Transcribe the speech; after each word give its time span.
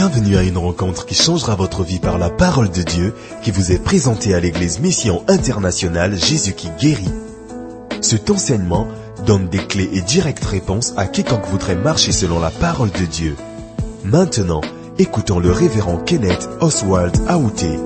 Bienvenue 0.00 0.36
à 0.36 0.44
une 0.44 0.58
rencontre 0.58 1.06
qui 1.06 1.16
changera 1.16 1.56
votre 1.56 1.82
vie 1.82 1.98
par 1.98 2.18
la 2.18 2.30
parole 2.30 2.70
de 2.70 2.84
Dieu 2.84 3.16
qui 3.42 3.50
vous 3.50 3.72
est 3.72 3.82
présentée 3.82 4.32
à 4.32 4.38
l'église 4.38 4.78
Mission 4.78 5.24
Internationale 5.26 6.16
Jésus 6.16 6.52
qui 6.52 6.68
guérit. 6.78 7.10
Cet 8.00 8.30
enseignement 8.30 8.86
donne 9.26 9.48
des 9.48 9.58
clés 9.58 9.90
et 9.92 10.00
directes 10.00 10.44
réponses 10.44 10.94
à 10.96 11.08
quiconque 11.08 11.46
voudrait 11.46 11.74
marcher 11.74 12.12
selon 12.12 12.38
la 12.38 12.52
parole 12.52 12.92
de 12.92 13.06
Dieu. 13.06 13.34
Maintenant, 14.04 14.60
écoutons 14.98 15.40
le 15.40 15.50
révérend 15.50 15.96
Kenneth 15.96 16.48
Oswald 16.60 17.16
Aouté. 17.26 17.76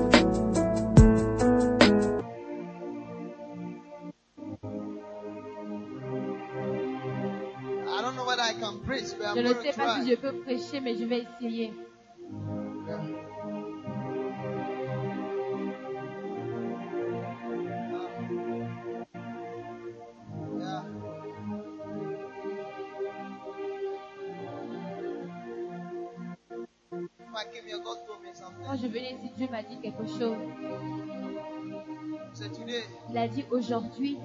Je 9.35 9.41
ne 9.41 9.47
sais 9.47 9.73
pas 9.75 9.99
si 9.99 10.11
je 10.11 10.15
peux 10.15 10.33
prêcher, 10.43 10.79
mais 10.79 10.95
je 10.95 11.05
vais 11.05 11.25
essayer. 11.41 11.73
Quand 28.65 28.77
je 28.77 28.87
venais 28.87 29.13
ici, 29.13 29.31
Dieu 29.37 29.47
m'a 29.51 29.61
dit 29.63 29.79
quelque 29.79 30.07
chose. 30.07 30.37
Il 33.09 33.17
a 33.17 33.27
dit 33.27 33.45
aujourd'hui, 33.51 34.17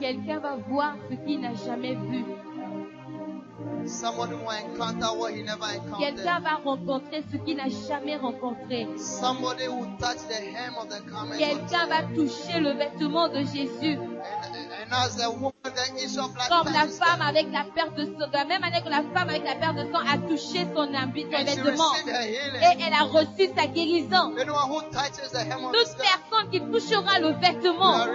quelqu'un 0.00 0.38
va 0.38 0.56
voir 0.56 0.96
ce 1.10 1.14
qu'il 1.26 1.40
n'a 1.40 1.54
jamais 1.54 1.94
vu. 1.94 2.24
Quelqu'un 5.98 6.40
va 6.40 6.54
rencontrer 6.64 7.22
ce 7.30 7.36
qu'il 7.36 7.56
n'a 7.56 7.68
jamais 7.88 8.16
rencontré. 8.16 8.88
Quelqu'un 11.38 11.86
va 11.86 12.02
toucher 12.14 12.60
le 12.60 12.70
vêtement 12.72 13.28
de 13.28 13.38
Jésus. 13.38 13.98
Comme 16.48 16.72
la 16.72 16.86
femme 16.86 17.22
avec 17.22 17.52
la 17.52 17.64
perte 17.74 17.94
de 17.96 18.04
sang, 18.04 18.26
de 18.28 18.32
la 18.32 18.44
même 18.44 18.60
manière 18.60 18.84
que 18.84 18.88
la 18.88 19.02
femme 19.02 19.28
avec 19.28 19.44
la 19.44 19.54
perte 19.56 19.76
de 19.76 19.92
sang 19.92 19.98
a 19.98 20.18
touché 20.18 20.66
son 20.74 20.94
habit, 20.94 21.22
son 21.24 21.44
vêtement. 21.44 21.92
Et 22.06 22.82
elle 22.86 22.92
a 22.92 23.04
reçu 23.04 23.50
sa 23.56 23.66
guérison. 23.66 24.32
Toute 24.34 25.96
personne 25.96 26.50
qui 26.50 26.60
touchera 26.60 27.18
le 27.18 27.32
vêtement, 27.40 28.06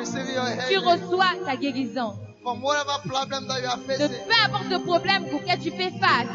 tu 0.69 0.77
reçois 0.77 1.45
ta 1.45 1.55
guérison. 1.55 2.13
From 2.43 2.61
whatever 2.61 2.97
problem 3.07 3.47
that 3.47 3.61
you 3.61 3.67
are 3.67 3.77
De 3.77 4.07
peu 4.07 4.33
importe 4.45 4.69
le 4.69 4.79
problème 4.83 5.25
auquel 5.31 5.59
tu 5.59 5.69
fais 5.69 5.91
face. 5.91 6.27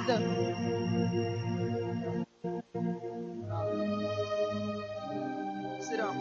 Sit 5.80 5.96
down. 5.96 6.16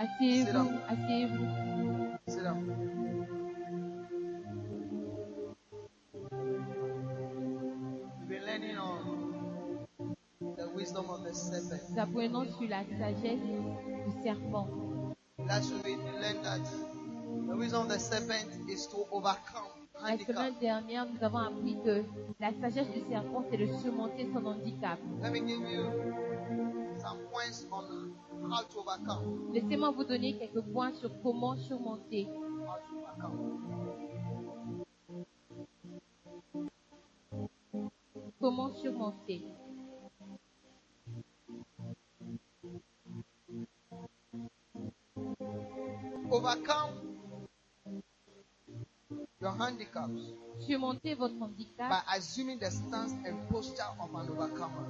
Asseyez-vous, 0.00 0.70
asseyez-vous. 0.88 1.46
Sit 2.26 2.42
down. 2.42 2.64
We've 8.20 8.28
been 8.28 8.44
learning 8.44 8.76
on 8.76 10.16
the 10.56 10.68
wisdom 10.74 11.10
of 11.10 11.22
the 11.22 11.32
serpent. 11.32 11.80
Nous 11.90 12.00
apprenons 12.00 12.44
sur 12.58 12.68
la 12.68 12.82
sagesse 12.98 13.38
du 13.38 14.22
serpent. 14.24 14.66
Wisdom 17.46 17.82
of 17.82 17.88
the 17.88 17.98
serpent 17.98 18.68
is 18.68 18.86
to 18.88 19.06
overcome 19.12 19.84
La 20.02 20.18
semaine 20.18 20.54
dernière, 20.60 21.06
nous 21.06 21.24
avons 21.24 21.38
appris 21.38 21.76
que 21.84 22.04
la 22.40 22.52
sagesse 22.60 22.90
du 22.90 23.00
serpent, 23.08 23.44
c'est 23.50 23.56
de 23.56 23.66
surmonter 23.78 24.28
son 24.34 24.44
handicap. 24.44 24.98
Let 25.22 25.30
me 25.30 25.46
give 25.46 25.60
you 25.70 25.84
some 27.00 27.18
points 27.30 27.64
on 27.70 28.12
how 28.50 28.62
to 28.64 28.80
overcome. 28.80 29.52
Laissez-moi 29.52 29.92
vous 29.92 30.04
donner 30.04 30.36
quelques 30.36 30.62
points 30.72 30.92
sur 30.94 31.10
comment 31.22 31.56
surmonter. 31.56 32.28
Comment 38.40 38.74
surmonter. 38.74 39.42
Overcome 46.30 47.03
your 49.44 49.52
handicaps 49.58 50.32
Surmonter 50.60 51.14
votre 51.14 51.34
handicap 51.38 51.90
by 51.90 52.16
assuming 52.16 52.58
the 52.58 52.70
stance 52.70 53.12
and 53.26 53.36
posture 53.50 53.82
of 54.00 54.14
an 54.14 54.30
overcomer. 54.30 54.86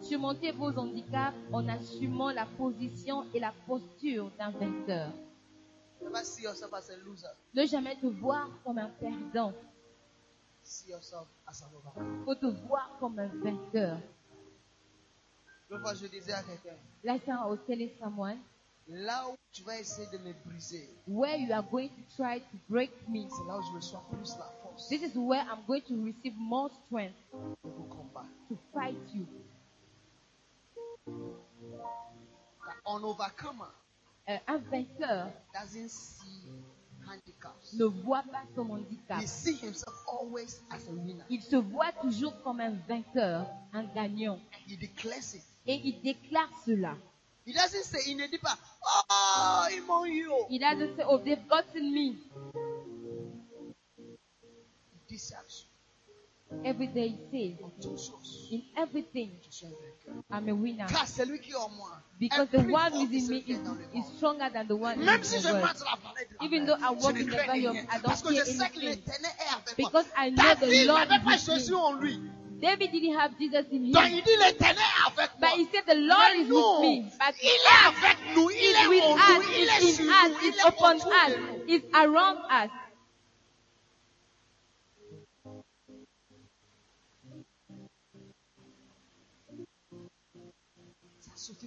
Surmonter 0.00 0.52
vos 0.52 0.72
handicaps 0.76 1.36
en 1.52 1.68
assumant 1.68 2.32
la 2.32 2.46
position 2.46 3.24
et 3.34 3.38
la 3.38 3.52
posture 3.66 4.30
d'un 4.38 4.50
vainqueur. 4.50 5.12
Never 6.02 6.24
see 6.24 6.42
yourself 6.42 6.72
as 6.72 6.90
a 6.90 6.96
loser. 7.04 7.28
Ne 7.54 7.66
jamais 7.66 7.96
te 7.96 8.06
voir 8.06 8.48
comme 8.64 8.78
un 8.78 8.88
perdant. 8.98 9.52
See 10.62 10.90
yourself 10.90 11.28
as 11.46 11.62
an 11.62 11.68
overcomer. 11.76 12.24
faut 12.24 12.34
te 12.34 12.46
voir 12.66 12.96
comme 12.98 13.18
un 13.18 13.28
vainqueur. 13.28 13.98
L'autre 15.68 15.82
fois, 15.82 15.94
je 15.94 16.06
disais 16.06 16.32
à 16.32 16.42
quelqu'un, 16.42 16.76
Like 17.04 17.26
I 17.26 17.32
was 17.46 17.58
telling 17.66 17.90
someone, 17.98 18.38
là 18.88 19.28
où 19.28 19.34
tu 19.52 19.62
vas 19.62 19.78
essayer 19.80 20.06
de 20.12 20.18
me 20.18 20.32
briser, 20.44 20.88
where 21.08 21.36
you 21.36 21.52
are 21.52 21.62
going 21.62 21.88
to 21.88 22.16
try 22.16 22.38
to 22.40 22.56
break 22.68 22.90
me, 23.08 23.26
c'est 23.28 23.44
là 23.48 23.58
où 23.58 23.62
je 23.62 23.72
reçois 23.76 24.02
plus 24.10 24.36
la 24.38 24.46
force 24.62 24.88
this 24.88 25.02
is 25.02 25.16
where 25.16 25.42
I'm 25.42 25.64
going 25.66 25.82
to 25.88 26.04
receive 26.04 26.34
more 26.36 26.70
strength 26.86 27.14
de 27.64 27.70
vous 27.70 27.84
combattre. 27.84 28.28
to 28.48 28.56
fight 28.72 28.96
you. 29.14 29.26
An 32.84 33.02
overcomer 33.04 33.66
Euh, 34.28 34.38
un 34.48 34.58
vainqueur 34.58 35.28
doesn't 35.54 35.88
see 35.88 36.50
handicaps. 37.08 37.72
ne 37.74 37.84
voit 37.84 38.22
pas 38.24 38.42
son 38.54 38.70
handicap. 38.70 39.20
He 39.20 39.26
sees 39.26 39.60
himself 39.62 39.94
always 40.06 40.62
as 40.70 40.88
a 40.88 40.92
winner. 40.92 41.24
Il 41.30 41.42
se 41.42 41.56
voit 41.56 41.92
toujours 42.00 42.40
comme 42.42 42.60
un 42.60 42.72
vainqueur, 42.88 43.46
un 43.72 43.84
gagnant. 43.94 44.38
And 44.52 44.72
he 44.72 44.76
declares 44.76 45.34
it. 45.34 45.42
Et 45.66 45.80
il 45.84 46.00
déclare 46.02 46.50
cela. 46.64 46.96
He 47.46 47.52
doesn't 47.52 47.84
say, 47.84 48.10
il 48.10 48.16
ne 48.16 48.26
dit 48.26 48.38
pas, 48.38 48.58
oh, 48.84 49.66
ils 49.72 49.82
m'ont 49.86 50.04
eu. 50.04 50.26
oh." 50.28 50.46
Il 50.50 50.64
a 50.64 50.74
de 50.74 50.90
oh, 51.08 51.18
they've 51.18 51.46
gotten 51.46 51.92
me. 51.92 52.16
Il 54.04 55.06
dit 55.08 55.18
ça 55.18 55.38
Every 56.64 56.86
day 56.88 57.08
he 57.08 57.16
says, 57.30 57.64
en 57.64 57.70
toutes 57.80 57.98
choses. 57.98 58.48
in 58.52 58.62
everything, 58.76 59.30
Je 59.44 59.50
suis 59.56 59.66
un 59.66 59.70
vainqueur. 59.70 60.22
I'm 60.32 60.48
a 60.48 60.52
winner. 60.54 60.86
Car 60.88 61.06
celui 61.06 61.40
qui 61.40 61.50
est 61.52 61.54
en 61.56 61.68
moi 61.70 61.90
Because 62.18 62.48
est 62.52 62.56
the 62.58 62.62
plus 62.64 62.72
one 62.72 62.90
fort 62.92 63.00
who 63.02 63.06
que 63.08 63.12
is 63.12 63.16
in 63.16 63.20
me 63.20 63.26
celui 63.26 63.42
qui 63.44 63.52
is, 63.52 63.54
est 63.56 63.62
dans 63.64 63.74
le 63.74 63.82
is 63.94 63.98
monde. 63.98 64.12
stronger 64.16 64.48
than 64.52 64.64
the 64.66 64.72
one 64.78 64.98
Même 64.98 65.20
in 65.20 65.22
si 65.22 65.36
the 65.36 65.42
je 65.42 65.46
world. 65.48 65.60
marche 65.62 65.78
la 65.80 65.98
vallée 66.02 66.26
de 66.26 66.36
la 66.40 66.44
Even 66.46 66.66
mort, 66.66 66.78
though 66.78 66.86
I 66.86 66.88
je 66.98 67.02
walk 67.04 67.14
ne 67.14 67.20
in 67.20 67.24
the 67.26 67.30
crains 67.30 67.46
valley 67.46 67.66
of- 67.66 67.72
rien. 67.74 67.82
I 67.82 67.86
don't 67.98 68.02
Parce 68.02 68.22
que 68.22 68.28
fear 68.32 68.44
je 68.44 68.50
sais 68.50 68.56
que 68.56 68.62
anything. 68.62 68.82
l'éternel 68.88 69.30
est 69.38 69.52
avec 69.54 69.78
moi. 69.78 69.88
Because 69.90 70.06
I 70.16 70.30
know 70.30 70.54
the 70.54 70.60
David 70.60 70.86
Lord 70.86 70.98
n'avait 70.98 71.14
is 71.16 71.24
pas 71.24 71.30
with 71.32 71.46
Jésus 71.46 71.70
me. 71.72 71.76
en 71.76 71.92
lui. 71.94 72.20
David 72.58 72.90
didn't 72.90 73.18
have 73.20 73.32
Jesus 73.38 73.66
in 73.70 73.90
Donc 73.92 74.06
him. 74.06 74.16
il 74.16 74.22
dit 74.24 74.36
l'éternel 74.42 74.78
est 74.80 75.06
avec 75.12 75.30
moi. 75.38 75.48
But 75.50 75.58
he 75.60 75.64
said 75.70 75.84
the 75.86 75.94
Lord 76.00 76.32
Mais 76.32 76.40
is 76.42 76.48
nous, 76.48 76.56
with 76.56 76.80
me. 76.80 77.10
But 77.20 77.34
il 77.42 77.48
est 77.52 77.84
avec 77.86 78.16
nous, 78.34 78.50
il 78.50 78.56
He's 78.56 78.76
est 78.76 78.88
with 78.88 79.02
en 79.04 79.16
us, 79.16 79.36
nous, 79.36 79.52
il 79.52 79.68
est 79.68 79.82
he's 79.84 79.96
sur 79.96 80.04
in 80.04 80.08
nous, 80.08 80.34
us, 80.34 80.40
il 80.42 80.48
he's 80.48 80.56
est 80.56 80.68
upon 80.68 80.96
autour 80.96 81.12
us, 81.12 81.28
de 81.28 81.36
nous. 81.36 81.64
he's 81.68 81.82
around 81.92 82.38
us. 82.50 82.70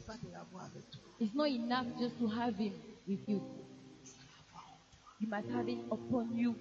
Pas 0.10 0.18
de 0.18 0.32
l'avoir 0.32 0.66
avec 0.66 0.90
toi. 0.90 1.02
It's 1.20 1.36
not 1.36 1.48
enough 1.48 1.86
just 2.00 2.18
to 2.18 2.28
have 2.28 2.56
him 2.58 2.74
with 3.08 3.20
you. 3.28 3.42
You 5.20 5.28
must 5.28 5.48
have 5.50 5.70
it 5.70 5.78
upon 5.92 6.36
you. 6.36 6.56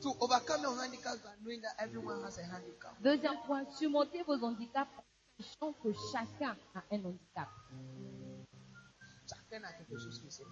To 0.00 0.08
overcome 0.18 0.62
your 0.62 0.80
handicaps 0.80 1.18
by 1.18 1.30
knowing 1.44 1.60
that 1.60 1.74
everyone 1.78 2.22
has 2.24 2.38
a 2.38 2.44
handicap. 2.44 2.94
Deuxième 3.02 3.36
point, 3.46 3.66
surmonter 3.72 4.22
vos 4.26 4.42
handicaps 4.42 4.88
en 4.96 5.42
sachant 5.42 5.72
que 5.82 5.92
chacun 6.10 6.56
a 6.74 6.82
un 6.90 7.04
handicap. 7.04 7.48
Chacun 9.28 9.62
a 9.64 9.72
quelque 9.74 9.98
chose 9.98 10.20
qui 10.20 10.30
se. 10.30 10.42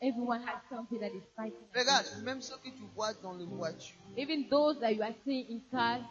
Everyone 0.00 0.42
has 0.42 0.60
something 0.68 0.98
that 0.98 1.14
is 1.14 1.22
fighting. 1.36 1.68
Regarde, 1.72 2.06
même 2.24 2.42
ceux 2.42 2.56
que 2.56 2.70
tu 2.70 2.82
vois 2.96 3.14
dans 3.22 3.34
les 3.34 3.46
voitures, 3.46 3.94
Even 4.16 4.48
those 4.48 4.80
that 4.80 4.92
you 4.92 5.02
are 5.02 5.14
seeing 5.24 5.46
in 5.48 5.60
cars, 5.70 6.02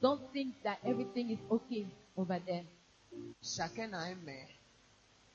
don't 0.00 0.20
think 0.32 0.54
that 0.64 0.78
everything 0.84 1.30
is 1.30 1.38
okay 1.50 1.86
over 2.16 2.38
there. 2.46 2.64
Chacun 3.42 3.92
a 3.92 4.10
un 4.10 4.16
maire, 4.24 4.48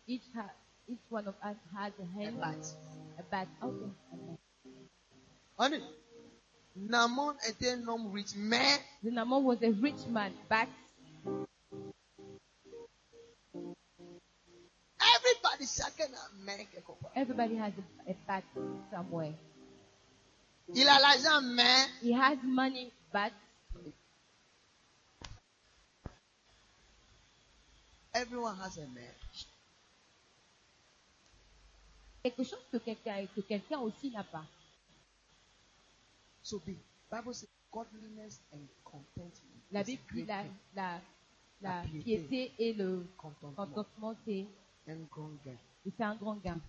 Each 0.07 0.23
ha- 0.35 0.53
each 0.87 0.99
one 1.09 1.27
of 1.27 1.35
us 1.43 1.55
has 1.75 1.93
a 1.99 2.05
hand, 2.19 2.39
bat. 2.39 2.73
a 3.19 3.23
bat. 3.23 3.47
Okay. 3.61 3.91
bat. 4.11 4.39
Honey, 5.59 5.83
Naaman 6.75 7.35
était 7.47 7.73
un 7.73 7.87
homme 7.87 8.11
riche, 8.11 8.35
mais 8.35 8.79
The 9.03 9.11
Naaman 9.11 9.43
was 9.43 9.61
a 9.63 9.71
rich 9.71 10.05
man, 10.07 10.33
but 10.49 10.67
everybody 14.99 15.65
chacun 15.65 16.13
a 16.13 16.45
main 16.45 16.65
quelque 16.71 16.93
part. 16.99 17.11
everybody 17.15 17.55
has 17.55 17.73
a, 18.07 18.11
a 18.11 18.15
bad 18.27 18.43
somewhere. 18.91 19.33
Il 20.73 20.87
a 20.87 20.99
l'argent, 20.99 21.41
mais 21.41 21.85
He 22.03 22.13
has 22.13 22.37
money, 22.43 22.91
but 23.13 23.31
everyone 28.13 28.55
has 28.59 28.77
a 28.77 28.87
man. 28.87 29.13
quelque 32.23 32.43
chose 32.43 32.59
que 32.71 32.77
quelqu'un 32.77 33.25
que 33.33 33.41
quelqu'un 33.41 33.79
aussi 33.79 34.11
n'a 34.11 34.23
pas. 34.23 34.45
So 36.43 36.59
the 36.65 36.75
Bible 37.11 37.33
says 37.33 37.47
godliness 37.71 38.41
and 38.53 38.67
contentment. 38.83 39.31
La 39.71 39.83
Bible 39.83 40.01
dit 40.13 40.25
la, 40.25 41.01
la, 41.61 41.83
piété. 42.03 42.51
et 42.59 42.73
le 42.73 43.05
Contentement. 43.17 43.65
contentement, 43.67 44.15
c'est 44.25 44.45
Un 44.87 44.95
grand 45.11 45.29
gain. 45.45 45.57
c'est 45.85 46.01
un 46.03 46.15
grand 46.15 46.35
gain. 46.35 46.59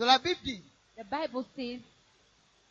Donc 0.00 0.08
la 0.08 0.18
Bible 0.18 0.40
dit 0.42 0.62
The 0.96 1.04
Bible 1.04 1.44
says 1.54 1.80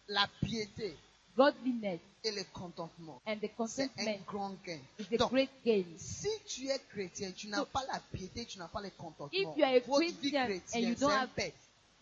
la 0.08 0.28
piété 0.42 0.96
godliness 1.38 2.00
et 2.24 2.32
le 2.32 2.44
contentement. 2.52 3.22
and 3.28 3.38
the 3.40 3.50
C'est 3.68 3.84
un 3.84 3.88
contentment 3.88 4.26
grand 4.26 4.56
gain. 4.66 4.80
is 4.98 5.14
a 5.14 5.18
Donc, 5.18 5.30
great 5.32 5.50
gain. 5.64 5.86
si 5.98 6.28
tu 6.48 6.68
es 6.68 6.80
chrétien, 6.90 7.32
tu 7.32 7.48
n'as 7.48 7.60
So- 7.60 7.66
pas 7.68 7.86
la 7.86 8.00
piété, 8.12 8.46
tu 8.46 8.58
n'as 8.58 8.68
pas 8.68 8.82
le 8.82 8.90
contentement. 8.90 9.30
If 9.32 9.58
you 9.58 9.64
are 9.64 9.76
a 9.76 9.80
Votre 9.80 10.00
vie 10.02 10.18
Christian 10.18 10.42
and 10.42 10.50
you 10.50 10.60
chrétienne, 10.60 10.96
c'est 10.96 11.00
don't 11.02 11.12
un 11.12 11.22
have- 11.22 11.30
pet. 11.36 11.54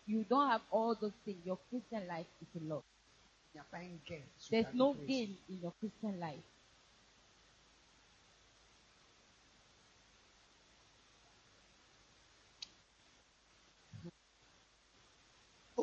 You 0.07 0.23
don't 0.29 0.49
have 0.49 0.61
all 0.71 0.95
those 0.95 1.11
things. 1.25 1.45
Your 1.45 1.57
Christian 1.69 2.07
life 2.07 2.25
is 2.41 2.47
a 2.57 2.63
lot. 2.63 2.83
Il 3.53 3.57
n'y 3.57 3.59
a 3.59 3.63
pas 3.65 3.77
un 3.79 3.99
gain. 4.07 4.23
sur 4.39 4.49
There's 4.51 4.65
ta 4.65 4.71
vie 4.71 4.77
no 4.77 4.93
chrétienne. 4.93 5.27
gain 5.27 5.55
in 5.55 5.61
your 5.61 5.73
Christian 5.79 6.19
life. 6.19 6.43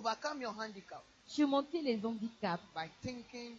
Overcome 0.04 0.42
your 0.42 0.52
handicap 0.52 1.02
Surmonter 1.26 1.80
les 1.80 1.96
handicaps 1.96 2.62
by 2.74 2.86
thinking 3.00 3.56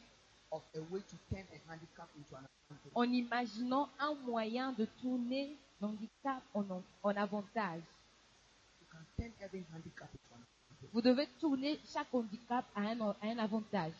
of 0.52 0.62
a 0.76 0.80
way 0.94 1.00
to 1.02 1.16
turn 1.34 1.44
a 1.52 1.72
handicap 1.72 2.08
into 2.16 2.36
an 2.36 2.46
advantage. 2.46 2.92
en 2.94 3.12
imaginant 3.12 3.90
un 4.00 4.14
moyen 4.28 4.72
de 4.74 4.86
tourner 5.02 5.58
l'handicap 5.82 6.44
en, 6.54 6.64
en 7.02 7.10
avantage. 7.18 7.82
You 8.80 8.88
can 8.92 9.04
turn 9.18 9.32
every 9.42 9.64
handicap 9.74 10.08
into 10.14 10.36
an 10.36 10.42
advantage. 10.46 10.90
Vous 10.94 11.02
devez 11.02 11.28
tourner 11.40 11.80
chaque 11.92 12.14
handicap 12.14 12.64
à 12.76 12.82
un, 12.82 13.02
à 13.02 13.16
un 13.24 13.38
avantage. 13.40 13.94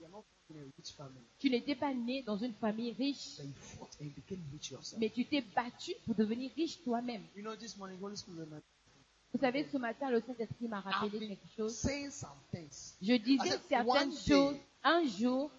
You 0.00 0.06
are 0.06 0.10
not 0.10 0.24
born 0.48 0.58
in 0.58 0.66
a 0.66 0.72
rich 0.76 0.92
family, 0.96 1.20
Tu 1.38 1.48
n'étais 1.48 1.76
pas 1.76 1.94
né 1.94 2.22
dans 2.22 2.38
une 2.38 2.54
famille 2.54 2.92
riche, 2.98 3.36
but 3.38 3.46
you 3.46 3.52
fought 3.54 3.90
and 4.00 4.06
you 4.06 4.12
became 4.16 4.42
rich 4.52 4.72
yourself. 4.72 5.00
mais 5.00 5.10
tu 5.10 5.24
t'es 5.26 5.42
battu 5.42 5.92
pour 6.04 6.16
devenir 6.16 6.50
riche 6.56 6.82
toi-même. 6.82 7.22
You 7.36 7.42
know, 7.42 7.54
this 7.54 7.76
morning, 7.76 7.98
Holy 8.02 8.16
Spirit 8.16 8.40
reminded 8.40 8.64
Vous 9.34 9.40
savez, 9.40 9.66
ce 9.72 9.76
matin, 9.78 10.10
le 10.10 10.20
Saint-Esprit 10.20 10.68
m'a 10.68 10.78
rappelé 10.80 11.26
quelque 11.26 11.48
chose. 11.56 11.84
Je 13.02 13.16
disais 13.16 13.58
certaines 13.68 14.16
choses. 14.16 14.56
Un 14.84 15.04
jour, 15.06 15.50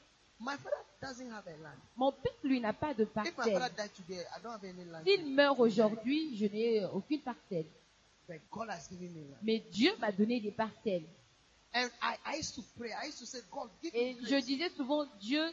mon 1.97 2.11
père, 2.13 2.31
lui, 2.43 2.61
n'a 2.61 2.71
pas 2.71 2.93
de 2.93 3.03
parcelle. 3.03 3.61
S'il 5.03 5.35
meurt 5.35 5.59
aujourd'hui, 5.59 6.37
je 6.37 6.45
n'ai 6.45 6.85
aucune 6.85 7.19
parcelle. 7.19 7.65
Mais 9.43 9.59
Dieu 9.59 9.91
m'a 9.99 10.13
donné 10.13 10.39
des 10.39 10.51
parcelles. 10.51 11.05
Et 11.73 11.87
je 14.21 14.41
disais 14.41 14.69
souvent, 14.69 15.05
Dieu, 15.19 15.43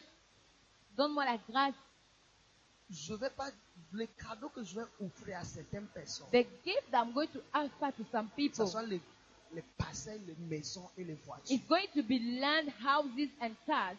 donne-moi 0.97 1.25
la 1.25 1.39
grâce. 1.49 1.75
Je 2.89 3.15
vais 3.15 3.31
pas 3.31 3.51
les 3.93 4.07
cadeaux 4.09 4.49
que 4.51 4.63
je 4.65 4.75
vais 4.77 4.87
offrir 5.01 5.39
à 5.39 5.45
certaines 5.45 5.87
personnes. 5.87 6.27
The 6.33 6.47
gift 6.65 6.91
that 6.91 7.05
I'm 7.05 7.13
going 7.13 7.29
to 7.29 7.41
offer 7.55 7.93
to 7.97 8.05
some 8.11 8.27
Que 8.29 8.33
ce 8.33 8.37
people 8.37 8.67
soit 8.69 8.83
les, 8.85 9.01
les 9.55 9.63
parcelles, 9.79 10.21
les 10.27 10.37
maisons 10.49 10.89
et 10.97 11.05
les 11.05 11.15
voitures. 11.27 11.55
is 11.57 11.61
going 11.69 11.87
to 11.95 12.03
be 12.03 12.19
land, 12.41 12.69
houses, 12.85 13.31
and 13.41 13.51
cars. 13.67 13.97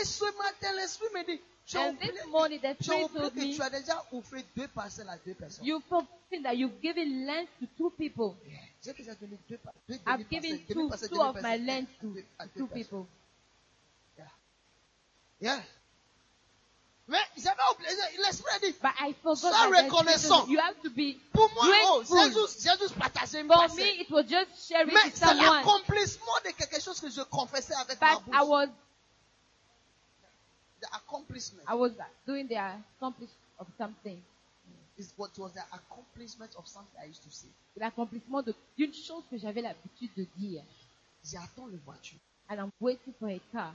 Et 0.00 0.04
ce 0.04 0.24
matin, 0.38 0.72
l'esprit 0.76 1.06
me 1.14 1.24
dit, 1.26 1.40
tu 1.66 1.76
as 1.76 1.88
And 1.88 1.94
oublié, 1.94 2.12
this 2.12 2.26
morning, 2.26 2.58
the 2.60 2.76
tu 2.82 2.90
as 2.90 2.94
Spirit 2.94 3.04
oublié 3.04 3.20
told 3.20 3.34
que 3.34 3.40
me, 3.40 3.54
tu 3.54 3.62
as 3.62 3.70
déjà 3.70 4.04
offert 4.12 4.42
deux 4.56 4.68
parcelles 4.68 5.08
à 5.08 5.18
deux 5.18 5.34
personnes. 5.34 5.64
you've 5.66 5.84
forgotten 5.84 6.42
that 6.42 6.54
you've 6.54 6.80
given 6.80 7.26
land 7.26 7.46
to 7.60 7.66
two 7.76 7.90
people. 7.98 8.36
Yeah. 8.46 8.58
J'ai 8.84 8.92
déjà 8.94 9.14
donné 9.14 9.38
deux, 9.48 9.58
pa- 9.58 9.72
deux 9.88 9.94
I've 10.06 10.18
demi-parcelles, 10.18 10.28
given 10.30 10.58
two, 10.66 10.74
demi-parcelles, 10.74 11.08
two 11.10 11.20
of 11.20 11.34
my 11.42 11.58
demi-parcelles 11.58 11.66
land 11.66 11.86
à 11.86 12.00
to, 12.00 12.06
deux- 12.14 12.24
à 12.38 12.44
to 12.46 12.50
deux 12.54 12.58
two 12.60 12.66
personnes. 12.68 12.82
people. 12.82 13.06
Yeah. 15.40 15.60
Mais 17.12 17.18
j'avais 17.36 17.60
oublié, 17.74 17.90
l'esprit 18.26 18.50
a 18.54 18.58
dit, 18.58 18.72
But 18.82 18.92
I 19.00 19.12
forgot 19.22 19.36
Sois 19.36 19.50
that 19.50 19.68
reconnaissant. 19.68 20.48
you 20.48 20.58
have 20.58 20.80
to 20.82 20.88
be 20.90 21.18
pour 21.32 21.48
moi, 21.52 21.64
oh, 21.84 22.02
grateful. 22.08 22.46
Jésus, 22.48 22.62
Jésus 22.68 22.94
partageait 22.98 23.40
une 23.42 23.48
For 23.48 23.68
me, 23.76 24.00
it 24.00 24.10
was 24.10 24.22
just 24.24 24.66
sharing 24.68 24.86
Mais 24.94 25.04
with 25.04 25.14
c'est 25.16 25.26
someone. 25.26 25.44
l'accomplissement 25.44 26.38
de 26.46 26.50
quelque 26.52 26.80
chose 26.80 26.98
que 27.00 27.10
je 27.10 27.20
confessais 27.24 27.74
avec 27.74 28.00
ma 28.00 28.14
But 28.16 28.24
bouche. 28.24 28.34
I 28.34 28.42
was 28.44 28.68
The 30.80 30.88
accomplishment. 30.96 31.62
I 31.68 31.74
was 31.74 31.92
doing 32.26 32.48
the 32.48 32.56
accomplishment 32.56 33.38
of 33.58 33.66
something. 33.78 34.20
is 34.98 35.12
what 35.16 35.30
was 35.38 35.52
the 35.52 35.62
accomplishment 35.72 36.50
of 36.56 36.66
something 36.66 36.98
I 37.00 37.06
used 37.08 37.22
to 37.24 37.30
say. 37.30 37.48
L'accomplissement 37.76 38.42
de- 38.42 38.54
d'une 38.76 38.92
chose 38.92 39.22
que 39.30 39.36
j'avais 39.38 39.60
l'habitude 39.62 40.10
de 40.16 40.26
dire. 40.36 40.62
J'attends 41.24 41.66
le 41.66 41.78
voiture. 41.84 42.18
And 42.48 42.56
I'm 42.58 42.72
waiting 42.80 43.12
for 43.20 43.28
a 43.28 43.38
car. 43.52 43.72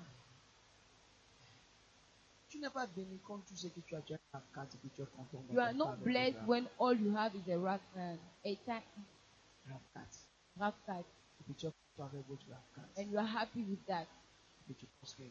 Tu 2.57 2.63
n'es 2.63 2.69
pas 2.71 2.87
béni 2.87 3.19
quand 3.23 3.37
tu 3.45 3.55
sais 3.55 3.69
que 3.69 3.81
tu 3.81 3.93
as 3.93 4.01
déjà 4.01 4.17
la 4.33 4.41
carte 4.51 4.73
et 4.73 4.77
que 4.79 4.87
tu 4.95 5.03
es 5.03 5.05
content. 5.15 5.43
You 5.51 5.59
are 5.59 5.75
not 5.75 5.97
blessed 5.97 6.39
when 6.47 6.67
all 6.79 6.99
you 6.99 7.15
have 7.15 7.35
is 7.35 7.47
a 7.51 7.55
rough, 7.55 7.79
a 7.95 8.55
card. 8.65 8.81
Et 9.69 11.43
que 11.45 11.53
tu 11.53 11.67
es 11.67 11.71
content 11.95 12.09
avec 12.11 12.27
votre. 12.27 12.41
And 12.97 13.11
you 13.11 13.19
are 13.19 13.27
happy 13.27 13.61
with 13.61 13.85
that. 13.85 14.07
Et 14.71 14.73
tu 14.73 14.87
penses 14.99 15.13
que 15.13 15.21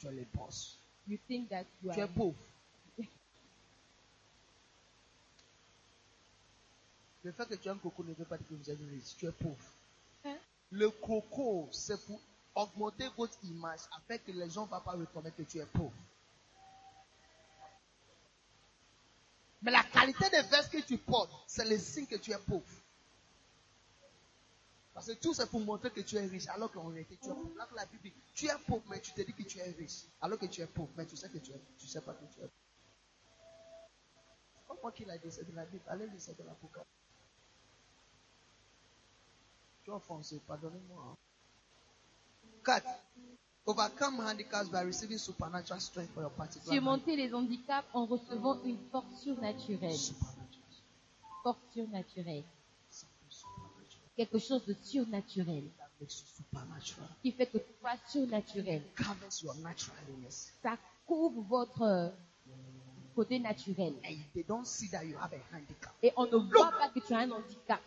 tu 0.00 0.08
es 0.08 0.12
les 0.12 0.24
boss. 0.34 0.76
You 1.06 1.18
think 1.28 1.50
that 1.50 1.66
you 1.84 1.92
Tu 1.92 2.00
es 2.00 2.02
are. 2.02 2.08
pauvre. 2.08 2.34
Le 7.22 7.30
fait 7.30 7.46
que 7.46 7.54
tu 7.54 7.68
as 7.68 7.72
un 7.74 7.78
coco 7.78 8.02
ne 8.02 8.12
veut 8.12 8.24
pas 8.24 8.38
dire 8.38 8.48
que 8.48 8.54
vous 8.54 8.68
êtes 8.68 8.80
riche. 8.80 9.14
Tu 9.16 9.26
es 9.26 9.30
pauvre. 9.30 9.70
Hein? 10.24 10.36
Le 10.72 10.90
coco, 10.90 11.68
c'est 11.70 12.04
pour 12.06 12.18
augmenter 12.56 13.08
votre 13.16 13.38
image 13.44 13.82
afin 13.96 14.18
que 14.18 14.32
les 14.32 14.50
gens 14.50 14.66
ne 14.66 14.70
vont 14.70 14.80
pas 14.80 14.90
reconnaître 14.90 15.36
que 15.36 15.42
tu 15.44 15.58
es 15.58 15.66
pauvre. 15.66 15.92
Mais 19.62 19.70
la 19.70 19.82
qualité 19.84 20.28
des 20.30 20.42
vestes 20.42 20.70
que 20.70 20.80
tu 20.82 20.98
portes, 20.98 21.32
c'est 21.46 21.64
le 21.68 21.78
signe 21.78 22.06
que 22.06 22.16
tu 22.16 22.32
es 22.32 22.38
pauvre. 22.38 22.64
Parce 24.92 25.06
que 25.06 25.12
tout 25.12 25.32
c'est 25.32 25.48
pour 25.48 25.60
montrer 25.60 25.90
que 25.90 26.00
tu 26.00 26.16
es 26.16 26.26
riche, 26.26 26.48
alors 26.48 26.70
qu'en 26.70 26.88
réalité 26.88 27.16
tu 27.16 27.28
es 27.30 27.32
pauvre. 27.32 27.56
Là 27.56 27.68
la 27.74 27.86
Bible 27.86 28.10
tu 28.34 28.46
es 28.46 28.58
pauvre, 28.66 28.82
mais 28.88 29.00
tu 29.00 29.12
te 29.12 29.22
dis 29.22 29.32
que 29.32 29.42
tu 29.44 29.58
es 29.58 29.70
riche, 29.70 30.04
alors 30.20 30.38
que 30.38 30.46
tu 30.46 30.60
es 30.60 30.66
pauvre, 30.66 30.90
mais 30.96 31.06
tu 31.06 31.16
sais 31.16 31.28
que 31.28 31.38
tu 31.38 31.52
es, 31.52 31.60
tu 31.78 31.86
sais 31.86 32.00
pas 32.00 32.12
que 32.12 32.24
tu 32.24 32.40
es 32.40 32.42
pauvre. 32.42 32.52
Pas 34.68 34.76
moi 34.82 34.92
qui 34.92 35.04
l'a 35.04 35.18
dit, 35.18 35.30
c'est 35.30 35.44
de 35.44 35.54
la 35.54 35.64
Bible. 35.64 35.84
Allez 35.88 36.06
lire, 36.06 36.20
c'est 36.20 36.36
de 36.36 36.42
l'Apocalypse. 36.44 36.88
Tu 39.84 39.90
es 39.90 39.92
offensé, 39.92 40.40
pardonnez-moi. 40.46 41.16
4. 42.64 42.86
Overcome 43.64 44.18
handicaps 44.18 44.68
by 44.68 44.82
receiving 44.82 45.18
supernatural 45.18 45.78
strength 45.78 46.12
for 46.14 46.22
your 46.22 46.30
particular 46.30 46.74
Surmonter 46.74 47.16
les 47.16 47.32
handicaps 47.32 47.86
en 47.94 48.06
recevant 48.06 48.60
une 48.64 48.78
force 48.90 49.22
surnaturelle. 49.22 49.98
Force 51.44 51.60
surnaturelle. 51.72 52.42
Quelque 54.16 54.38
chose 54.40 54.64
de 54.66 54.74
surnaturel. 54.82 55.62
Qui 57.22 57.30
fait 57.30 57.46
que 57.46 57.58
tu 57.58 57.72
sois 57.80 57.96
surnaturel. 58.08 58.82
Ça 60.60 60.76
couvre 61.06 61.42
votre 61.42 62.12
côté 63.14 63.38
naturel. 63.38 63.94
Et 66.02 66.12
on 66.16 66.26
ne 66.26 66.36
voit 66.36 66.72
pas 66.72 66.88
que 66.88 66.98
tu 66.98 67.14
as 67.14 67.18
un 67.18 67.30
handicap. 67.30 67.80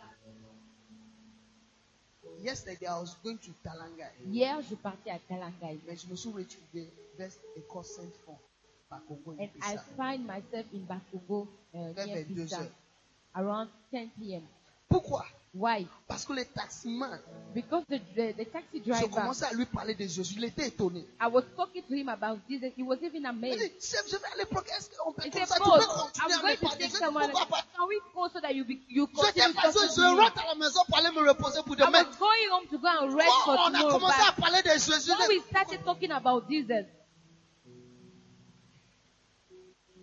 Yesterday, 2.42 2.88
I 2.88 3.00
was 3.00 3.16
going 3.24 3.38
to 3.38 3.52
Talanga. 3.64 4.10
Hier, 4.30 4.62
je 4.62 4.76
partais 4.76 5.10
à 5.12 5.20
Kalangai. 5.20 5.80
Mais 5.88 5.96
je 5.96 6.08
me 6.08 6.16
suis 6.16 6.30
retrouvé 6.30 6.92
vers 7.18 7.32
école 7.56 7.84
Sainte-Fond, 7.84 8.38
par 8.90 9.02
Congo 9.06 9.36
And 9.40 9.50
I 9.64 9.78
find 9.98 10.26
myself 10.28 10.66
in 10.74 10.80
Bakongo 10.88 11.48
uh, 11.74 11.92
Vers 11.94 12.06
near 12.08 12.24
22 12.26 12.44
Bissau, 12.44 12.56
heures. 12.62 12.72
around 13.36 13.68
10 13.92 14.10
p.m. 14.20 14.44
Pourquoi? 14.90 15.26
Why? 15.58 15.88
Parce 16.06 16.26
que 16.26 16.34
les 16.34 16.44
taximans, 16.46 17.18
Because 17.54 17.86
the, 17.88 17.98
the, 18.14 18.34
the 18.36 18.52
taxi 18.52 18.82
je 18.86 18.90
driver, 18.92 19.10
commençais 19.10 19.46
à 19.46 19.54
lui 19.54 19.66
parler 19.66 19.96
de 19.96 20.06
Jésus. 20.06 20.36
Il 20.38 20.44
était 20.44 20.68
étonné. 20.68 21.08
I 21.22 21.28
was 21.28 21.44
talking 21.56 21.82
to 21.88 21.94
him 21.96 22.10
about 22.10 22.40
Jesus. 22.50 22.74
He 22.76 22.84
was 22.84 22.98
even 23.02 23.22
Il 23.22 23.26
amazed. 23.26 23.60
dit, 23.60 23.72
chef, 23.80 24.04
je 24.12 24.18
vais 24.18 24.28
aller 24.34 24.44
prendre. 24.46 24.68
Est-ce 24.68 24.90
qu'on 24.98 25.14
peut 25.14 25.22
He 25.26 25.32
comme 25.32 25.40
said, 25.46 25.48
ça, 25.48 25.56
tu 25.56 25.64
Boss, 25.64 25.86
peux 25.88 25.94
continuer 25.94 26.34
I'm 26.34 26.40
à 26.40 26.42
going 26.42 26.52
me 26.52 26.56
to 26.58 26.62
parler? 26.62 26.78
take 26.78 26.90
Je 26.90 26.92
dis, 26.92 26.98
someone. 27.00 27.32
pourquoi 27.32 27.46
pas? 27.46 27.64
Can 27.78 27.88
we 27.88 28.02
go 28.14 28.28
so 28.28 28.42
that 28.42 28.52
you, 28.54 28.66
be, 28.66 28.82
you 28.90 29.08
J'étais 29.16 29.40
continue 29.40 29.54
passé, 29.56 29.80
talking 29.80 29.90
je 29.96 29.96
to 29.96 30.02
me? 30.16 30.20
rentre 30.22 30.44
à 30.44 30.48
la 30.48 30.56
maison 30.56 30.82
pour 30.90 30.98
aller 30.98 31.12
me 31.16 31.30
reposer 31.30 31.64
pour 31.64 31.76
I 31.76 31.78
demain. 31.78 32.04
was 32.04 32.18
going 32.20 32.50
home 32.52 32.68
to 32.68 32.78
go 32.78 32.88
and 32.92 33.16
rest 33.16 33.32
Quand 33.46 33.46
for 33.46 33.56
on 33.56 33.74
a 33.74 33.78
tomorrow. 33.80 33.92
commencé 33.96 34.22
à 34.28 34.32
But 34.36 34.42
parler 34.42 34.62
de 34.62 34.70
Jésus, 34.76 35.12
when 35.18 35.30
we 35.30 35.42
started 35.48 35.80
talking 35.86 36.12
about 36.12 36.50
Jesus, 36.50 36.84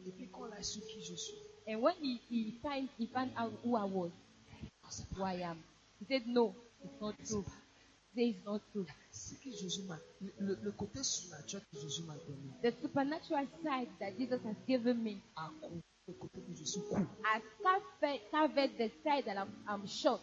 et 0.06 0.10
puis 0.16 0.30
quand 0.32 0.48
on 0.48 0.52
a 0.56 0.62
su 0.62 0.80
qui 0.80 1.02
je 1.02 1.14
suis, 1.14 1.36
and 1.68 1.76
when 1.82 1.94
he, 2.00 2.20
he, 2.30 2.58
find, 2.62 2.88
he 2.98 3.06
found 3.12 3.30
out 3.36 3.52
who 3.62 3.76
I 3.76 3.84
was, 3.84 4.10
who 5.16 5.22
I 5.24 5.34
am, 5.42 5.58
he 5.98 6.06
said, 6.06 6.26
No, 6.26 6.54
it's 6.84 7.00
not 7.00 7.14
true. 7.26 7.44
He 8.14 8.20
said, 8.20 8.36
It's 8.36 8.46
not 8.46 8.60
true. 8.72 8.86
ce 9.10 9.34
que 9.34 9.50
Jésus 9.52 9.82
m'a, 9.86 9.98
le, 10.38 10.58
le 10.62 10.72
côté 10.72 11.02
surnaturel 11.02 11.64
que 11.72 11.80
Jésus 11.80 12.02
m'a 12.02 12.14
donné, 12.14 12.52
The 12.62 12.72
supernatural 12.80 13.46
side 13.62 13.88
that 14.00 14.12
Jesus 14.18 14.40
has 14.44 14.56
given 14.66 15.02
me 15.02 15.22
le 16.08 16.14
côté 16.14 16.40
que 16.40 16.54
je 16.54 16.64
suis 16.64 16.80
has 17.24 17.42
covered, 17.62 18.20
covered 18.30 18.70
the 18.78 18.90
side 19.04 19.24
that 19.26 19.36
I'm, 19.36 19.50
I'm 19.68 19.86
short. 19.86 20.20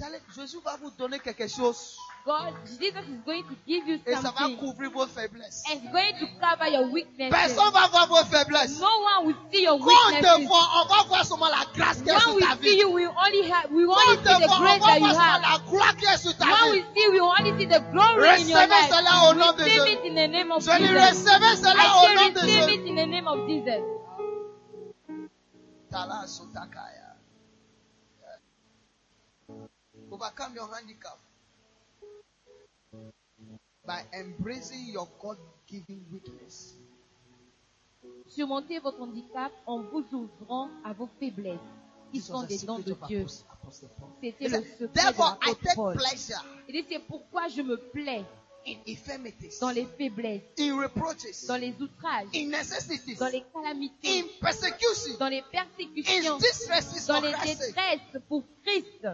Allez, 0.00 0.20
Jésus 0.34 0.60
va 0.64 0.76
vous 0.76 0.90
donner 0.92 1.18
quelque 1.18 1.48
chose 1.48 1.96
God, 2.28 2.52
Jesus 2.78 3.04
is 3.08 3.20
going 3.24 3.42
to 3.44 3.56
give 3.66 3.88
you 3.88 3.96
et 4.04 4.14
ça 4.14 4.20
va 4.36 4.44
something. 4.44 4.58
couvrir 4.58 4.90
vos 4.92 5.06
faiblesses. 5.06 5.64
And 5.72 5.80
it's 5.80 5.90
going 5.90 6.12
to 6.20 6.26
cover 6.38 6.68
your 6.68 6.84
weaknesses. 6.92 7.32
Personne 7.32 7.72
va 7.72 7.88
voir 7.88 8.06
vos 8.06 8.24
faiblesses. 8.28 8.78
No 8.78 8.92
one 9.00 9.26
will 9.28 9.36
see 9.50 9.62
your 9.64 9.78
Quand 9.78 9.88
on 9.88 10.10
te 10.12 10.16
weaknesses. 10.20 10.46
voit, 10.46 10.68
on 10.76 10.84
va 10.92 11.02
voir 11.08 11.24
seulement 11.24 11.48
la 11.48 11.64
grâce 11.74 12.02
qui 12.02 12.10
est 12.10 12.12
When 12.12 12.20
sur 12.20 12.34
we 12.36 12.42
ta 12.44 12.56
see 12.56 12.68
vie. 12.68 12.80
you, 12.84 12.90
we 12.92 13.06
only 13.06 13.48
have, 13.50 13.70
we 13.72 13.86
Quand 13.86 13.96
only 13.96 14.18
on 14.18 14.24
see 14.28 14.42
the 14.42 14.46
voit, 14.46 14.56
on 14.56 14.60
grace 14.60 14.78
va 14.78 14.86
that 14.92 14.98
voir 14.98 15.08
you 15.08 15.16
seulement 15.16 15.24
have. 15.24 15.42
la 15.42 15.58
gloire 15.70 15.96
qui 15.96 16.04
est 16.04 16.18
sur 16.18 16.36
ta 16.36 16.44
When 16.52 16.70
we 16.72 16.80
vie. 16.80 16.86
see, 16.94 17.08
we 17.08 17.20
only 17.20 17.52
see 17.58 17.64
the 17.66 17.80
glory 17.92 18.28
in 18.28 18.48
your 18.48 18.60
Recevez 18.60 18.76
life. 18.76 18.92
cela 18.92 19.12
au 19.30 19.34
nom 19.34 19.52
de 19.56 19.62
Receive 19.64 19.84
Jésus. 19.88 19.92
it 19.96 20.04
in 20.04 20.14
the 20.14 20.28
name 20.28 20.52
of 20.52 20.60
Je 20.62 20.70
dis 20.76 20.84
Jesus. 20.84 21.00
recevez 21.00 21.56
cela 21.56 21.84
au 21.96 22.04
I 22.04 22.14
nom 22.14 22.28
say 22.28 22.30
de 22.32 22.40
receive 22.40 22.68
Jésus. 22.68 22.74
it 22.76 22.86
in 22.88 22.94
the 22.96 23.06
name 23.08 23.26
of 23.26 23.38
Jesus. 23.48 23.82
Tala 25.90 26.26
sotakaya. 26.26 27.08
Overcome 30.10 30.54
your 30.54 30.68
handicap 30.74 31.16
by 33.88 34.02
embracing 34.12 34.92
your 34.92 35.08
God-given 35.18 36.04
weakness. 36.12 36.74
Surmontez 38.26 38.78
votre 38.80 39.00
handicap 39.00 39.50
en 39.66 39.80
vous 39.80 40.04
ouvrant 40.12 40.68
à 40.84 40.92
vos 40.92 41.08
faiblesses, 41.18 41.58
qui 42.12 42.20
sont 42.20 42.42
des 42.42 42.58
dons 42.58 42.78
de 42.78 42.94
Dieu. 43.08 43.24
C'était 44.20 44.48
le 44.48 44.62
secret 44.62 44.88
de 44.88 45.68
l'apôtre 45.68 46.02
Il 46.68 46.74
dit, 46.74 46.84
c'est 46.90 46.98
pourquoi 47.00 47.48
je 47.48 47.62
me 47.62 47.76
plais 47.76 48.24
dans 49.60 49.70
les 49.70 49.86
faiblesses, 49.86 50.42
dans 51.46 51.56
les 51.56 51.74
outrages, 51.80 52.26
dans 53.18 53.30
les 53.32 53.44
calamités, 53.54 54.24
dans 55.18 55.28
les 55.28 55.42
persécutions, 55.50 56.34
dans 57.08 57.20
les 57.22 57.32
détresses 57.44 58.22
pour 58.28 58.44
Christ. 58.62 59.08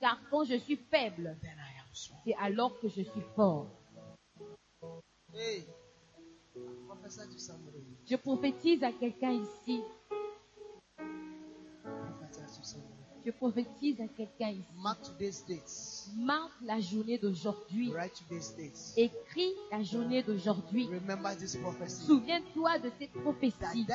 Car 0.00 0.18
quand 0.30 0.44
je 0.44 0.56
suis 0.56 0.80
faible, 0.90 1.36
c'est 1.94 2.34
alors 2.40 2.78
que 2.80 2.88
je 2.88 3.02
suis 3.02 3.22
fort. 3.36 3.66
Hey. 5.32 5.64
Je 8.06 8.16
prophétise 8.16 8.82
à 8.82 8.92
quelqu'un 8.92 9.32
ici. 9.32 9.80
Je 13.24 13.30
prophétise 13.30 14.00
à 14.00 14.08
quelqu'un 14.08 14.50
ici. 14.50 14.66
Mark 14.76 15.02
today's 15.02 15.44
dates. 15.46 16.10
Marque 16.16 16.52
la 16.62 16.80
journée 16.80 17.18
d'aujourd'hui. 17.18 17.92
Écris 18.96 19.52
la 19.70 19.82
journée 19.82 20.22
d'aujourd'hui. 20.22 20.86
Remember 20.86 21.36
this 21.36 21.56
prophecy. 21.56 22.06
Souviens-toi 22.06 22.78
de 22.80 22.90
cette 22.98 23.12
prophétie. 23.12 23.86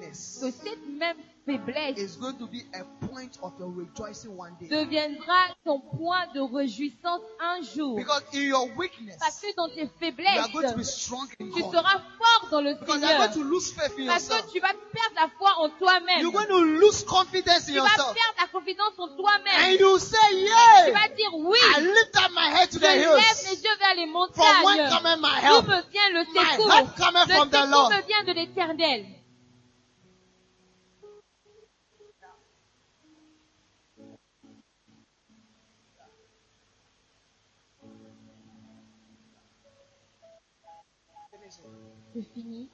Que 0.00 0.50
cette 0.52 0.86
même 1.00 1.16
faiblesse 1.44 1.98
is 1.98 2.16
going 2.16 2.36
to 2.38 2.46
be 2.46 2.62
a 2.74 2.84
point 3.08 3.36
of 3.42 3.52
your 3.58 3.70
rejoicing 3.74 4.36
one 4.36 4.54
day. 4.60 4.68
deviendra 4.68 5.48
ton 5.64 5.80
point 5.80 6.28
de 6.32 6.40
réjouissance 6.40 7.20
un 7.40 7.60
jour. 7.74 7.96
Because 7.96 8.22
in 8.32 8.42
your 8.42 8.68
Parce 8.68 8.78
weakness, 8.78 9.18
que 9.42 9.56
dans 9.56 9.68
tes 9.68 9.80
you 9.80 9.88
are 10.38 10.48
going 10.52 10.70
to 10.70 10.76
be 10.78 10.84
faiblesses, 10.84 10.94
strong 10.94 11.26
in 11.40 11.50
tu 11.50 11.60
God. 11.62 11.72
seras 11.72 11.98
fort 12.18 12.50
dans 12.52 12.60
le 12.60 12.74
Because 12.74 13.00
you 13.00 13.04
are 13.04 13.10
Seigneur. 13.10 13.18
going 13.18 13.32
to 13.34 13.42
lose 13.50 13.72
faith 13.72 13.92
in 13.98 14.06
Parce 14.06 14.28
yourself. 14.28 14.46
que 14.46 14.52
tu 14.52 14.60
vas 14.60 14.74
perdre 14.92 15.16
la 15.16 15.28
foi 15.36 15.50
en 15.58 15.68
toi-même. 15.70 16.20
You're 16.22 16.32
going 16.32 16.46
to 16.46 16.62
lose 16.62 17.02
confidence 17.02 17.66
in 17.68 17.72
Tu 17.74 17.80
vas 17.80 17.88
yourself. 17.90 18.14
perdre 18.14 18.38
la 18.38 18.46
confiance 18.46 18.94
en 18.96 19.08
And 19.10 19.16
toi-même. 19.16 19.76
you 19.80 19.98
say, 19.98 20.16
Tu 20.86 20.92
vas 20.92 21.08
dire 21.16 21.34
oui. 21.34 21.58
I 21.76 21.80
lift 21.80 22.14
up 22.16 22.30
my 22.32 22.46
head 22.46 22.70
to 22.70 22.78
Je 22.78 22.84
the 22.84 22.94
lève 22.94 23.50
les 23.50 23.58
yeux 23.58 23.76
vers 23.80 23.94
les 23.96 24.06
From 24.06 24.14
whence 24.14 24.78
montagnes. 24.78 24.90
cometh 25.02 25.18
my 25.18 25.40
D'où 25.50 25.62
me 25.66 25.82
vient 25.90 26.10
le 26.14 26.22
My 26.32 26.46
secours? 26.46 26.72
help 26.78 26.96
cometh 26.96 27.26
Le 27.26 27.34
from 27.34 27.48
the 27.50 27.54
secours 27.56 27.70
Lord. 27.72 27.90
me 27.90 28.02
vient 28.06 28.22
de 28.22 28.32
l'éternel. 28.38 29.06
Je 42.14 42.20
finis. 42.34 42.68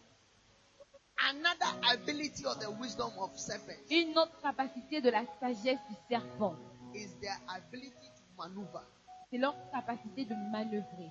Another 1.19 1.67
ability 1.95 2.45
of 2.45 2.59
the 2.61 2.71
wisdom 2.81 3.11
of 3.19 3.31
serpent 3.39 3.77
Une 3.91 4.17
autre 4.19 4.39
capacité 4.43 5.01
de 5.01 5.09
la 5.11 5.25
sagesse 5.41 5.79
du 5.89 5.97
serpent, 6.09 6.55
is 6.95 7.09
their 7.21 7.37
ability 7.49 8.09
to 8.17 8.23
maneuver. 8.37 8.85
c'est 9.31 9.39
leur 9.39 9.55
capacité 9.73 10.25
de 10.25 10.35
manœuvrer. 10.53 11.11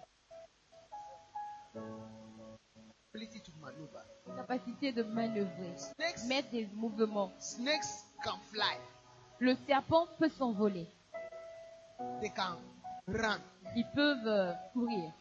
Ability 3.14 3.42
to 3.42 3.52
maneuver. 3.62 4.04
Capacité 4.38 4.92
de 4.92 5.04
manœuvrer. 5.04 5.74
Snakes, 5.78 6.26
Mettre 6.28 6.52
des 6.52 6.66
mouvements. 6.74 7.32
snakes 7.40 8.06
can 8.24 8.38
fly. 8.52 8.78
Le 9.40 9.56
serpent 9.68 10.08
peut 10.20 10.30
s'envoler. 10.30 10.86
They 12.22 12.30
can 12.30 12.58
run. 13.08 13.40
Ils 13.76 13.86
peuvent 13.96 14.28
euh, 14.28 14.54
courir. 14.74 15.12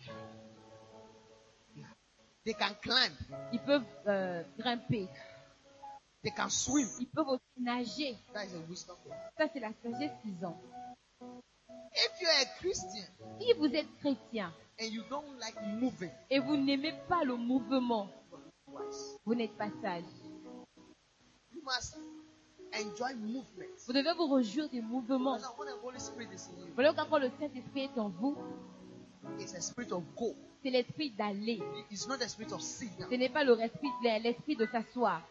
They 2.45 2.55
can 2.55 2.75
climb. 2.83 3.13
Ils 3.53 3.61
peuvent 3.61 3.83
euh, 4.07 4.43
grimper. 4.59 5.09
They 6.23 6.33
can 6.37 6.51
swim. 6.51 6.89
Ils 7.01 7.07
peuvent 7.07 7.29
aussi 7.29 7.61
nager. 7.61 8.17
That 8.33 8.45
is 8.47 8.55
a 8.55 8.59
wisdom. 8.69 8.97
Ça, 9.39 9.47
c'est 9.53 9.61
la 9.61 9.73
sagesse 9.83 10.13
qu'ils 10.23 10.45
ont. 10.45 10.57
If 11.97 12.21
you're 12.21 12.31
a 12.31 12.45
Christian 12.59 13.07
Si 13.41 13.53
vous 13.55 13.67
êtes 13.67 13.87
chrétien 14.01 14.53
and 14.81 14.87
you 14.87 15.03
don't 15.09 15.39
like 15.39 15.55
moving, 15.81 16.11
et 16.29 16.41
vous 16.41 16.57
n'aimez 16.57 16.93
pas 17.09 17.23
le 17.25 17.37
mouvement, 17.37 18.09
vous 19.25 19.35
n'êtes 19.35 19.57
pas 19.57 19.69
sage. 19.81 20.03
you 21.53 21.63
must 21.65 21.97
enjoy 22.75 23.15
movement. 23.15 23.71
Vous 23.87 23.93
devez 23.93 24.13
vous 24.15 24.27
réjouir 24.35 24.69
in 24.73 24.77
you, 24.77 25.05
Voilà 26.75 26.93
quand 26.93 27.19
le 27.19 27.31
Saint-Esprit 27.39 27.85
est 27.85 27.99
en 27.99 28.09
vous, 28.09 28.37
it's 29.39 29.55
a 29.55 29.61
spirit 29.61 29.93
of 29.93 30.03
go. 30.17 30.35
C'est 30.65 30.71
l'esprit 30.71 31.11
d'aller. 31.11 31.63
It's 31.91 32.09
not 32.09 32.23
a 32.23 32.29
spirit 32.29 32.53
of 32.53 32.63
sit 32.63 32.99
down. 32.99 33.11
Ce 33.11 33.17
n'est 33.17 33.29
pas 33.29 33.45
le 33.45 33.61
esprit, 33.61 33.91
l'esprit 34.23 34.57
de 34.57 34.67
s'asseoir. 34.67 35.23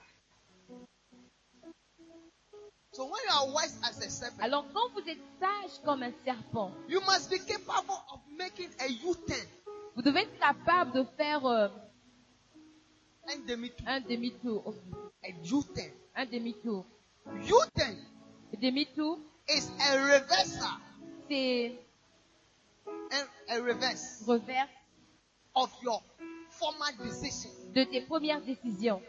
So 2.92 3.06
when 3.06 3.24
you 3.26 3.32
are 3.32 3.48
wise 3.52 3.76
as 3.84 3.98
a 4.06 4.10
serpent, 4.10 4.44
Alors 4.44 4.66
quand 4.72 4.90
vous 4.94 5.10
êtes 5.10 5.18
sage 5.40 5.82
comme 5.84 6.04
un 6.04 6.14
serpent, 6.24 6.72
you 6.88 7.02
must 7.02 7.32
be 7.32 7.40
capable 7.40 7.98
of 8.14 8.20
making 8.38 8.70
a 8.80 8.88
U-turn 8.88 9.48
vous 9.96 10.02
devez 10.02 10.22
être 10.22 10.40
capable 10.40 10.92
de 10.92 11.04
faire 11.18 11.46
euh, 11.46 11.68
and 13.28 13.42
demi-tour. 13.48 13.88
un 13.88 14.02
demi-tour. 14.02 14.74
A 15.24 15.30
U-turn. 15.30 15.92
Un 16.16 16.26
demi-tour. 16.26 16.86
U-turn 17.44 17.98
demi-tour, 18.60 19.20
is 19.50 19.70
a 19.80 19.98
reversal, 19.98 20.80
c'est 21.30 21.74
reverse 23.50 24.24
reverse 24.26 24.70
of 25.56 25.70
your 25.84 26.02
former 26.50 26.92
decision. 27.04 27.50
de 27.74 27.84
tes 27.86 28.02
premières 28.02 28.42
décisions. 28.42 29.02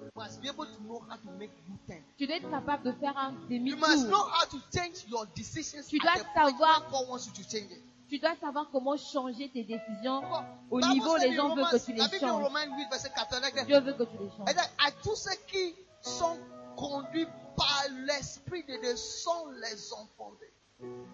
You 0.00 0.08
must 0.16 0.40
be 0.40 0.48
able 0.48 0.64
to 0.66 0.82
know 0.82 1.00
how 1.10 1.16
to 1.18 1.30
make 1.38 1.50
U-turn. 1.68 2.02
Tu 2.16 2.26
dois 2.26 2.36
être 2.36 2.50
capable 2.50 2.84
de 2.84 2.92
faire 2.92 3.16
un 3.18 3.34
You 3.50 3.76
must 3.76 4.06
know 4.08 4.16
demi-tour. 4.16 4.30
how 4.32 4.46
to 4.46 4.58
change 4.74 5.04
your 5.08 5.26
decisions 5.36 5.86
Tu 5.88 5.98
dois 5.98 6.14
savoir- 6.16 6.46
when 6.46 6.90
God 6.90 7.08
wants 7.10 7.26
you 7.26 7.32
to 7.34 7.42
change 7.50 7.70
it. 7.70 7.82
Tu 8.08 8.18
dois 8.18 8.34
savoir 8.40 8.68
comment 8.72 8.96
changer 8.96 9.50
tes 9.50 9.62
décisions 9.62 10.22
au 10.70 10.80
niveau 10.80 11.16
les 11.18 11.34
gens 11.36 11.54
veulent 11.54 11.64
que 11.70 11.84
tu 11.84 11.92
les 11.92 12.18
changes. 12.18 12.42
Romains 12.42 12.76
8, 12.76 12.88
verset 12.90 13.10
14, 13.14 13.66
Dieu 13.66 13.80
veut 13.80 13.92
que 13.92 14.02
tu 14.04 14.16
les 14.18 14.30
changes. 14.30 14.66
à 14.78 14.90
tous 15.02 15.14
ceux 15.16 15.36
qui 15.46 15.74
sont 16.00 16.38
conduits 16.76 17.26
par 17.56 17.84
l'Esprit 18.06 18.64
de 18.64 18.80
Dieu 18.80 18.96
sont 18.96 19.46
les 19.62 19.92
enfants 19.92 20.32
de 20.40 20.46
Dieu. 20.86 21.04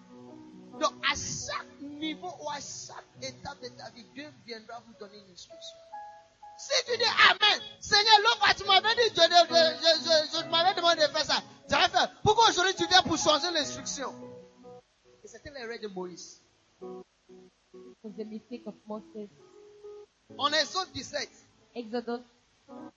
Donc, 0.79 0.93
à 1.03 1.13
chaque 1.13 1.76
niveau 1.97 2.31
ou 2.41 2.49
à 2.49 2.59
chaque 2.59 3.05
étape 3.21 3.61
de 3.61 3.69
ta 3.69 3.89
vie, 3.91 4.05
Dieu 4.13 4.31
viendra 4.45 4.79
vous 4.85 4.93
donner 4.99 5.17
une 5.17 5.31
instruction. 5.31 5.77
Si 6.57 6.85
tu 6.85 6.97
dis 6.97 7.03
Amen, 7.29 7.61
Seigneur, 7.79 8.19
l'autre 8.23 8.55
tu 8.55 8.63
m'avais 8.65 8.95
dit, 8.95 9.09
je, 9.09 9.21
je, 9.21 10.39
je, 10.39 10.49
m'avais 10.49 10.73
demandé 10.75 11.01
de 11.01 11.07
faire 11.07 11.25
ça. 11.25 11.43
J'avais 11.69 11.89
fait. 11.89 12.09
Pourquoi 12.23 12.49
aujourd'hui 12.49 12.73
tu 12.75 12.87
viens 12.87 13.03
pour 13.03 13.17
changer 13.17 13.51
l'instruction? 13.51 14.11
Et 15.23 15.27
c'était 15.27 15.51
l'erreur 15.51 15.77
de 15.79 15.87
Moïse. 15.87 16.41
En 20.37 20.51
Exode 20.53 20.91
17. 20.93 21.29
Exodus 21.75 22.23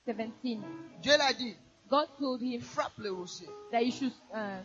17. 0.07 0.59
Dieu 1.03 1.17
l'a 1.19 1.33
dit. 1.35 1.55
God 1.91 2.09
told 2.19 2.41
him 2.41 2.61
frappe 2.61 2.97
le 2.99 3.11
rocher. 3.11 3.49
That 3.73 3.83
he 3.83 3.91
should 3.91 4.13
uh, 4.33 4.63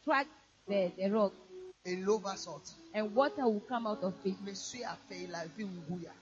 strike 0.00 0.28
the, 0.68 0.92
the 0.96 1.10
rock. 1.10 1.32
Et 1.84 1.96
l'eau 1.96 2.18
va 2.18 2.36
sortir. 2.36 2.76
and 2.94 3.14
water 3.14 3.44
will 3.44 3.62
come 3.68 3.86
out 3.86 4.02
of 4.02 4.14
it. 4.24 4.36
Monsieur 4.44 4.84
a 4.86 4.96
fait, 5.08 5.22
il 5.24 5.34
a 5.34 5.44
vu 5.56 5.64
Ngouya. 5.66 6.12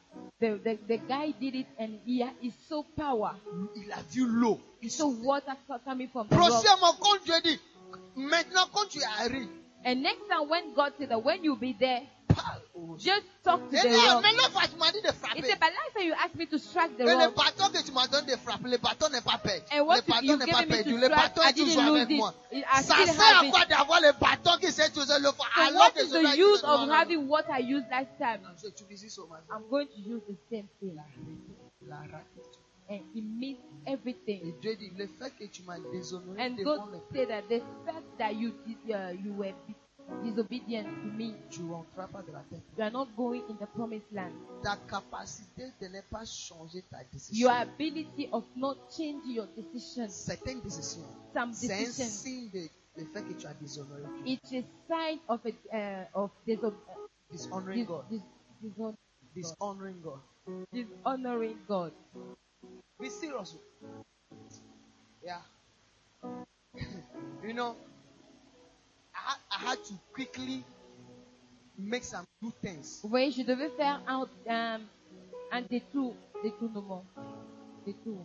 The, 0.41 0.59
the, 0.65 0.79
the 0.89 0.97
guy 0.99 1.33
did 1.39 1.55
it 1.55 1.67
and 1.79 1.99
he 2.05 2.23
is 2.43 2.55
so 2.69 2.85
power. 2.97 3.35
Il 3.77 3.93
a 3.93 4.03
vu 4.11 4.27
l'eau. 4.27 4.59
So 4.89 5.09
water 5.09 5.57
coming 5.85 6.09
from 6.09 6.29
the. 6.29 6.37
Prochainement, 6.37 6.97
quand 7.01 7.25
Dieu 7.25 7.41
dit, 7.45 7.61
maintenant 8.17 8.67
quand 8.73 8.89
tu 8.89 9.01
arrives, 9.21 9.49
And 9.85 10.03
next 10.03 10.29
time 10.29 10.49
when 10.49 10.75
God 10.75 10.93
said 10.99 11.09
that 11.09 11.23
when 11.25 11.43
you 11.43 11.57
be 11.57 11.73
there, 11.73 12.03
parle 12.03 12.03
au 12.03 12.05
rocher. 12.05 12.20
Just 12.99 13.25
talk 13.43 13.61
to 13.71 13.77
Et 13.77 13.81
the 13.81 13.97
rock. 13.97 14.25
tu 14.71 14.77
m'as 14.77 14.93
dit 14.93 15.01
de 15.03 15.09
He 15.37 15.43
said, 15.43 15.59
but 15.61 15.71
last 15.73 15.93
time 15.97 16.07
you 16.07 16.15
asked 16.15 16.37
me 16.37 16.47
to 16.47 16.59
strike 16.59 16.97
the 16.97 17.03
Et 17.03 17.07
le 17.07 17.25
rock. 17.27 17.35
bâton 17.37 17.69
que 17.73 17.83
tu 17.85 17.93
m'as 17.93 18.07
donné 18.09 18.33
de 18.33 18.37
frapper, 18.39 18.69
le 18.69 18.79
bâton 18.79 19.09
n'est 19.11 19.21
pas 19.21 19.39
perdu. 19.39 19.65
And 19.73 19.87
what 19.87 19.97
Le 19.97 20.03
bâton 20.03 20.23
you 20.27 20.37
n'est 20.37 20.47
gave 20.47 20.55
pas 20.55 20.63
me 20.63 20.67
perdu. 20.69 20.91
to 20.91 20.97
Le 20.97 21.05
strike, 21.07 21.17
bâton 21.23 21.43
I 21.43 21.49
est 21.49 21.53
toujours 21.55 21.83
didn't 21.83 21.95
avec 21.97 22.09
lose 22.09 22.19
moi. 22.19 22.35
it. 22.53 22.65
I 22.65 22.83
Ça 22.83 22.95
still 22.95 23.07
sert 23.15 23.25
à 23.25 23.39
have 23.39 23.45
it. 23.47 23.51
quoi 23.53 23.65
d'avoir 23.67 24.01
le 24.01 24.13
bâton 24.21 24.51
qui 24.61 24.67
le 24.67 24.73
So 24.73 25.03
alors 25.57 25.75
what 25.75 25.91
que 25.93 26.05
is 26.05 26.11
the 26.11 26.37
use 26.39 26.63
of 26.65 26.89
having 26.91 27.29
what 27.29 27.45
I 27.51 27.59
used 27.61 27.89
last 27.91 28.11
time? 28.19 28.41
Je 28.63 28.69
t'utilise 28.69 29.19
au 29.19 29.27
matin. 29.27 29.45
I'm 29.55 29.69
going 29.71 29.87
to 29.87 30.01
use 30.01 30.23
the 30.29 30.37
same 30.51 30.69
thing. 30.81 30.97
La. 31.87 31.97
And 32.91 33.03
he 33.15 33.21
Et 33.23 33.57
everything. 33.87 34.53
Dieu 34.61 34.75
dit, 34.75 34.91
le 34.97 35.07
fait 35.07 35.31
que 35.39 35.45
tu 35.45 35.63
m'as 35.63 35.79
déshonoré 35.93 36.43
And 36.43 36.57
devant 36.57 36.87
God 36.87 37.01
said 37.13 37.29
that 37.29 37.43
the 37.49 37.63
fact 37.87 38.19
that 38.19 38.33
you 38.35 38.53
did, 38.67 38.79
uh, 38.93 39.13
you 39.13 39.33
were 39.33 39.55
disobedient 40.25 40.85
to 40.85 41.09
me, 41.17 41.35
tu 41.51 41.63
ne 41.63 41.73
rentreras 41.73 42.09
pas 42.09 42.23
de 42.23 42.33
la 42.33 42.41
tête. 42.51 42.63
you 42.77 42.83
are 42.85 42.91
not 42.91 43.09
going 43.17 43.43
in 43.49 43.57
the 43.59 43.67
promised 43.75 44.11
land. 44.13 44.33
Ta 44.63 44.77
capacité 44.89 45.73
de 45.81 45.89
ne 45.89 46.01
pas 46.03 46.25
changer 46.25 46.83
ta 46.91 46.99
décision. 47.13 47.49
Your 47.49 47.57
ability 47.63 48.29
of 48.33 48.45
not 48.57 48.77
changing 48.97 49.33
your 49.35 49.47
decision. 49.57 50.09
Certaines 50.09 50.61
décisions, 50.61 51.05
some 51.35 51.53
c'est 51.53 51.73
un 51.73 51.79
decisions, 51.79 52.05
signe 52.09 52.51
de, 52.51 52.69
le 52.97 53.05
fait 53.07 53.23
que 53.23 53.33
tu 53.35 53.47
as 53.47 53.55
déshonoré 53.55 54.03
it's 54.27 54.53
a 54.53 54.63
sign 54.89 55.19
of 55.29 55.41
a, 55.47 55.51
uh, 55.77 56.07
of 56.15 56.31
diso- 56.47 56.75
Dishonoring 57.31 57.79
dis- 57.81 57.87
God. 57.87 58.05
dis- 58.11 58.23
dishon- 58.63 58.95
Dishonoring 59.35 60.01
God. 60.03 60.21
dishonoring 60.73 61.57
God. 61.69 61.93
Be 62.99 63.09
serious. 63.09 63.57
Yeah. 65.23 65.41
you 67.45 67.55
know, 67.55 67.77
voyez, 73.05 73.31
je 73.33 73.43
devais 73.43 73.71
faire 73.71 74.03
un, 74.07 74.27
un, 74.49 74.81
un 75.53 75.63
détour, 75.63 76.15
détournement, 76.43 77.05
détour 77.87 78.25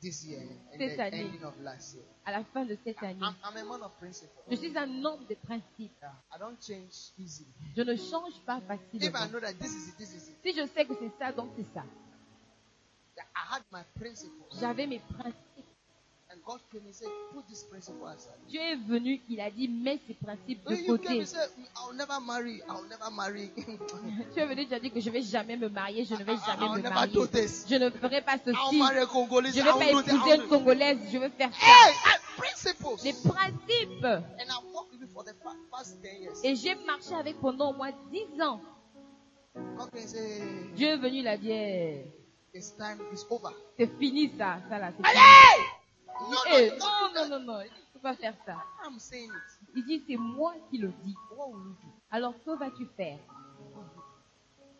this 0.00 0.24
year 0.24 0.40
and 0.72 0.78
Cette 0.78 0.96
the 0.96 1.00
année. 1.00 1.24
ending 1.24 1.42
of 1.44 1.54
last 1.62 1.94
year. 1.94 2.04
à 2.26 2.32
la 2.32 2.44
fin 2.44 2.64
de 2.64 2.76
cette 2.84 3.02
année. 3.02 3.18
I'm, 3.20 3.34
I'm 3.44 3.56
a 3.56 3.64
man 3.64 3.82
of 3.82 3.92
principle. 3.98 4.30
Je 4.50 4.56
suis 4.56 4.76
un 4.76 5.04
homme 5.04 5.24
de 5.28 5.34
principe. 5.34 5.90
Yeah, 6.02 6.12
I 6.34 6.38
don't 6.38 6.60
change 6.60 7.12
easily. 7.18 7.48
Je 7.76 7.82
ne 7.82 7.96
change 7.96 8.38
pas 8.44 8.58
If 8.58 8.62
I 8.70 8.76
facilement. 8.76 9.30
know 9.32 9.40
that 9.40 9.54
this 9.58 9.72
is 9.74 9.88
it, 9.88 9.96
this 9.96 10.12
is 10.14 10.28
it. 10.28 10.36
Si 10.44 10.52
je 10.54 10.66
sais 10.66 10.84
que 10.84 10.94
c'est 11.00 11.10
ça, 11.18 11.32
donc 11.32 11.50
c'est 11.56 11.66
ça. 11.74 11.82
Yeah, 13.16 13.24
I 13.34 13.54
had 13.56 13.62
my 13.72 13.82
principles. 13.98 14.44
J'avais 14.60 14.86
mes 14.86 14.98
principes. 14.98 15.34
Dieu 18.48 18.60
est 18.60 18.76
venu, 18.76 19.20
il 19.28 19.40
a 19.40 19.50
dit, 19.50 19.68
mets 19.68 19.98
ces 20.06 20.14
principes 20.14 20.62
de 20.68 20.74
you 20.76 20.86
côté. 20.96 21.20
and 21.20 21.26
said, 21.26 21.50
I'll 21.76 21.92
never 21.96 22.20
marry, 22.24 22.62
I'll 22.68 22.84
never 22.88 23.10
marry. 23.12 23.50
Tu 24.34 24.40
es 24.40 24.46
venu, 24.46 24.66
tu 24.66 24.74
as 24.74 24.78
dit 24.78 24.90
que 24.90 25.00
je 25.00 25.10
vais 25.10 25.22
jamais 25.22 25.56
me 25.56 25.68
marier, 25.68 26.04
je 26.04 26.14
ne 26.14 26.22
vais 26.22 26.36
jamais 26.46 26.64
I'll 26.66 26.70
me 26.72 26.76
never 26.82 26.90
marier. 26.94 27.12
Je 27.68 27.74
ne 27.76 27.90
ferai 27.90 28.22
pas 28.22 28.38
ceci. 28.38 28.56
Je 28.78 29.60
ne 29.60 29.78
vais 29.78 29.90
pas 29.92 30.00
épouser 30.10 30.34
une 30.36 30.48
Congolaise, 30.48 30.98
je 31.12 31.18
vais 31.18 31.30
faire 31.30 31.50
ça. 31.52 31.66
Hey, 31.66 31.94
I- 32.04 32.40
principles. 32.40 33.02
Les 33.04 33.12
principes. 33.12 34.04
And 34.04 34.48
I've 34.48 34.72
worked 34.72 34.92
with 34.92 35.00
you 35.00 35.08
for 35.12 35.24
the 35.24 35.34
fa- 35.42 35.56
past 35.70 36.00
10 36.00 36.22
years. 36.22 36.38
Et 36.44 36.54
j'ai 36.54 36.74
marché 36.86 37.14
avec 37.14 37.40
pendant 37.40 37.70
au 37.72 37.74
moins 37.76 37.90
10 38.12 38.40
ans. 38.42 38.60
Say, 40.06 40.42
Dieu 40.76 40.88
est 40.88 40.96
venu, 40.98 41.18
il 41.20 41.28
a 41.28 41.36
dit, 41.36 41.50
eh, 41.50 42.04
it's 42.54 42.76
time, 42.76 42.98
it's 43.12 43.26
over. 43.30 43.50
c'est 43.78 43.90
fini 43.98 44.30
ça, 44.38 44.58
ça 44.68 44.78
là, 44.78 44.92
c'est 44.96 45.04
Allez! 45.04 45.16
fini. 45.18 45.75
No, 46.20 46.28
no, 46.30 46.36
Eh, 46.58 46.70
no, 46.78 46.86
non, 46.86 47.12
non, 47.14 47.28
non, 47.28 47.40
non, 47.40 47.60
il 47.62 47.70
ne 47.70 47.86
faut 47.92 47.98
pas 48.00 48.14
faire 48.14 48.34
ça. 48.44 48.56
I'm 48.84 48.98
saying 48.98 49.30
it. 49.30 49.68
Il 49.76 49.84
dit, 49.84 50.02
c'est 50.08 50.16
moi 50.16 50.54
qui 50.70 50.78
le 50.78 50.88
dis. 51.04 51.14
What 51.36 51.48
will 51.48 51.64
you 51.66 51.74
do? 51.82 51.88
Alors, 52.10 52.34
que 52.44 52.50
vas-tu 52.58 52.86
faire? 52.96 53.18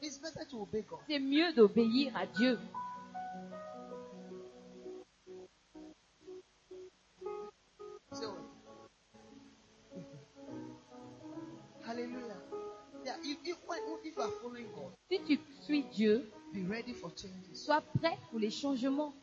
It's 0.02 0.18
better 0.18 0.46
to 0.50 0.62
obey 0.62 0.82
God. 0.82 1.00
C'est 1.08 1.18
mieux 1.18 1.52
d'obéir 1.52 2.16
à 2.16 2.26
Dieu. 2.26 2.58
Hallelujah. 11.86 12.36
Yeah, 13.04 13.14
if, 13.22 13.38
if, 13.44 13.56
when, 13.66 13.78
if 14.04 14.16
you 14.16 14.22
are 14.22 14.30
following 14.42 14.66
God, 14.74 14.90
Si 15.08 15.18
tu 15.26 15.38
suis 15.62 15.84
Dieu, 15.94 16.28
be 16.52 16.62
ready 16.68 16.92
for 16.92 17.10
changes. 17.14 17.54
sois 17.54 17.80
prêt 18.00 18.18
pour 18.30 18.40
les 18.40 18.50
changements. 18.50 19.14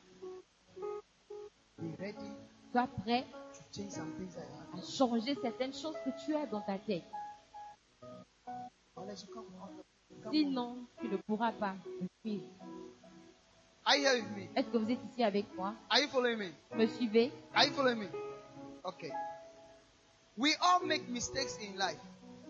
Sois 2.71 2.87
prêt 3.03 3.25
à 4.73 4.81
changer 4.81 5.35
certaines 5.41 5.73
choses 5.73 5.95
que 6.03 6.25
tu 6.25 6.35
as 6.35 6.45
dans 6.47 6.61
ta 6.61 6.77
tête. 6.79 7.03
You. 8.97 10.31
Sinon, 10.31 10.77
tu 10.99 11.07
ne 11.07 11.17
pourras 11.17 11.51
pas 11.51 11.75
me 12.01 12.07
suivre. 12.21 12.45
Are 13.85 13.97
you 13.97 14.03
here 14.07 14.21
with 14.21 14.31
me? 14.37 14.47
Est-ce 14.55 14.67
que 14.69 14.77
vous 14.77 14.89
êtes 14.89 14.99
ici 15.11 15.23
avec 15.23 15.45
moi? 15.55 15.73
Are 15.89 15.99
you 15.99 16.07
following 16.07 16.37
me? 16.37 16.51
Me 16.75 16.87
suivez? 16.87 17.31
Are 17.53 17.65
you 17.65 17.73
following 17.73 17.99
me? 17.99 18.07
Okay. 18.85 19.11
We 20.37 20.55
all 20.61 20.85
make 20.85 21.07
mistakes 21.09 21.57
in 21.61 21.77
life. 21.77 21.99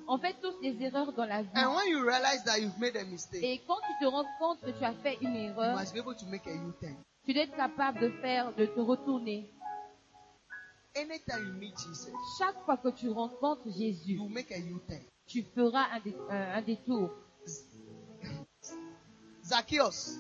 On 0.08 0.18
fait 0.18 0.36
tous 0.42 0.54
des 0.62 0.84
erreurs 0.84 1.12
dans 1.14 1.26
la 1.26 1.42
vie. 1.42 1.50
And 1.56 1.76
when 1.76 1.88
you 1.90 2.04
realize 2.06 2.44
that 2.46 2.60
you've 2.60 2.78
made 2.78 2.96
a 2.96 3.04
mistake, 3.06 3.44
Et 3.44 3.62
quand 3.68 3.80
tu 3.88 4.06
te 4.06 4.10
rends 4.10 4.28
compte 4.38 4.62
que 4.62 4.72
tu 4.72 4.84
as 4.84 4.94
fait 4.94 5.18
une 5.22 5.36
you 5.36 5.50
erreur, 5.50 5.76
must 5.76 5.94
be 5.94 6.00
able 6.00 6.16
to 6.16 6.26
make 6.28 6.46
a 6.46 6.52
U-turn. 6.54 6.96
Tu 7.26 7.34
dois 7.34 7.44
être 7.44 7.56
capable 7.56 8.00
de 8.00 8.10
faire, 8.22 8.54
de 8.56 8.66
te 8.66 8.80
retourner. 8.80 9.50
Anytime 10.96 11.48
you 11.48 11.54
meet 11.60 11.78
Jesus, 11.78 12.12
Chaque 12.38 12.64
fois 12.66 12.78
que 12.78 12.90
tu 12.90 13.10
rencontres 13.10 13.68
Jésus, 13.72 14.14
you 14.14 14.28
make 14.30 14.52
a 14.52 14.58
U-turn. 14.60 15.02
tu 15.26 15.42
feras 15.56 15.88
un, 15.92 16.00
dé- 16.02 16.16
un- 16.30 16.58
un 16.58 16.62
détour. 16.62 17.10
Zacchaeus. 19.44 20.18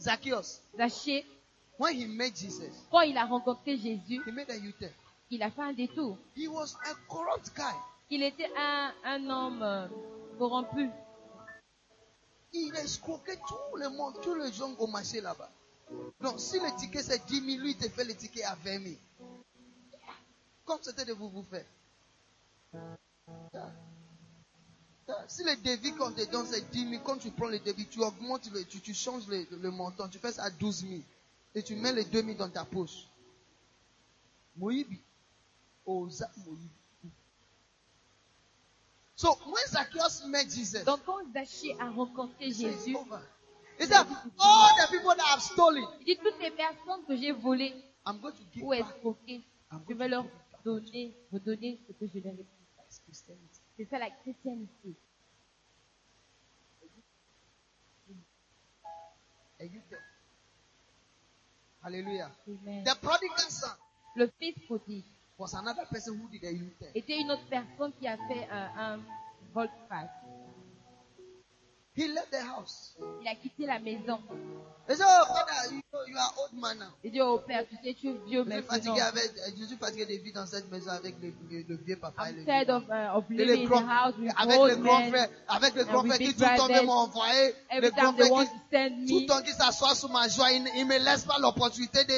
Zacchaeus. 0.00 0.60
Zachée, 0.76 1.24
When 1.78 1.96
he 1.96 2.06
met 2.06 2.30
Jesus, 2.36 2.70
quand 2.90 3.00
il 3.00 3.16
a 3.18 3.24
rencontré 3.24 3.76
Jésus, 3.76 4.20
he 4.26 4.30
made 4.32 4.48
a 4.50 4.56
U-turn. 4.56 4.92
il 5.30 5.42
a 5.42 5.50
fait 5.50 5.62
un 5.62 5.72
détour. 5.72 6.16
He 6.36 6.46
was 6.46 6.76
a 6.84 6.94
corrupt 7.08 7.50
guy. 7.56 7.74
Il 8.10 8.22
était 8.22 8.48
un, 8.56 8.92
un 9.04 9.28
homme 9.30 9.62
euh, 9.62 9.88
corrompu. 10.38 10.88
Il 12.54 12.74
escroquait 12.76 13.36
tout 13.36 13.76
le 13.76 13.88
monde, 13.90 14.14
tous 14.22 14.34
les 14.36 14.52
gens 14.52 14.72
au 14.78 14.86
marché 14.86 15.20
là-bas. 15.20 15.50
Non, 16.20 16.38
si 16.38 16.58
le 16.60 16.74
ticket 16.76 17.02
c'est 17.02 17.26
10 17.26 17.40
000, 17.44 17.62
lui 17.62 17.72
il 17.72 17.76
te 17.76 17.88
fait 17.88 18.04
le 18.04 18.14
ticket 18.14 18.44
à 18.44 18.54
20 18.54 18.82
000. 18.82 18.94
Comme 20.64 20.78
c'était 20.80 21.04
de 21.04 21.12
vous 21.12 21.28
vous 21.28 21.42
faire. 21.42 21.66
Si 25.28 25.42
le 25.42 25.56
devis 25.56 25.94
qu'on 25.94 26.12
te 26.12 26.24
donne 26.30 26.46
c'est 26.46 26.70
10 26.70 26.90
000, 26.90 27.02
quand 27.02 27.18
tu 27.18 27.30
prends 27.32 27.48
le 27.48 27.58
devis, 27.58 27.86
tu 27.88 28.00
augmentes, 28.00 28.48
tu, 28.68 28.94
changes 28.94 29.26
le, 29.26 29.70
montant, 29.70 30.08
tu 30.08 30.18
fais 30.18 30.32
ça 30.32 30.44
à 30.44 30.50
12 30.50 30.86
000. 30.88 31.00
Et 31.56 31.62
tu 31.62 31.74
mets 31.74 31.92
les 31.92 32.04
2 32.04 32.22
000 32.22 32.34
dans 32.36 32.48
ta 32.48 32.64
poche. 32.64 33.08
Moïbi. 34.56 35.00
Osa 35.84 36.30
Moïbi. 36.46 36.68
So 39.16 39.34
when 39.46 39.66
Zacchaeus 39.68 40.24
met 40.26 40.44
Jesus, 40.50 40.84
Donc 40.84 41.04
quand 41.04 41.20
Zachée 41.32 41.76
a 41.78 41.88
rencontré 41.90 42.46
he 42.46 42.52
said, 42.52 42.72
"It's 42.72 42.84
Jésus. 42.86 42.96
He 43.78 43.86
said, 43.86 44.06
all 44.38 44.68
the 44.80 44.88
people 44.90 45.14
that 45.16 45.26
have 45.26 45.40
stolen, 45.42 45.84
il 46.00 46.04
dit 46.06 46.16
toutes 46.22 46.40
les 46.40 46.50
personnes 46.50 47.04
que 47.06 47.16
j'ai 47.16 47.32
volées 47.32 47.74
I'm 48.06 48.18
going 48.20 48.32
to 48.32 48.42
give 48.52 48.64
ou 48.64 48.70
back. 48.70 48.80
escroquées, 48.80 49.42
I'm 49.72 49.80
je 49.88 49.94
going 49.94 49.98
vais 49.98 50.04
to 50.04 50.10
leur 50.10 50.22
give 50.22 50.32
it 50.32 50.52
back. 50.52 50.64
donner, 51.44 51.80
ce 51.86 51.92
que 51.92 52.06
je 52.06 52.18
leur 52.18 52.32
ai 52.34 52.36
dit. 52.36 52.46
That's 52.76 52.98
Christianity. 53.06 53.60
C'est 53.76 53.84
ça 53.88 53.98
la 53.98 54.10
chrétienté. 54.10 54.94
And 59.60 59.70
you 59.72 59.80
tell. 59.88 59.98
Hallelujah. 61.82 62.30
Amen. 62.48 62.84
The 62.84 62.94
prodigal 63.00 63.50
son 63.50 63.68
Le 64.16 64.30
fils 64.38 64.54
prodigue 64.66 65.04
était 66.94 67.20
une 67.20 67.30
autre 67.30 67.46
personne 67.50 67.92
qui 67.98 68.06
a 68.06 68.16
fait 68.28 68.48
un, 68.50 68.94
un 68.94 69.00
volte-face. 69.52 70.23
Il 71.96 72.18
a 73.28 73.34
quitté 73.36 73.66
la 73.66 73.78
maison. 73.78 74.18
Il 74.88 74.96
dit, 74.96 75.02
oh, 75.02 75.24
you, 75.70 75.80
you 76.08 76.16
are 76.18 76.34
dit, 77.04 77.20
oh 77.20 77.38
père, 77.46 77.64
tu 77.68 77.88
es 77.88 77.92
vieux 78.26 78.44
maintenant. 78.44 78.94
Avec, 78.96 79.30
je 79.56 79.64
suis 79.64 79.76
fatigué 79.76 80.04
de 80.04 80.22
vivre 80.22 80.34
dans 80.40 80.46
cette 80.46 80.68
maison 80.72 80.90
avec 80.90 81.14
le, 81.22 81.32
vieux 81.76 81.96
papa 81.96 82.30
et 82.30 82.32
le 82.32 82.42
vieux. 82.42 82.52
Of, 82.68 82.82
avec 82.90 84.58
old 84.58 84.70
les 84.70 85.84
grands 85.84 86.02
qui 86.02 86.34
tout 86.34 86.42
le 86.42 86.56
temps 86.56 86.84
m'ont 86.84 86.92
envoyé, 86.92 87.54
qui 87.70 87.80
tout 89.06 89.20
le 89.20 89.26
temps 89.26 89.42
qui 89.42 89.52
s'assoient 89.52 89.94
sur 89.94 90.10
ma 90.10 90.26
joie, 90.28 90.50
ils 90.50 90.64
ne 90.64 90.84
me 90.84 90.98
laissent 90.98 91.24
pas 91.24 91.38
l'opportunité 91.38 92.04
de, 92.04 92.12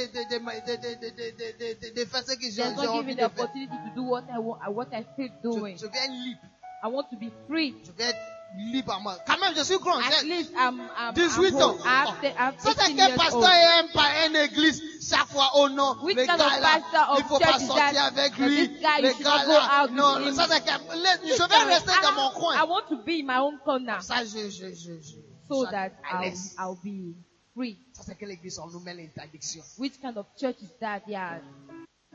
faire 2.07 2.23
ce 2.27 2.35
que 2.35 2.51
j'ai 2.51 2.63
envie 2.63 3.15
de 3.15 3.21
faire. 3.21 3.51
I, 3.55 4.69
want. 4.71 4.87
Je, 4.91 5.87
veux 5.87 5.95
être 5.95 6.11
libre. 6.11 6.41
To 6.83 7.17
be 7.17 7.31
free. 7.47 7.75
Je 7.85 7.93
veux 7.93 8.01
être 8.01 8.36
libre 8.57 8.93
à 8.95 9.01
moi. 9.01 9.17
Quand 9.27 9.39
même, 9.39 9.55
je 9.57 9.63
suis 9.63 9.79
grand. 9.79 9.99
At 9.99 10.23
least 10.25 10.53
I'm, 10.57 10.81
I'm, 10.99 11.15
18 11.15 11.49
I'm 11.53 11.57
ans. 11.57 11.71
old. 11.71 11.81
I 11.85 11.89
have, 11.89 12.25
I 12.25 12.27
have 12.37 12.55
Ça, 12.59 12.71
c'est 12.77 12.93
18 12.93 12.97
quel 12.97 13.09
years 13.09 13.17
pasteur 13.17 13.41
old. 13.43 13.85
aime 13.85 13.89
par 13.93 14.11
une 14.27 14.37
église 14.37 14.83
chaque 15.09 15.27
fois, 15.29 15.51
oh 15.55 15.69
non, 15.69 15.97
Which 16.03 16.17
le 16.17 16.27
kind 16.27 16.39
gars 16.39 16.47
of 16.57 16.61
là, 16.61 16.81
pastor 16.81 17.11
of 17.13 17.19
il 17.19 17.25
faut 17.25 17.39
church 17.39 17.51
pas 17.53 17.59
is 17.61 17.67
sortir 17.67 17.93
that? 17.93 18.07
avec 18.07 18.37
That 18.37 18.47
lui. 18.49 18.57
this 18.69 18.81
guy, 18.81 19.01
le 19.03 19.09
you 19.09 19.15
should 19.15 19.25
gars 19.25 19.45
go 19.47 19.53
là, 19.53 19.83
out 19.83 19.91
with 19.91 19.97
non, 19.99 20.19
him. 20.27 20.35
ça 20.35 20.47
c'est 20.49 20.61
que, 20.65 20.95
laisse- 20.97 21.21
This 21.23 21.37
je 21.39 21.49
vais 21.49 21.75
rester 21.75 21.93
dans 22.03 22.13
mon 22.13 22.31
I, 22.31 22.35
coin. 22.35 22.55
I 22.57 22.65
want 22.69 22.83
to 22.89 22.97
be 23.05 23.11
in 23.21 23.27
my 23.27 23.39
own 23.39 23.59
corner 23.65 24.03
Ça, 24.03 24.25
je, 24.25 24.49
je, 24.51 24.73
je, 24.75 25.01
je. 25.01 25.17
so 25.49 25.65
je- 25.65 25.71
that 25.71 25.93
à 26.11 26.25
I'll. 26.25 26.33
I'll 26.59 26.77
be 26.83 27.15
free. 27.55 27.79
Ça 27.93 28.03
c'est 28.05 28.17
quelle 28.17 28.31
église 28.33 28.59
on 28.59 28.67
nous 28.69 28.81
met 28.81 28.95
l'interdiction. 28.95 29.63
Which 29.79 30.01
kind 30.01 30.17
of 30.17 30.27
church 30.39 30.57
is 30.63 30.71
that? 30.81 31.03
Yeah, 31.07 31.41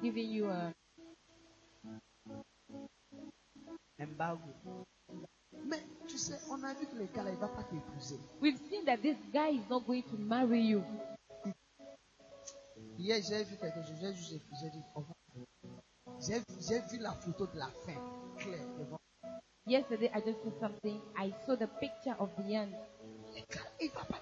giving 0.02 0.30
you 0.32 0.50
a 0.50 0.72
Embargo. 4.00 4.42
Mais 5.68 5.80
tu 6.08 6.18
sais, 6.18 6.40
on 6.50 6.62
a 6.64 6.74
vu 6.74 6.86
que 6.88 6.96
le 6.96 7.06
gars 7.14 7.24
il 7.30 7.36
va 7.38 7.48
pas 7.48 7.64
t'épouser. 7.64 8.18
We've 8.42 8.58
seen 8.70 8.86
that 8.86 8.98
this 8.98 9.18
guy 9.34 9.52
is 9.56 9.62
not 9.70 9.82
going 9.86 10.04
to 10.04 10.18
marry 10.18 10.62
you. 10.62 10.84
Hier, 12.98 13.22
j'ai 13.28 13.44
vu 13.44 13.56
quelque 13.58 13.82
chose, 13.82 13.96
j'ai 14.00 14.14
juste 14.14 14.42
j'ai 14.62 14.70
dit, 14.70 14.84
oh, 14.96 15.00
on 15.00 15.02
va. 15.02 15.14
J'ai 16.20 16.42
j'ai 16.68 16.80
vu 16.92 16.98
la 17.02 17.12
photo 17.14 17.48
de 17.48 17.58
la 17.58 17.68
fin, 17.86 18.00
claire, 18.38 18.66
devant. 18.78 18.98
Yesterday, 19.66 20.12
I 20.14 20.22
just 20.26 20.42
saw 20.44 20.52
something. 20.60 21.00
I 21.18 21.34
saw 21.46 21.56
the 21.56 21.68
picture 21.80 22.16
of 22.20 22.30
the 22.38 22.54
end. 22.56 22.72
Le 23.34 23.42
gars, 23.56 23.62
il 23.80 23.90
va 23.92 24.04
pas. 24.04 24.20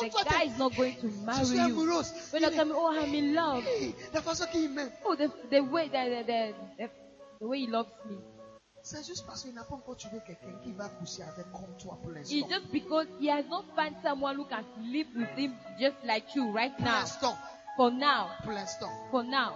The 0.00 0.10
toi, 0.10 0.22
guy 0.24 0.38
t'es- 0.38 0.46
is 0.54 0.58
not 0.58 0.70
going 0.76 0.94
to 1.00 1.08
suis 1.10 1.24
marry 1.24 1.56
you. 1.56 1.60
amoureuse. 1.80 2.12
When 2.32 2.42
Il 2.42 2.48
est- 2.48 2.56
tell 2.56 2.66
me, 2.66 2.72
oh, 2.74 2.92
I'm 2.92 3.14
in 3.14 3.34
love. 3.34 3.64
Hey, 3.64 3.94
la 4.12 4.22
façon 4.22 4.44
qu'il 4.52 4.70
m'aime, 4.70 4.90
Oh, 5.04 5.14
the, 5.16 5.28
the 5.50 5.60
way 5.60 5.88
the, 5.88 6.24
the, 6.24 6.54
the, 6.78 6.90
the 7.40 7.46
way 7.46 7.60
he 7.60 7.66
loves 7.66 7.90
me. 8.08 8.16
C'est 8.86 9.02
juste 9.06 9.24
parce 9.26 9.42
qu'il 9.42 9.54
n'a 9.54 9.64
pas 9.64 9.74
encore 9.76 9.96
trouvé 9.96 10.18
quelqu'un 10.26 10.52
qui 10.62 10.72
va 10.72 10.88
coucher 10.90 11.22
avec 11.22 11.50
comme 11.52 11.74
toi 11.82 11.96
pour 12.02 12.12
It's 12.16 12.30
l'instant. 12.30 12.48
just 12.50 12.70
because 12.70 13.06
he 13.18 13.28
has 13.30 13.44
not 13.48 13.64
found 13.74 13.96
someone 14.02 14.36
who 14.36 14.44
can 14.44 14.62
live 14.92 15.06
with 15.16 15.28
him 15.38 15.52
just 15.80 15.96
like 16.04 16.34
you 16.34 16.52
right 16.52 16.72
Pour 16.76 16.84
now. 16.84 17.00
l'instant, 17.00 17.36
For 17.76 17.90
now. 17.90 18.28
pour 18.44 18.52
l'instant. 18.52 18.90
For 19.10 19.24
now. 19.24 19.54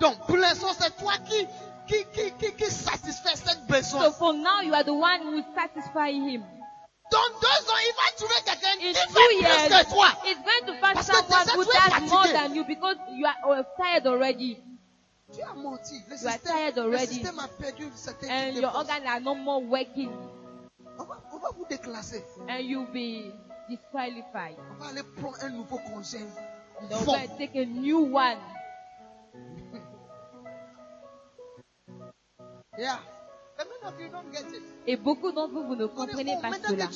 Donc, 0.00 0.16
pour 0.26 0.36
l'instant, 0.38 0.72
c'est 0.78 0.96
toi 0.96 1.12
qui, 1.28 1.46
qui, 1.86 2.04
qui, 2.14 2.32
qui, 2.38 2.52
qui 2.54 2.70
satisfait 2.70 3.36
cette 3.36 3.60
So 3.60 3.68
besoin. 3.68 4.10
for 4.12 4.32
now, 4.32 4.60
you 4.62 4.72
are 4.74 4.84
the 4.84 4.92
one 4.94 5.20
who 5.22 5.32
will 5.32 5.44
satisfy 5.54 6.10
him. 6.10 6.42
Dans 7.12 7.28
deux 7.40 7.70
ans, 7.70 7.80
il 7.86 7.94
va 7.94 8.16
trouver 8.16 8.34
quelqu'un 8.44 8.74
In 8.74 8.80
qui 8.80 8.92
two 8.92 9.12
fait 9.12 9.34
years, 9.36 9.68
plus 9.68 9.84
que 9.84 9.94
toi. 9.94 10.08
he's 10.24 10.38
going 10.38 10.66
to 10.66 10.80
find 10.80 10.94
Parce 10.94 11.06
someone 11.06 11.48
who 11.54 11.64
does 11.64 12.10
more 12.10 12.26
than 12.32 12.54
you 12.54 12.64
because 12.64 12.96
you 13.12 13.26
are 13.26 13.60
uh, 13.60 13.62
tired 13.78 14.06
already 14.06 14.58
Tu 15.36 15.42
as 15.42 15.54
menti. 15.54 15.94
Le 16.08 16.16
You 16.16 16.26
are 16.28 16.32
système, 16.32 16.52
tired 16.52 16.76
le 16.76 16.82
already. 16.82 17.14
système 17.14 17.38
a 17.38 17.48
perdu 17.48 17.84
une 17.84 17.92
certaine 17.96 18.30
and 18.30 18.56
your 18.56 18.74
organs 18.74 19.04
are 19.06 19.20
no 19.20 19.34
more 19.34 19.60
working 19.62 20.10
On 20.98 21.04
va, 21.04 21.20
on 21.32 21.38
va 21.38 21.48
vous 21.54 21.66
déclasser. 21.68 22.22
and 22.48 22.60
you'll 22.60 22.90
be 22.90 23.30
disqualified. 23.68 24.56
On 24.72 24.74
va 24.82 24.86
aller 24.90 25.02
prendre 25.20 25.36
un 25.44 25.50
nouveau 25.50 25.78
congé. 25.92 26.20
And 26.80 26.88
they're 26.88 26.98
Fond. 27.00 27.16
going 27.16 27.28
to 27.28 27.36
take 27.36 27.54
a 27.56 27.66
new 27.66 27.98
one. 28.00 28.38
Yeah. 32.78 32.98
Et 34.86 34.96
beaucoup 34.96 35.32
d'entre 35.32 35.52
vous, 35.52 35.66
vous 35.66 35.76
ne 35.76 35.86
comprenez 35.86 36.36
pas 36.42 36.52
cela. 36.52 36.86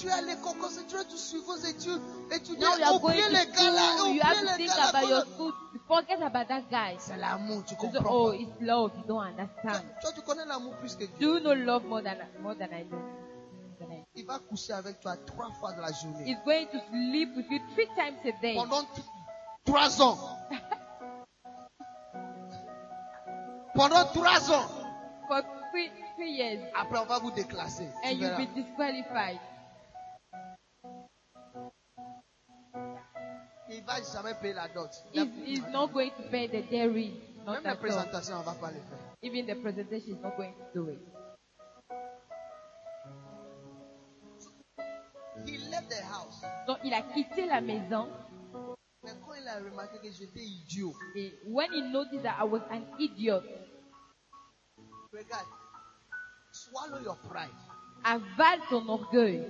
C'est 6.99 7.17
l'amour, 7.17 7.65
tu 7.65 7.75
comprends. 7.77 8.11
Oh, 8.11 8.33
it's 8.33 8.61
love, 8.61 8.93
you 8.97 9.05
don't 9.07 9.21
understand. 9.21 9.85
Toi, 10.01 10.11
tu 10.15 10.23
connais 10.23 10.45
l'amour 10.45 10.75
plus 10.77 10.97
que 10.97 11.05
Dieu. 11.05 11.17
Do 11.19 11.35
you 11.35 11.41
know 11.41 11.55
love 11.55 11.85
more 11.87 12.03
than, 12.03 12.17
more 12.41 12.55
than 12.55 12.69
I 12.73 12.85
know? 12.85 12.99
Il 14.15 14.27
va 14.27 14.39
coucher 14.41 14.73
avec 14.73 15.01
toi 15.01 15.17
trois 15.17 15.51
fois 15.53 15.73
dans 15.73 15.83
la 15.83 15.93
journée. 15.93 16.25
He's 16.27 16.39
going 16.45 16.67
to 16.67 16.79
sleep 16.91 17.31
with 17.37 17.47
you 17.51 17.61
three 17.75 17.89
times 17.97 18.19
a 18.25 18.33
day. 18.43 18.55
Pendant 18.55 18.85
trois 19.65 20.03
ans. 20.03 20.19
Pendant 23.75 24.05
trois 24.13 24.51
ans. 24.51 24.67
Three, 25.71 25.91
three 26.17 26.33
years. 26.33 26.61
Après, 26.75 26.99
on 26.99 27.07
va 27.07 27.19
vous 27.19 27.31
déclasser. 27.31 27.89
And 28.05 28.13
you'll 28.13 28.37
be 28.37 28.47
disqualified. 28.55 29.39
Il 33.73 33.85
va 33.85 34.03
jamais 34.03 34.35
payer 34.35 34.55
la 34.55 34.69
dot. 34.69 34.91
He's, 35.13 35.29
he's 35.47 35.67
not 35.73 35.93
going 35.93 36.11
to 36.11 36.23
pay 36.31 36.49
the 36.49 36.63
dairy. 36.69 37.15
Not 37.47 37.55
Même 37.55 37.65
la 37.65 37.77
présentation, 37.77 38.35
on 38.37 38.43
va 38.43 38.55
pas 38.55 38.71
le 38.73 38.81
faire. 38.81 38.99
Even 39.23 39.47
the 39.47 39.55
presentation 39.61 40.17
is 40.17 40.23
not 40.23 40.37
going 40.37 40.53
to 40.53 40.65
do 40.75 40.89
it. 40.91 40.99
He 45.47 45.57
left 45.71 45.89
the 45.89 46.03
house. 46.05 46.43
Donc, 46.67 46.79
il 46.85 46.93
a 46.93 47.03
quitté 47.03 47.47
la 47.47 47.61
maison. 47.61 48.09
Mais 49.05 49.13
quand 49.25 49.35
il 49.35 49.49
a 49.49 49.55
remarqué 49.57 49.99
que 49.99 50.11
j'étais 50.13 50.41
idiot, 50.45 50.93
Et 51.15 51.33
when 51.47 51.73
he 51.73 51.81
noticed 51.81 52.23
that 52.23 52.37
I 52.39 52.45
was 52.45 52.61
an 52.71 52.83
idiot, 52.99 53.43
regarde, 55.13 55.47
swallow 56.71 56.99
your 57.03 57.17
pride. 57.29 57.51
avale 58.05 58.61
ton 58.69 58.89
orgueil. 58.89 59.45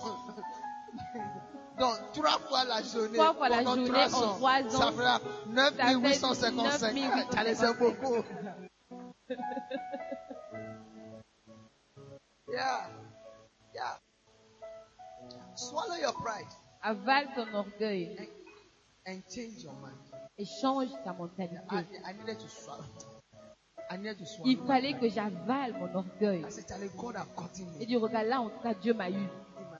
Donc, 1.77 1.97
trois 2.13 2.39
fois 2.39 2.63
la 2.65 2.81
journée. 2.81 3.17
Trois 3.17 3.33
fois 3.33 3.49
la 3.49 3.63
journée 3.63 3.89
trois 3.89 4.15
en 4.15 4.23
ans, 4.23 4.35
trois 4.35 4.61
ans. 4.63 4.69
Ça 4.69 4.91
fera 4.91 5.19
Ça 5.19 5.21
fait 5.21 5.49
9855. 5.49 6.93
9855. 6.93 7.27
Ah, 7.35 7.39
Allez, 7.39 7.55
c'est 7.55 7.73
beaucoup. 7.77 8.23
Yeah. 12.47 12.87
Yeah. 13.73 13.97
Swallow 15.55 15.95
your 15.95 16.13
pride 16.13 16.45
Avale 16.87 17.27
ton 17.33 17.47
orgueil 17.55 18.15
and, 18.19 18.27
and 19.07 19.21
change 19.27 19.63
your 19.63 19.73
mind. 19.73 19.97
et 20.37 20.45
change 20.45 20.91
ta 21.03 21.13
mentalité. 21.13 21.55
I, 21.71 21.83
I 22.05 22.13
needed 22.13 22.37
to 22.37 22.47
swallow. 22.47 22.85
I 23.89 23.97
needed 23.97 24.19
to 24.19 24.25
swallow. 24.25 24.51
Il 24.51 24.57
fallait 24.67 24.93
que 24.93 25.09
j'avale 25.09 25.73
mon 25.73 25.95
orgueil. 25.95 26.45
I 26.47 26.51
said, 26.51 26.65
Charlie, 26.67 26.91
God 26.95 27.15
have 27.15 27.33
gotten 27.35 27.65
Et 27.79 27.87
du 27.87 27.97
regard 27.97 28.23
là, 28.23 28.39
en 28.39 28.49
tout 28.49 28.59
cas, 28.61 28.75
Dieu 28.75 28.93
m'a 28.93 29.09
eu. 29.09 29.27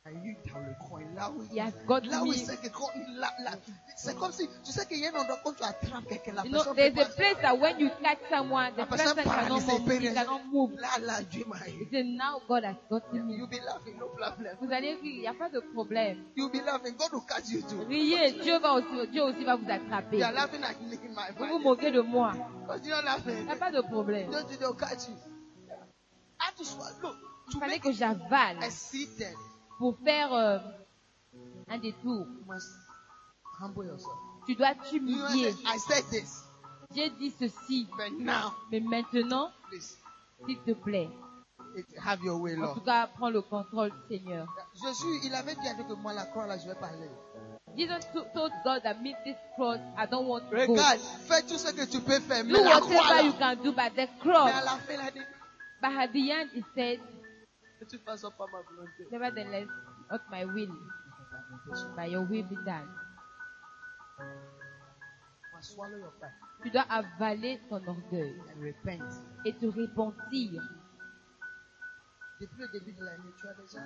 Il 0.07 0.21
le 0.31 0.87
coin. 0.87 1.01
Là 1.15 1.31
où 1.31 1.41
He 1.51 1.59
has 1.59 1.71
got 1.87 2.01
là 2.05 2.21
où 2.21 2.27
me. 2.27 2.33
il 2.33 2.39
sait 2.39 2.57
que 2.57 2.67
quand 2.69 2.89
il 2.95 3.17
là, 3.17 3.27
là, 3.43 3.51
c'est 3.97 4.15
comme 4.15 4.31
si, 4.31 4.47
tu 4.63 4.71
sais 4.71 4.85
qu'il 4.85 4.99
y 4.99 5.07
a 5.07 5.09
un 5.09 5.19
endroit 5.19 5.39
quand 5.43 5.53
tu 5.53 5.63
attrapes 5.63 6.05
quelqu'un, 6.07 6.33
la 6.33 6.43
You 6.43 6.51
know, 6.51 6.63
personne 6.63 6.75
there's 6.75 7.07
a 7.07 7.09
place 7.15 7.37
that 7.41 7.57
when 7.57 7.79
you 7.79 7.89
catch 8.03 8.19
someone, 8.29 8.71
the 8.77 8.85
person 8.85 9.15
cannot 9.23 9.61
move. 9.61 9.79
He 9.79 9.99
pénètre. 9.99 10.13
cannot 10.13 10.41
move. 10.51 10.71
Là, 10.79 10.99
là, 11.01 11.23
Dieu 11.23 11.43
m'a 11.47 11.57
He 11.65 11.71
eu. 11.81 11.87
said, 11.91 12.05
now 12.05 12.39
God 12.47 12.65
has 12.65 12.75
gotten 12.87 13.25
me. 13.25 13.35
You'll 13.37 13.47
be 13.47 13.59
laughing, 13.65 13.97
no 13.97 14.07
problem. 14.09 14.55
Vous 14.61 14.71
allez 14.71 14.93
rire, 14.93 14.99
il 15.15 15.19
n'y 15.21 15.27
a 15.27 15.33
pas 15.33 15.49
de 15.49 15.59
problème. 15.73 16.23
You'll 16.35 16.51
be 16.51 16.61
laughing, 16.63 16.95
God 16.95 17.11
will 17.11 17.25
catch 17.27 17.49
you 17.49 17.61
too. 17.63 17.83
Riez, 17.89 18.33
Dieu, 18.43 18.59
va 18.59 18.73
aussi, 18.73 19.07
Dieu 19.11 19.23
aussi 19.23 19.43
va 19.43 19.55
vous 19.55 19.69
attraper. 19.71 20.17
You 20.19 20.23
are 20.25 20.33
laughing 20.33 20.61
at 20.63 20.79
me, 20.81 20.97
my 21.09 21.33
Vous 21.35 21.47
vous 21.47 21.59
moquez 21.59 21.89
de 21.89 22.01
moi. 22.01 22.33
Il 22.83 22.89
laughing. 23.03 23.45
n'y 23.45 23.51
a 23.51 23.55
pas 23.55 23.71
de 23.71 23.81
problème. 23.81 24.29
Don't 24.29 24.45
you, 24.51 24.57
they'll 24.57 24.75
catch 24.75 25.07
you. 25.09 25.15
I 26.39 26.45
have 26.49 26.55
to 26.57 26.63
swallow. 26.63 27.15
Il 27.47 27.53
To 27.53 27.59
fallait 27.59 27.73
make 27.73 27.83
que 27.83 27.91
j'avale 27.91 28.57
a 28.61 28.69
pour 29.77 29.97
faire 30.03 30.33
euh, 30.33 30.59
un 31.69 31.77
détour. 31.77 32.25
Tu 34.45 34.55
dois 34.55 34.75
t'humilier. 34.89 35.53
J'ai 36.93 37.09
dit 37.11 37.33
ceci, 37.39 37.87
but 37.97 38.19
now, 38.19 38.51
mais 38.71 38.79
maintenant, 38.79 39.49
please, 39.69 39.97
s'il 40.45 40.57
te 40.59 40.71
plaît, 40.71 41.09
have 42.05 42.23
your 42.23 42.39
way, 42.39 42.55
en 42.55 42.61
Lord. 42.61 42.73
tout 42.75 42.81
cas, 42.81 43.07
prends 43.07 43.29
le 43.31 43.41
contrôle, 43.41 43.91
Seigneur. 44.07 44.47
Jésus, 44.81 45.19
il 45.25 45.33
avait 45.33 45.55
dit 45.55 45.67
avec 45.67 45.87
moi 45.97 46.13
la 46.13 46.25
croix, 46.25 46.45
là, 46.45 46.57
je 46.57 46.67
vais 46.67 46.75
parler. 46.75 47.09
Jesus 47.75 48.05
to- 48.13 48.23
told 48.33 48.51
God 48.63 48.83
that 48.83 48.93
meet 49.01 49.15
this 49.25 49.35
cross, 49.55 49.79
I 49.97 50.05
don't 50.05 50.27
want 50.27 50.41
to 50.49 50.55
go. 50.55 50.73
Regarde, 50.73 50.99
fais 51.27 51.41
tout 51.41 51.57
ce 51.57 51.73
que 51.73 51.85
tu 51.89 51.99
peux 51.99 52.19
faire, 52.21 52.45
mais 52.45 52.53
Do 52.53 52.63
la 52.63 52.79
croix, 52.79 53.21
you 53.23 53.33
can 53.33 53.55
do, 53.61 53.71
but 53.73 53.91
the 53.93 53.97
mais 53.97 54.03
à 54.03 54.07
cross. 54.19 54.51
la 54.63 54.77
fin, 54.77 55.11
But 55.81 55.91
at 55.97 56.07
the 56.13 56.31
end, 56.31 56.49
he 56.53 56.63
said, 56.75 56.99
de 57.85 57.89
toute 57.89 58.03
façon, 58.03 58.31
pas 58.31 58.45
ma 58.51 58.61
volonté. 58.61 59.07
Nevertheless, 59.11 59.67
not 60.11 60.21
my 60.29 60.45
will, 60.45 60.75
but 61.95 62.09
your 62.09 62.23
will 62.29 62.43
be 62.43 62.55
done. 62.65 62.89
Tu 66.61 66.69
dois 66.69 66.85
avaler 66.89 67.59
ton 67.69 67.81
orgueil 67.87 68.35
et 69.45 69.53
te 69.53 69.65
repentir. 69.65 70.61
Depuis 72.39 72.59
le 72.59 72.67
début 72.79 72.93
de 72.93 73.03
l'année, 73.03 73.31
tu 73.39 73.47
as 73.47 73.53
déjà. 73.53 73.79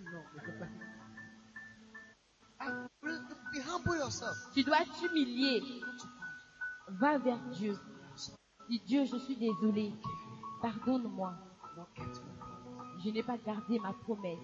Non, 0.00 0.24
ne 0.34 0.40
peux 0.40 0.58
pas. 0.58 0.66
Ah. 2.60 2.86
Tu 4.54 4.64
dois 4.64 4.78
t'humilier. 4.98 5.62
Va 6.88 7.18
vers 7.18 7.38
Dieu. 7.50 7.78
Dis 8.68 8.80
Dieu, 8.80 9.04
je 9.04 9.16
suis 9.16 9.36
désolé. 9.36 9.92
Pardonne-moi. 10.62 11.34
Je 13.04 13.10
n'ai 13.10 13.22
pas 13.22 13.36
gardé 13.36 13.78
ma 13.78 13.92
promesse. 13.92 14.38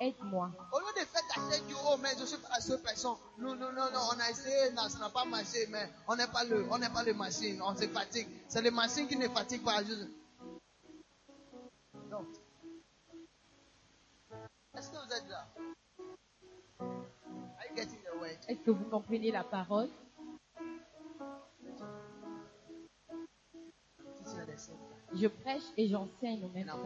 Aide-moi. 0.00 0.50
Au 0.72 0.78
lieu 0.78 0.86
de 0.94 1.06
faire 1.06 1.26
ta 1.28 1.40
tête, 1.50 1.62
oh, 1.86 1.96
mais 2.00 2.08
je 2.18 2.24
suis 2.24 2.38
pas 2.38 2.48
la 2.54 2.60
seule 2.60 2.80
personne. 2.80 3.16
Non, 3.38 3.54
non, 3.54 3.70
non, 3.72 3.90
non, 3.92 4.00
on 4.14 4.18
a 4.18 4.30
essayé, 4.30 4.70
non, 4.72 4.88
ça 4.88 4.98
n'a 4.98 5.10
pas 5.10 5.26
marché, 5.26 5.66
mais 5.70 5.90
on 6.08 6.16
n'est 6.16 6.26
pas 6.26 6.42
le, 6.44 6.66
on 6.70 6.78
n'est 6.78 6.88
pas 6.88 7.02
le 7.02 7.12
machine, 7.12 7.60
on 7.62 7.76
se 7.76 7.86
fatigue. 7.86 8.26
C'est 8.48 8.62
les 8.62 8.70
machines 8.70 9.06
qui 9.06 9.16
ne 9.16 9.28
fatiguent 9.28 9.64
pas. 9.64 9.84
Juste... 9.84 10.08
Non. 12.10 12.26
Est-ce 14.74 14.88
que 14.90 14.96
vous 14.96 15.12
êtes 15.12 15.28
là? 15.28 15.46
Are 16.78 17.66
you 17.68 17.76
getting 17.76 17.98
the 18.02 18.18
word? 18.18 18.38
Est-ce 18.48 18.60
que 18.60 18.70
vous 18.70 18.84
comprenez 18.84 19.30
la 19.30 19.44
parole? 19.44 19.90
Je 25.14 25.26
prêche 25.26 25.62
et 25.76 25.88
j'enseigne 25.88 26.44
au 26.44 26.48
même 26.48 26.66
temps. 26.66 26.78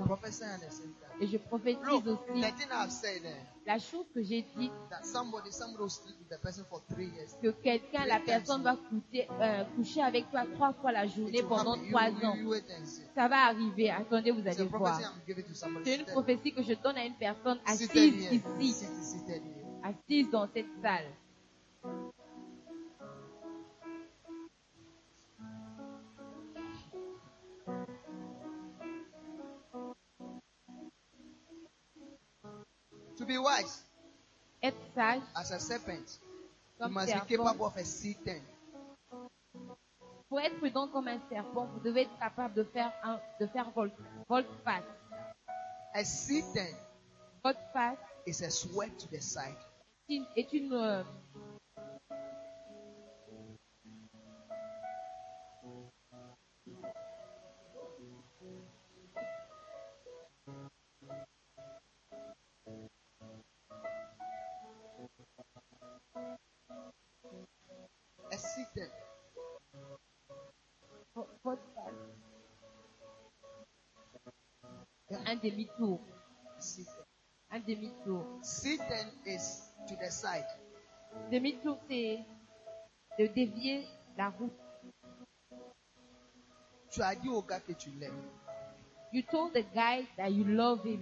Et 1.20 1.26
je 1.26 1.36
prophétise 1.36 1.84
Look, 1.84 2.06
aussi 2.06 2.90
said 2.90 3.22
la 3.66 3.78
chose 3.78 4.04
que 4.14 4.22
j'ai 4.22 4.44
dit, 4.56 4.70
that 4.90 5.04
somebody, 5.04 5.50
somebody 5.50 5.82
will 5.82 5.90
sleep 5.90 6.16
with 6.18 6.28
the 6.28 6.40
person 6.42 6.64
for 6.68 6.82
three 6.90 7.06
years. 7.06 7.34
que 7.42 7.48
quelqu'un, 7.62 8.04
la 8.06 8.20
personne 8.20 8.62
va 8.62 8.76
coucher, 8.76 9.26
euh, 9.40 9.64
coucher 9.76 10.02
avec 10.02 10.30
toi 10.30 10.44
trois 10.54 10.72
fois 10.74 10.92
la 10.92 11.06
journée 11.06 11.42
pendant 11.42 11.76
trois 11.90 12.10
ans. 12.24 12.36
you. 12.36 12.54
Ça 13.14 13.28
va 13.28 13.46
arriver. 13.46 13.90
Attendez, 13.90 14.30
vous 14.30 14.46
allez 14.46 14.64
voir. 14.64 15.00
C'est 15.84 15.96
une 15.96 16.04
prophétie 16.04 16.52
que 16.52 16.62
je 16.62 16.74
donne 16.74 16.96
à 16.96 17.04
une 17.04 17.14
personne 17.14 17.58
assise 17.66 18.32
ici, 18.60 18.86
assise 19.82 20.30
dans 20.30 20.48
cette 20.52 20.66
salle. 20.82 21.06
Be 33.34 33.42
wise 33.42 33.82
Être 34.62 34.76
sage, 34.94 35.22
as 35.36 35.50
a 35.50 35.58
serpent, 35.60 36.18
you 36.80 36.88
must 36.88 37.12
be 37.12 37.36
capable 37.36 37.66
of 37.66 37.76
a. 37.76 37.84
Pour 40.28 40.40
être 40.40 40.56
prudent 40.58 40.88
comme 40.88 41.08
un 41.08 41.20
serpent, 41.28 41.66
vous 41.66 41.80
devez 41.80 42.02
être 42.02 42.18
capable 42.18 42.54
de 42.54 42.64
faire 42.64 42.90
un, 43.02 43.20
de 43.40 43.46
faire 43.46 43.70
volte, 43.72 43.94
volte-face. 44.28 44.82
A 45.94 46.02
seated 46.02 46.74
Volte-face 47.44 47.98
is 48.26 48.42
a 48.42 48.50
sweat 48.50 48.98
to 48.98 49.06
the 49.08 49.20
side. 49.20 49.54
est 50.08 50.14
une, 50.16 50.26
est 50.34 50.52
une, 50.54 50.72
euh, 50.72 51.02
Volte-face. 71.44 71.94
Un 75.26 75.36
demi-tour. 75.36 76.00
Un 77.50 77.60
demi-tour. 77.60 78.24
Is 79.26 79.62
to 79.88 79.94
the 79.96 80.10
side. 80.10 80.46
Demi-tour, 81.30 81.78
c'est 81.88 82.18
de 83.18 83.26
dévier 83.28 83.86
la 84.16 84.28
route. 84.30 84.52
Tu 86.90 87.02
as 87.02 87.14
dit 87.14 87.28
au 87.28 87.42
gars 87.42 87.60
que 87.60 87.72
tu 87.72 87.90
l'aimes. 87.90 88.22
You 89.12 89.22
told 89.30 89.52
the 89.52 89.64
guy 89.74 90.06
that 90.16 90.30
you 90.30 90.44
love 90.44 90.84
him. 90.84 91.00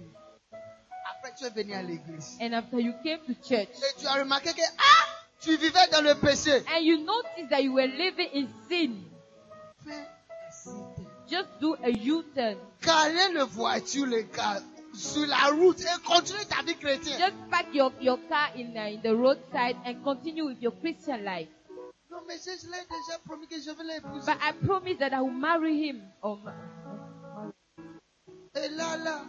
Après, 1.15 1.33
tu 1.35 1.45
es 1.45 1.49
venu 1.49 1.73
à 1.73 1.81
l'église. 1.81 2.37
And 2.41 2.53
after 2.53 2.79
you 2.79 2.93
came 3.03 3.19
to 3.25 3.33
church, 3.43 3.69
Et 3.69 3.99
tu 3.99 4.05
as 4.07 4.13
remarqué 4.13 4.53
que, 4.53 4.61
ah, 4.77 5.12
tu 5.43 5.57
vivais 5.57 5.87
dans 5.91 6.01
le 6.01 6.15
péché. 6.15 6.63
and 6.75 6.83
you 6.83 6.97
noticed 7.03 7.49
that 7.49 7.61
you 7.63 7.73
were 7.73 7.87
living 7.87 8.29
in 8.33 8.47
sin, 8.69 9.03
Fais 9.85 9.91
un 9.91 10.51
seated. 10.51 11.07
just 11.29 11.47
do 11.59 11.75
a 11.83 11.89
U-turn. 11.89 12.57
Carrez 12.81 13.33
le 13.33 13.43
voiture, 13.43 14.05
les 14.05 14.23
gars, 14.25 14.61
sur 14.93 15.25
la 15.27 15.49
route 15.51 15.79
et 15.81 16.01
continue 16.05 16.45
ta 16.45 16.61
vie 16.63 16.75
chrétienne. 16.77 17.17
Just 17.19 17.35
park 17.49 17.67
your, 17.73 17.91
your 18.01 18.19
car 18.29 18.49
in, 18.55 18.75
uh, 18.75 18.93
in 18.93 19.01
the 19.01 19.13
roadside 19.15 19.75
and 19.85 20.03
continue 20.03 20.45
with 20.45 20.61
your 20.61 20.73
Christian 20.81 21.23
life. 21.23 21.49
Non, 22.11 22.19
mais 22.27 22.37
je, 22.37 22.51
je 22.61 22.67
l'ai 22.69 22.77
déjà 22.85 23.17
promis 23.25 23.47
que 23.47 23.55
je 23.59 23.71
vais 23.71 23.83
l'épouser. 23.83 24.25
But 24.31 24.37
I 24.41 24.51
promise 24.65 24.97
that 24.99 25.11
I 25.13 25.21
will 25.21 25.31
marry 25.31 25.75
him. 25.89 26.01
Oh, 26.21 26.37
ma- 26.43 26.53
Et 28.55 28.69
là, 28.69 28.97
là. 28.97 29.21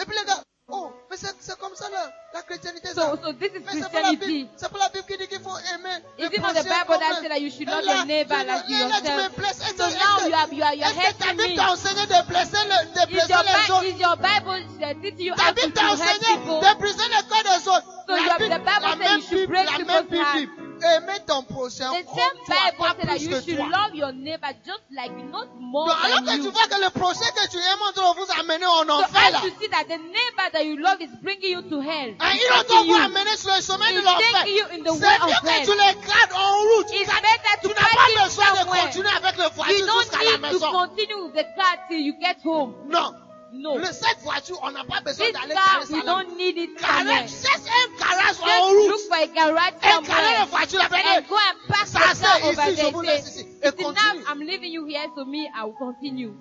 Et 0.00 0.04
puis 0.06 0.16
les 0.16 0.24
gars, 0.24 0.42
oh, 0.68 0.92
mais 1.10 1.16
c'est 1.16 1.34
c'est 1.40 1.58
comme 1.58 1.74
ça 1.74 1.88
là, 1.90 2.10
la 2.34 2.42
chrétienté. 2.42 2.80
so, 2.88 2.94
ça. 2.94 3.14
so 3.22 3.32
this 3.32 3.50
is 3.54 3.60
Mais 3.64 3.72
c'est 3.82 3.90
pas 3.92 4.00
la 4.02 4.10
Bible, 4.10 4.22
Christianity. 4.22 4.48
c'est 4.56 4.72
pas 4.72 4.78
la 4.78 4.88
Bible 4.88 5.04
qui 5.06 5.16
dit 5.18 5.28
qu'il 5.28 5.40
faut 5.40 5.56
aimer. 5.74 5.98
Is 6.18 6.22
le 6.22 6.34
it 6.34 6.40
not 6.40 6.48
the 6.48 6.54
prochain 6.54 6.62
Bible 6.62 6.86
comme 6.86 6.98
that 7.00 7.10
un- 7.12 7.20
says 7.22 7.28
that 7.28 7.40
you 7.40 7.50
should 7.50 7.68
Et 7.68 7.72
love 7.72 7.84
là, 7.84 7.94
your 7.96 8.04
neighbor 8.06 8.36
tu- 8.40 8.46
like 8.46 8.68
you 8.68 8.78
là, 8.78 8.88
là, 8.88 8.96
tu 8.96 9.02
me 9.02 9.08
yourself? 9.10 9.36
blesses. 9.36 9.60
Est-ce 9.60 9.76
So 9.76 9.84
que- 9.84 9.92
now 9.92 10.16
est-ce 10.18 10.28
you 10.28 10.34
are, 10.34 10.52
you 10.52 10.62
are, 10.62 10.74
you 10.74 10.84
are 10.84 10.92
que- 10.92 11.00
Est-ce 11.02 11.12
que 11.12 11.18
ta 11.18 11.24
hurting 11.26 11.36
Bible 11.36 11.50
me. 11.52 11.56
t'a 11.56 11.72
enseigné 11.72 12.06
de 12.06 12.20
blesser, 12.28 12.62
le, 12.62 12.78
de 12.94 13.00
Is 13.02 13.12
blesser 13.12 13.32
your, 13.32 13.42
les 13.42 13.52
Bi- 13.52 13.72
autres 13.72 13.84
is 13.84 13.98
your 14.00 14.16
Bible 14.16 14.58
uh, 14.62 14.94
teaching 15.02 15.26
you 15.26 15.34
Ta 15.34 15.42
how 15.42 15.48
to, 15.48 15.54
Bible 15.54 15.72
to 15.72 15.78
t'a 15.78 15.82
hurt 15.82 15.92
enseigné 16.00 16.30
people? 16.32 16.60
de 16.62 16.70
briser 16.78 17.08
le 17.12 17.20
cœur 17.28 17.42
des 17.42 17.68
autres. 17.68 17.88
So 18.06 18.12
la 18.12 18.22
your- 18.22 18.38
Bible, 18.38 18.54
the 18.54 18.58
Bible 18.62 18.82
la 18.82 18.92
says 18.92 18.98
même 18.98 19.18
you 19.18 19.22
should 19.22 19.38
Bible, 19.38 19.52
break 19.52 19.66
la 19.66 19.76
people's 19.76 20.10
même 20.10 20.22
heart. 20.22 20.36
Bible. 20.38 20.61
Aimer 20.84 21.20
ton 21.26 21.42
prochain 21.44 21.90
The 21.92 22.04
comme 22.04 22.18
same 22.46 22.46
Bible 22.48 22.78
pas 22.78 22.94
says 22.94 23.06
that 23.06 23.06
plus 23.06 23.46
you 23.46 23.56
que 23.56 23.56
toi. 23.56 23.68
love 23.70 23.94
your 23.94 24.12
neighbor 24.12 24.52
just 24.66 24.82
like 24.90 25.12
not 25.30 25.46
more 25.60 25.86
Donc, 25.88 25.96
alors 26.04 26.20
than 26.22 26.32
que 26.32 26.36
you. 26.38 26.42
tu 26.44 26.50
vois 26.50 26.66
que 26.66 26.80
le 26.84 26.90
prochain 26.90 27.30
que 27.34 27.48
tu 27.50 27.56
aimes, 27.58 27.82
on 28.02 28.14
vous 28.14 28.26
amener 28.40 28.66
en 28.66 28.84
So 28.86 28.92
enfer 29.04 29.30
là. 29.30 29.38
as 29.38 29.44
you 29.44 29.50
see 29.60 29.68
that 29.68 29.84
the 29.88 29.98
neighbor 29.98 30.46
that 30.52 30.64
you 30.64 30.76
love 30.78 31.00
is 31.00 31.10
bringing 31.22 31.52
you 31.52 31.62
to 31.62 31.80
hell, 31.80 32.10
il 32.10 32.16
doit 32.18 32.64
taking 32.66 32.86
vous 32.92 32.94
amener 33.00 33.36
sur 33.36 33.54
le 33.54 33.62
chemin 33.62 33.92
de 33.92 34.00
l'enfer. 34.04 34.46
you 34.48 34.64
in 34.72 34.82
the 34.82 34.90
C'est 34.98 35.18
mieux 35.22 35.40
que 35.42 35.64
tu 35.64 35.72
les 35.72 35.94
gardes 36.06 36.34
en 36.34 36.52
route. 36.76 36.90
It's 36.92 37.06
better 37.06 37.54
Tu 37.62 37.68
to 37.68 37.74
n'as 37.74 37.88
pas 37.94 38.24
besoin 38.24 38.52
de 38.52 38.68
continuer 38.68 39.08
avec 39.16 39.36
le 39.38 39.44
You 39.72 39.86
don't 39.86 40.42
need 40.42 40.60
to 40.60 40.70
continue 40.72 41.24
with 41.26 41.34
the 41.34 41.46
car 41.56 41.76
till 41.88 42.00
you 42.00 42.14
get 42.20 42.36
home. 42.44 42.74
Non. 42.88 43.12
No. 43.52 43.76
Le, 43.76 43.84
cette 43.84 44.20
voiture, 44.22 44.58
on 44.62 44.70
n'a 44.70 44.82
pas 44.84 45.00
besoin 45.02 45.30
d'aller 45.30 45.52
car, 45.54 45.82
we 45.90 46.04
don't 46.04 46.36
need 46.38 46.56
it. 46.56 46.80
Garage, 46.80 47.28
c'est 47.28 47.48
un 47.48 47.98
garage 47.98 48.40
en 48.40 48.68
route. 48.70 48.88
look 48.88 49.00
for 49.08 49.16
a 49.16 49.26
garage 49.26 49.74
somewhere 49.82 50.38
la 50.38 50.44
voiture 50.46 50.78
là. 50.80 51.18
and 51.18 51.28
go 51.28 51.36
and 51.36 51.68
park 51.68 51.86
Ça, 51.86 51.98
the 51.98 52.02
car 52.02 52.14
c'est 52.16 52.48
over 52.48 52.72
ici, 52.72 52.82
je 52.82 52.92
vous 52.92 53.02
there. 53.02 53.12
laisse 53.16 53.28
ici. 53.36 53.46
Et 53.62 53.68
"It's 53.68 53.78
enough, 53.80 53.94
continue. 53.94 54.24
I'm 54.28 54.40
leaving 54.40 54.72
you 54.72 54.86
here, 54.86 55.06
so 55.14 55.24
me, 55.26 55.46
I 55.54 55.64
will 55.64 55.74
continue. 55.78 56.32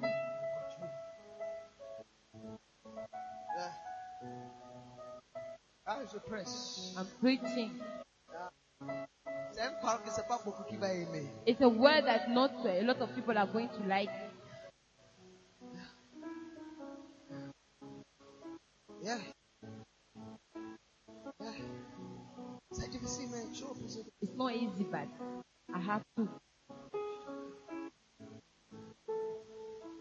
Ah, 5.85 5.99
je 6.11 6.17
prêche. 6.19 6.95
I'm 6.97 7.07
preaching. 7.19 7.71
C'est 9.53 9.61
un 9.61 9.73
parole 9.81 10.01
que 10.03 10.11
c'est 10.11 10.27
pas 10.27 10.39
beaucoup 10.45 10.63
qui 10.63 10.77
va 10.77 10.93
aimer. 10.93 11.27
It's 11.45 11.61
a 11.61 11.67
word 11.67 12.05
that 12.05 12.29
not 12.29 12.51
a 12.65 12.81
lot 12.83 13.01
of 13.01 13.13
people 13.15 13.37
are 13.37 13.47
going 13.47 13.67
to 13.69 13.83
like. 13.87 14.09
Yeah. 19.03 19.17
Yeah. 21.39 21.53
C'est 22.71 22.89
difficile, 22.89 23.29
mais 23.31 23.43
je 23.49 23.55
suis 23.55 23.63
obligé 23.65 24.03
de- 24.03 24.11
It's 24.21 24.35
not 24.35 24.49
easy, 24.51 24.83
but 24.83 25.07
I 25.73 25.79
have 25.79 26.03
to. 26.17 26.27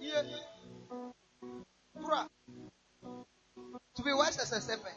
Yeah. 0.00 0.22
Trois. 2.00 2.26
To 3.96 4.02
be 4.02 4.12
wise 4.12 4.38
as 4.38 4.52
a 4.52 4.60
serpent, 4.60 4.94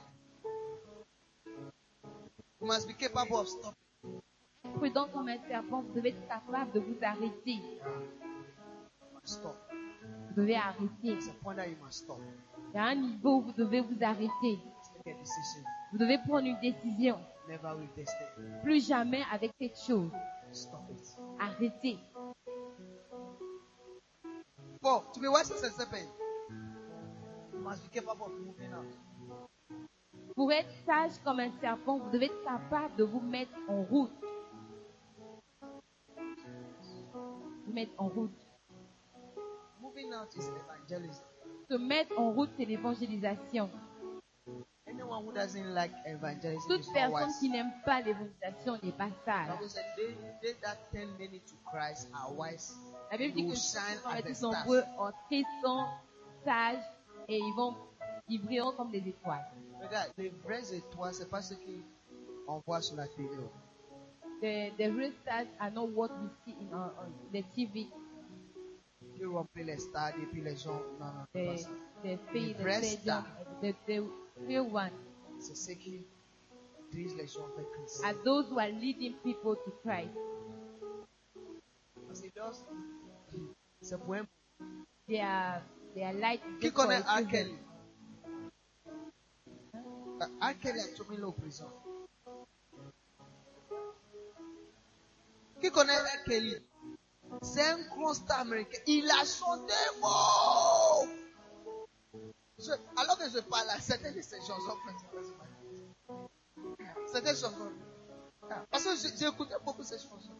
you 2.62 2.68
must 2.68 2.88
be 2.88 2.94
capable 2.94 3.38
of 3.39 3.48
stopping. 3.48 4.22
Prudent 4.78 5.08
comme 5.12 5.30
un 5.30 5.38
serpent, 5.48 5.82
vous 5.82 5.94
devez 5.94 6.10
être 6.10 6.28
capable 6.28 6.72
de 6.74 6.80
vous 6.80 6.98
arrêter. 7.02 7.54
You 7.56 9.08
must 9.13 9.39
stop. 9.39 9.58
Vous 10.30 10.42
devez 10.42 10.56
arrêter. 10.56 10.89
It's 11.13 11.28
a 11.28 11.34
point 11.42 11.56
that 11.56 11.70
you 11.70 11.78
must 11.84 12.04
stop. 12.04 12.20
Il 12.74 12.78
y 12.78 12.80
a 12.80 12.86
un 12.86 12.96
niveau 12.96 13.36
où 13.36 13.42
vous 13.42 13.52
devez 13.54 13.82
vous 13.82 14.04
arrêter. 14.04 14.60
Vous 15.92 16.00
devez 16.00 16.18
prendre 16.18 16.48
une 16.48 16.60
décision. 16.60 17.20
Plus 18.64 18.88
jamais 18.88 19.22
avec 19.32 19.52
cette 19.60 19.78
chose. 19.78 20.10
Arrêtez. 21.40 22.00
Paul, 24.82 25.04
to 25.14 25.22
be 25.22 25.28
wise. 25.28 25.52
Pour 30.36 30.52
être 30.52 30.70
sage 30.84 31.12
comme 31.24 31.40
un 31.40 31.52
serpent, 31.62 32.00
vous 32.00 32.10
devez 32.10 32.26
être 32.26 32.44
capable 32.44 32.96
de 32.96 33.04
vous 33.04 33.22
mettre 33.22 33.54
en 33.68 33.84
route. 33.84 34.12
Vous 37.66 37.72
mettre 37.72 37.94
en 38.00 38.08
route. 38.08 38.32
Moving 39.80 40.12
out 40.14 40.36
is 40.36 40.48
evangelism. 40.48 41.33
Se 41.69 41.76
mettre 41.78 42.17
en 42.19 42.32
route, 42.32 42.49
c'est 42.58 42.65
l'évangélisation. 42.65 43.69
Toute 46.67 46.93
personne 46.93 47.30
qui 47.39 47.49
n'aime 47.49 47.71
pas 47.86 48.02
l'évangélisation 48.02 48.78
n'est 48.84 48.91
pas 48.91 49.10
sage. 49.26 49.47
La 53.12 53.17
Bible 53.17 53.34
dit 53.34 53.47
que 53.47 53.56
ceux 53.56 53.80
qui 54.28 54.36
sont 54.36 54.52
nombreux 54.52 54.84
en 54.97 55.12
Christ 55.28 55.47
sont 55.63 55.86
sages 56.43 56.84
et 57.28 57.38
ils 57.38 57.54
vont, 57.56 57.76
ils 58.28 58.41
brilleront 58.41 58.73
comme 58.73 58.91
des 58.91 59.08
étoiles. 59.08 59.45
Regarde, 59.82 60.12
les 60.17 60.30
vraies 60.30 60.73
étoiles, 60.76 61.13
c'est 61.13 61.30
pas 61.30 61.41
ce 61.41 61.54
qu'on 62.45 62.62
voit 62.65 62.82
sur 62.82 62.95
la 62.95 63.08
télé. 63.08 63.30
The, 64.41 64.71
the 64.78 64.91
real 64.91 65.12
stars 65.21 65.47
are 65.60 65.71
not 65.71 65.88
what 65.95 66.10
we 66.21 66.30
see 66.43 66.52
in 66.60 66.73
on, 66.73 66.91
on 66.99 67.32
the 67.32 67.43
TV, 67.56 67.88
Qui 69.24 69.30
remplit 69.30 69.64
les 69.64 69.78
stades 69.78 70.16
et 70.22 70.26
puis 70.26 70.42
les 70.42 70.58
gens. 70.58 70.82
Non, 71.00 71.06
non, 71.06 71.26
c'est 71.34 71.46
pas 71.46 71.54
the, 71.54 71.58
ça. 71.58 71.70
the, 72.04 72.34
Les 72.34 72.54
the, 72.54 72.58
vrais 72.62 72.82
the, 72.82 72.86
stars. 73.00 73.24
the, 73.62 73.74
the 73.88 74.04
real 74.50 74.68
one. 74.70 74.92
C'est 75.40 75.56
ceux 75.56 75.76
qui 75.76 76.06
dirigent 76.92 77.16
les 77.16 77.28
gens 77.28 77.48
vers 77.56 77.66
Christ. 77.72 78.04
are 78.04 78.14
those 78.26 78.50
who 78.52 78.60
are 78.60 78.68
leading 78.70 79.14
people 79.24 79.56
to 79.64 79.72
Christ? 79.82 80.12
Parce 82.06 82.20
que 82.20 82.28
lorsque- 82.36 82.66
C'est 83.82 83.98
pour 83.98 84.16
un. 84.16 84.28
They 85.08 85.22
are, 85.22 85.62
they 85.94 86.04
are 86.04 86.14
light. 86.14 86.42
Qui 86.60 86.64
just 86.68 86.76
for 86.76 86.84
connaît 86.84 86.96
a 86.96 87.14
R. 87.14 87.18
season. 87.20 87.30
Kelly? 87.32 87.60
Euh, 90.22 90.26
R. 90.42 90.60
Kelly 90.62 90.80
a 90.82 90.88
tourné 90.98 91.18
là 91.18 91.28
aux 91.28 91.32
prisons. 91.32 91.72
Qui 95.62 95.72
connaît 95.72 95.94
R. 95.98 96.64
C'est 97.41 97.62
un 97.62 98.13
star 98.13 98.39
américain. 98.41 98.80
Il 98.88 99.10
a 99.10 99.26
chanté 99.26 99.74
beau. 100.02 101.08
Je- 102.60 102.72
alors 103.02 103.17
que 103.17 103.30
je 103.30 103.39
parle 103.39 103.69
à 103.69 103.80
certaines 103.80 104.13
de 104.15 104.22
ces 104.22 104.39
chansons, 104.41 104.78
certaines 107.12 107.36
chansons. 107.36 107.72
Parce 108.69 108.84
que 108.84 108.96
j'ai 108.96 109.26
écouté 109.28 109.56
beaucoup 109.65 109.84
ces 109.84 109.98
chansons. 109.98 110.39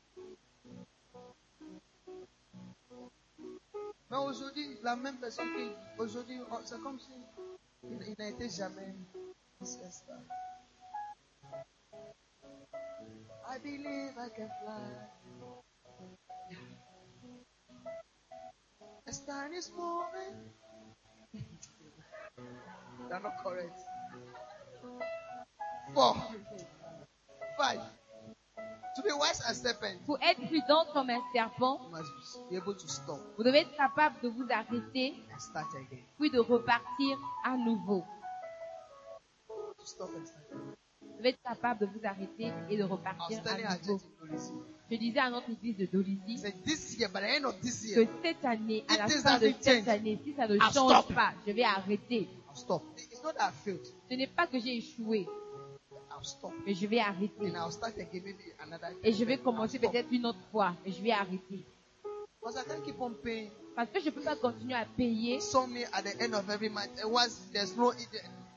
Mais 4.10 4.18
aujourd'hui, 4.18 4.78
la 4.84 4.96
même 4.96 5.18
personne 5.18 5.48
qui. 5.56 5.72
Aujourd'hui, 5.98 6.40
c'est 6.66 6.80
comme 6.82 7.00
si 7.00 7.12
il, 7.84 8.16
n'a 8.20 8.30
été 8.30 8.50
jamais. 8.50 8.96
I 13.46 13.60
believe 13.60 14.18
I 14.18 14.30
can 14.36 14.50
fly. 14.62 15.23
A 19.14 19.16
star 19.16 19.54
is 19.54 19.70
moving. 19.78 20.34
They're 23.08 23.20
not 23.20 23.38
correct. 23.44 23.80
Four. 25.94 26.16
Five. 27.56 27.80
To 28.96 29.02
be 29.04 29.12
wise 29.14 29.40
as 29.48 29.62
serpent, 29.62 30.02
Pour 30.08 30.18
être 30.20 30.42
prudent 30.48 30.88
comme 30.94 31.12
un 31.12 31.22
serpent, 31.32 31.80
you 31.84 31.92
must 31.92 32.50
be 32.50 32.56
able 32.56 32.74
to 32.74 32.88
stop 32.88 33.20
vous 33.38 33.44
devez 33.44 33.60
être 33.60 33.78
capable 33.78 34.16
de 34.24 34.30
vous 34.30 34.48
arrêter, 34.50 35.14
and 35.32 35.40
start 35.40 35.68
again. 35.76 36.02
puis 36.18 36.32
de 36.32 36.40
repartir 36.40 37.16
à 37.46 37.56
nouveau. 37.56 38.04
To 39.78 39.86
stop 39.86 40.10
and 40.18 40.26
start 40.26 40.46
again. 40.50 40.74
Vous 41.04 41.18
devez 41.20 41.30
être 41.30 41.44
capable 41.44 41.82
de 41.82 41.86
vous 41.86 42.02
arrêter 42.04 42.52
et 42.68 42.78
de 42.78 42.84
repartir 42.84 43.44
à 43.46 43.78
nouveau. 43.78 44.02
Je 44.94 44.98
disais 45.00 45.20
à 45.20 45.30
notre 45.32 45.50
église 45.50 45.76
de 45.78 45.88
Dolisie 45.88 46.38
said, 46.38 46.54
This 46.64 47.00
year, 47.00 47.10
by 47.10 47.22
the 47.22 47.40
end 47.40 47.46
of 47.46 47.60
this 47.62 47.82
que 47.96 48.06
cette 48.22 48.46
année, 48.46 48.84
à 48.88 48.98
la 48.98 49.08
fin 49.08 49.40
de 49.40 49.52
cette 49.60 49.88
année, 49.88 50.20
si 50.24 50.34
ça 50.34 50.48
ne 50.48 50.54
I'll 50.54 50.62
change 50.72 50.92
stop. 50.92 51.14
pas, 51.16 51.34
je 51.48 51.52
vais 51.52 51.64
arrêter. 51.64 52.30
I'll 52.48 52.56
stop. 52.56 52.84
It's 53.00 53.24
not 53.24 53.34
that 53.34 53.50
I 53.50 53.52
failed. 53.66 53.88
Ce 54.08 54.14
n'est 54.16 54.28
pas 54.28 54.46
que 54.46 54.60
j'ai 54.60 54.78
échoué, 54.78 55.26
I'll 56.12 56.24
stop. 56.24 56.52
mais 56.68 56.76
je 56.76 56.86
vais 56.86 57.00
arrêter. 57.00 57.42
And 57.42 57.56
I'll 57.56 57.72
start 57.72 57.96
again 57.98 58.22
maybe 58.24 58.38
another 58.60 58.90
Et 59.04 59.14
je 59.14 59.26
vais 59.26 59.34
I'll 59.34 59.42
commencer 59.42 59.80
stop. 59.80 59.92
peut-être 59.92 60.12
une 60.12 60.28
autre 60.28 60.38
fois, 60.52 60.76
mais 60.86 60.92
je 60.92 61.02
vais 61.02 61.12
arrêter. 61.12 61.66
Because 62.40 62.56
I 62.62 62.64
can't 62.70 62.84
keep 62.86 63.02
on 63.02 63.14
paying 63.24 63.50
Parce 63.76 63.90
que 63.90 64.00
je 64.00 64.06
ne 64.06 64.12
peux 64.12 64.22
pas 64.22 64.36
continuer 64.36 64.76
à 64.76 64.86
payer. 64.96 65.40
some 65.40 65.76
at 65.92 66.04
the 66.04 66.22
end 66.22 66.34
of 66.36 66.48
every 66.52 66.70
month. 66.70 66.92
And 67.04 67.10
once 67.12 67.40
there's 67.52 67.76
no, 67.76 67.94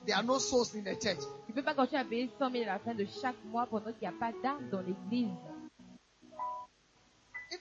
there 0.04 0.16
are 0.16 0.22
no 0.22 0.38
souls 0.38 0.74
in 0.74 0.82
the 0.82 1.00
church. 1.02 1.20
Je 1.48 1.52
ne 1.52 1.54
peux 1.54 1.62
pas 1.62 1.72
continuer 1.74 2.02
à 2.02 2.04
payer 2.04 2.28
100 2.38 2.50
000 2.50 2.64
à 2.64 2.66
la 2.74 2.78
fin 2.78 2.94
de 2.94 3.06
chaque 3.22 3.42
mois 3.46 3.64
pendant 3.64 3.90
qu'il 3.92 4.02
n'y 4.02 4.08
a 4.08 4.18
pas 4.20 4.32
d'âme 4.42 4.68
dans 4.70 4.80
l'église. 4.82 5.30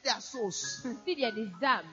If 0.05 0.11
there 0.11 0.17
are 0.17 0.21
souls, 0.21 0.85
S'il 1.03 1.19
y 1.19 1.25
a 1.25 1.31
des 1.31 1.49
âmes, 1.63 1.83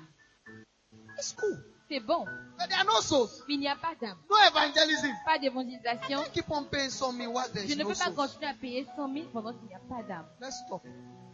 it's 1.16 1.33
cool. 1.33 1.57
c'est 1.88 2.01
bon. 2.01 2.27
But 2.59 2.68
there 2.68 2.79
are 2.79 2.85
no 2.85 3.01
souls. 3.01 3.31
Mais 3.48 3.55
il 3.55 3.61
n'y 3.61 3.68
a 3.68 3.77
pas 3.77 3.94
d'âme, 3.98 4.18
No 4.29 4.37
evangelism. 4.51 5.14
pas 5.25 5.38
d'évangélisation. 5.38 6.18
Can't 6.22 6.33
keep 6.33 6.51
on 6.51 6.64
paying 6.64 6.90
some 6.90 7.18
while 7.20 7.48
there's 7.55 7.68
Je 7.70 7.75
ne 7.75 7.83
no 7.83 7.88
peux 7.88 7.94
pas 7.94 8.05
souls. 8.07 8.14
continuer 8.14 8.51
à 8.51 8.55
payer 8.55 8.87
100 8.94 9.14
000 9.14 9.27
pendant 9.33 9.55
qu'il 9.55 9.66
n'y 9.68 9.75
a 9.75 9.79
pas 9.88 10.03
d'âme. 10.03 10.27
Let's 10.42 10.57
stop. 10.66 10.83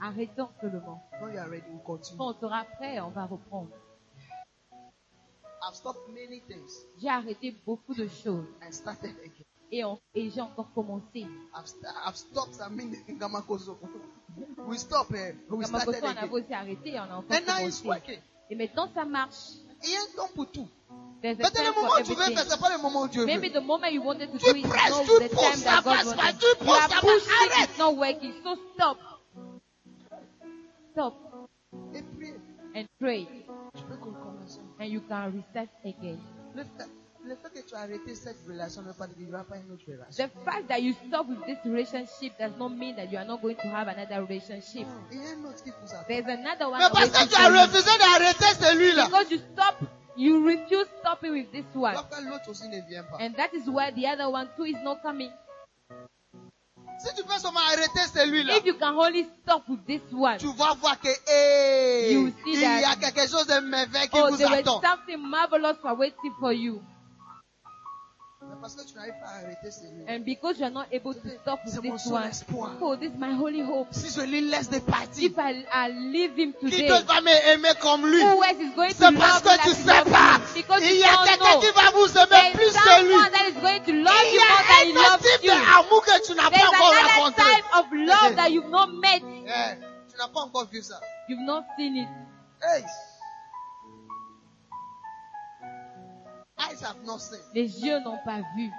Arrêtons 0.00 0.50
seulement. 0.60 1.02
When 1.20 1.32
you 1.34 1.40
are 1.40 1.48
ready, 1.50 1.64
we'll 1.68 1.80
continue. 1.82 2.16
Quand 2.16 2.28
on 2.36 2.40
sera 2.40 2.64
prêt, 2.76 3.00
on 3.00 3.10
va 3.10 3.24
reprendre. 3.24 3.70
I've 5.60 5.74
stopped 5.74 6.08
many 6.10 6.40
things 6.46 6.70
J'ai 7.02 7.08
arrêté 7.08 7.56
beaucoup 7.66 7.92
de 7.94 8.06
choses 8.06 8.46
and 8.62 8.70
started 8.70 9.16
again. 9.24 9.98
et, 10.14 10.30
j'ai 10.30 10.40
encore 10.40 10.72
commencé. 10.72 11.26
I've, 11.52 11.66
st- 11.66 11.84
I've 12.06 12.14
stopped 12.16 12.54
I 12.60 12.70
mean 12.72 12.94
in 13.08 13.14
Gamakoso. 13.18 13.76
We 14.68 14.78
stop 14.78 15.08
here. 15.08 15.34
We 15.50 15.64
Comme 15.64 15.64
started 15.64 16.02
on 16.04 16.06
a 16.08 16.10
again. 16.10 16.28
aussi 16.32 16.54
arrêté 16.54 16.90
et 16.90 17.00
on 17.00 17.02
a 17.04 17.16
encore 17.16 17.36
And 17.36 17.46
now 17.46 17.66
it's 17.66 17.82
working. 17.84 18.18
Et 18.50 18.54
maintenant, 18.54 18.88
ça 18.94 19.04
marche. 19.04 19.34
Il 19.84 19.90
y 19.90 19.96
a 19.96 20.00
un 20.00 20.16
temps 20.16 20.30
pour 20.34 20.50
tout. 20.50 20.66
A 20.90 21.34
Peut-être 21.34 21.58
le 21.64 21.74
moment 21.74 21.94
où 21.98 22.02
tu 22.04 22.14
veux 22.14 22.22
faire, 22.34 22.44
c'est 22.46 22.60
pas 22.60 22.70
le 22.76 22.80
moment 22.82 23.02
où 23.02 23.08
Dieu 23.08 23.24
Maybe 23.26 23.48
veut. 23.52 23.60
the 23.60 23.64
moment 23.64 23.88
you 23.88 24.02
wanted 24.02 24.30
to 24.32 24.38
Tu 24.38 24.52
do 24.52 24.58
it 24.58 24.66
presses, 24.68 24.90
not 24.90 25.04
tu 25.04 25.24
the 25.24 25.28
pousses, 25.34 25.62
time 25.64 25.64
that 25.64 25.82
God 25.84 26.06
wanted. 26.06 26.38
tu 26.38 26.64
pousses, 26.64 26.78
ça 26.78 26.88
passe. 26.88 27.04
Arrête. 27.04 27.68
it's 27.70 27.78
not 27.78 27.96
working. 27.96 28.32
So 28.44 28.56
stop. 28.74 28.98
Stop 30.92 31.14
Et 31.94 32.02
puis, 32.02 32.32
and 32.74 32.84
pray, 33.00 33.26
tu 33.76 33.82
peux 33.84 33.94
recommencer. 33.94 34.60
and 34.80 34.84
you 34.86 35.00
can 35.08 35.32
restart 35.32 35.68
again. 35.84 36.18
Le 36.54 36.62
fait, 36.64 36.88
le 37.28 37.36
fait 37.36 37.50
que 37.62 37.66
tu 37.68 37.74
as 37.74 37.80
arrêté 37.80 38.14
cette 38.14 38.38
relation 38.48 38.82
ne 38.82 38.88
veut 38.88 38.94
pas 38.94 39.06
dire 39.06 39.16
qu'il 39.16 39.26
n'y 39.26 39.32
aura 39.34 39.44
pas 39.44 39.56
une 39.56 39.70
autre 39.72 39.84
relation. 39.86 40.26
The 40.28 40.44
fact 40.44 40.68
that 40.68 40.80
you 40.80 40.94
stop 41.06 41.28
with 41.28 41.44
this 41.46 41.58
relationship 41.64 42.32
does 42.38 42.52
not 42.58 42.70
mean 42.70 42.96
that 42.96 43.06
you 43.12 43.18
are 43.18 43.24
not 43.26 43.40
going 43.42 43.56
to 43.56 43.68
have 43.68 43.88
another 43.88 44.22
relationship. 44.24 44.86
Il 45.12 45.18
y 45.22 45.26
a 45.26 45.30
un 45.30 45.44
autre 45.44 45.62
qui 45.62 45.70
vous 45.70 45.92
attend. 45.94 46.06
There's 46.08 46.26
another 46.26 46.68
one 46.70 46.78
Mais 46.78 46.90
parce 46.90 47.10
waiting 47.10 47.28
que 47.28 47.28
tu 47.28 47.36
for 47.36 47.44
as 47.44 47.50
you. 47.50 47.60
refusé 47.60 47.98
d'arrêter 47.98 48.54
celui-là. 48.64 49.04
Because 49.06 49.30
you 49.30 49.38
stop, 49.52 49.76
you 50.16 50.44
refuse 50.46 50.86
stopping 51.00 51.32
with 51.32 51.50
this 51.52 51.66
one. 51.74 51.94
Pourquoi 51.94 52.20
l'autre 52.22 52.48
aussi 52.50 52.68
ne 52.68 52.80
vient 52.88 53.02
pas? 53.04 53.18
And 53.20 53.34
that 53.36 53.50
is 53.52 53.68
why 53.68 53.90
the 53.92 54.06
other 54.06 54.30
one 54.30 54.48
too 54.56 54.64
is 54.64 54.76
not 54.82 55.02
coming. 55.02 55.30
Si 57.00 57.14
tu 57.14 57.22
peux 57.22 57.38
seulement 57.38 57.60
arrêter 57.60 58.00
celui-là, 58.12 58.56
If 58.56 58.64
you 58.64 58.74
can 58.74 58.96
only 58.96 59.24
stop 59.42 59.62
with 59.68 59.84
this 59.86 60.02
one, 60.12 60.36
tu 60.38 60.48
vas 60.54 60.74
voir 60.80 60.98
que 60.98 61.08
hey, 61.28 62.12
You 62.14 62.28
see 62.44 62.54
il 62.54 62.60
y 62.60 62.64
a 62.64 62.80
that- 62.80 62.96
quelque 62.98 63.28
chose 63.30 63.46
de 63.46 63.60
merveilleux 63.60 64.08
qui 64.08 64.18
oh, 64.20 64.26
vous 64.30 64.36
there 64.36 64.48
was 64.50 64.58
attend. 64.58 64.80
something 64.82 65.18
marvelous 65.18 65.76
for 65.80 65.94
waiting 65.96 66.32
for 66.40 66.52
you. 66.52 66.82
Mais 68.58 68.62
parce 68.62 68.74
que 68.74 68.82
tu 68.90 68.94
n'arrives 68.96 69.14
pas 69.20 69.28
à 69.28 69.36
arrêter 69.44 69.70
celui-là. 69.70 70.12
And 70.12 70.24
because 70.24 70.58
you 70.58 70.64
are 70.64 70.70
not 70.72 70.86
able 70.92 71.14
to 71.14 71.28
stop 71.42 71.60
with 71.64 71.74
C'est 71.74 71.82
mon 71.84 71.94
this 71.94 72.02
seul 72.04 72.12
one, 72.14 72.24
espoir. 72.28 72.70
oh, 72.80 72.96
this 72.96 73.12
is 73.12 73.18
my 73.18 73.32
holy 73.38 73.60
hope. 73.62 73.86
Si 73.92 74.10
je 74.10 74.26
lui 74.26 74.40
laisse 74.40 74.68
des 74.68 74.80
parties, 74.80 75.26
If 75.26 75.38
I, 75.38 75.64
I 75.72 75.88
leave 76.10 76.36
him 76.36 76.52
qui 76.58 76.70
today, 76.70 76.88
d'autre 76.88 77.06
va 77.06 77.20
m'aimer 77.20 77.74
comme 77.80 78.04
lui? 78.06 78.20
who 78.22 78.42
else 78.42 78.58
is 78.58 78.74
going 78.74 78.88
to 78.90 78.94
C'est 78.98 79.10
love 79.12 79.20
parce 79.20 79.44
you 79.44 79.50
que 79.50 79.62
tu 79.62 79.68
like 79.68 79.76
sais 79.78 80.08
he 80.08 80.10
pas. 80.10 80.32
loves 80.32 80.56
you? 80.56 80.62
Because 80.62 80.82
Il 80.82 80.90
you 80.90 80.98
y 80.98 81.04
a 81.04 81.12
don't 81.14 81.24
quelqu'un 81.28 81.54
know. 81.54 81.60
qui 81.60 81.70
va 81.70 81.90
vous 81.94 82.10
aimer 82.18 82.28
There 82.28 82.52
plus 82.58 82.66
is 82.66 82.82
que 82.82 83.02
lui. 83.06 83.30
that 83.30 83.46
is 83.46 83.56
going 83.62 83.82
to 83.86 83.92
love 84.02 84.26
Il 84.26 84.34
you 84.34 84.40
more 84.42 84.62
than 84.66 84.82
he 84.82 84.90
a 84.90 84.98
un 84.98 84.98
autre 84.98 85.10
loves 85.12 85.22
type 85.22 85.44
you. 85.44 85.54
d'amour 85.54 86.02
que 86.02 86.26
tu 86.26 86.34
n'as 86.34 86.50
There's 86.50 86.62
pas 86.62 86.68
encore 86.74 86.92
another 86.98 87.14
rencontré. 87.14 87.44
type 87.54 87.68
of 87.78 87.86
love 87.94 88.34
that 88.36 88.50
you've 88.50 88.70
not 88.70 88.88
met. 88.88 89.22
Eh, 89.22 89.78
tu 90.10 90.16
n'as 90.18 90.28
pas 90.28 90.40
encore 90.40 90.66
vu 90.66 90.82
ça. 90.82 90.98
You've 91.28 91.46
not 91.46 91.62
seen 91.78 91.94
it. 91.96 92.08
Hey. 92.60 92.82
Les 97.54 97.84
yeux 97.84 97.98
n'ont 98.00 98.18
pas 98.24 98.38
vu. 98.56 98.70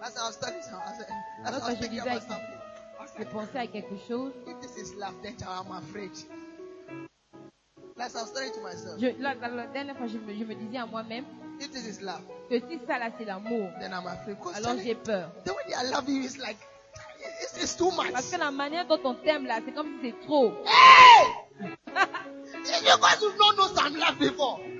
Lorsque 0.00 1.82
je 1.82 1.88
disais 1.88 2.10
pensé 3.32 3.58
à 3.58 3.66
quelque 3.66 3.96
chose. 4.06 4.32
if 4.46 4.60
this 4.60 4.76
is 4.76 4.94
love, 4.96 5.14
then 5.22 5.34
I'm 5.42 5.72
afraid. 5.72 6.12
As 8.00 8.14
I 8.14 8.20
was 8.22 8.32
telling 8.32 8.52
to 8.52 8.60
myself, 8.60 9.00
Je, 9.00 9.08
la, 9.20 9.34
la- 9.34 9.48
la 9.48 9.66
dernière 9.66 9.96
fois, 9.96 10.06
je 10.06 10.18
me, 10.18 10.32
je 10.32 10.44
me 10.44 10.54
disais 10.54 10.78
à 10.78 10.86
moi-même 10.86 11.24
que 12.48 12.60
si 12.60 12.78
ça 12.86 12.96
là 12.98 13.10
c'est 13.18 13.24
l'amour, 13.24 13.68
alors 14.54 14.76
j'ai 14.82 14.94
peur. 14.94 15.32
the 15.44 15.50
way 15.50 15.64
they 15.66 15.90
love 15.90 16.08
you 16.08 16.22
is 16.22 16.38
like, 16.38 16.56
it's, 17.42 17.56
it's 17.60 17.76
too 17.76 17.90
much. 17.90 18.12
Parce 18.12 18.30
que 18.30 18.38
la 18.38 18.52
manière 18.52 18.86
dont 18.86 19.00
on 19.02 19.14
t'aime 19.14 19.46
là, 19.46 19.58
c'est 19.64 19.72
comme 19.72 19.98
si 20.00 20.10
c'est 20.10 20.20
trop. 20.26 20.52
Hey! 20.64 21.26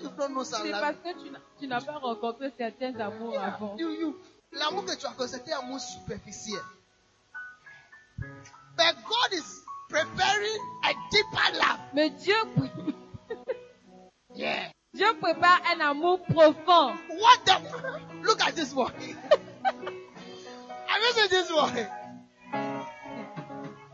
because 0.00 0.02
you've 0.02 0.18
not 0.18 0.30
known 0.30 0.44
some 0.44 0.62
C'est 0.62 0.70
parce 0.72 0.96
que 0.96 1.12
tu 1.60 1.66
n'as- 1.66 1.80
pas 1.80 1.98
rencontré 1.98 2.52
certains 2.56 2.94
amours 3.00 3.32
Yeah, 3.34 3.54
avant. 3.54 3.76
you, 3.78 3.90
you, 3.90 4.16
l'amour 4.52 4.84
que 4.84 4.94
tu 4.96 5.06
as 5.06 5.26
c'était 5.28 5.52
un 5.52 5.60
amour 5.60 5.80
superficiel. 5.80 6.60
But 8.76 8.96
God 9.06 9.32
is 9.32 9.62
preparing 9.88 10.58
a 10.84 10.92
deeper 11.10 11.52
love. 11.58 11.78
Mais 11.94 12.10
Dieu, 12.10 12.34
Yeah. 14.34 14.70
Dieu 14.92 15.06
prépare 15.20 15.60
un 15.74 15.80
amour 15.80 16.20
profond. 16.24 16.94
What 17.08 17.44
the? 17.44 17.60
Look 18.22 18.40
at 18.42 18.54
this 18.54 18.72
boy. 18.72 18.88
Have 20.86 21.02
you 21.02 21.12
seen 21.12 21.28
this 21.30 21.50
boy? 21.50 21.86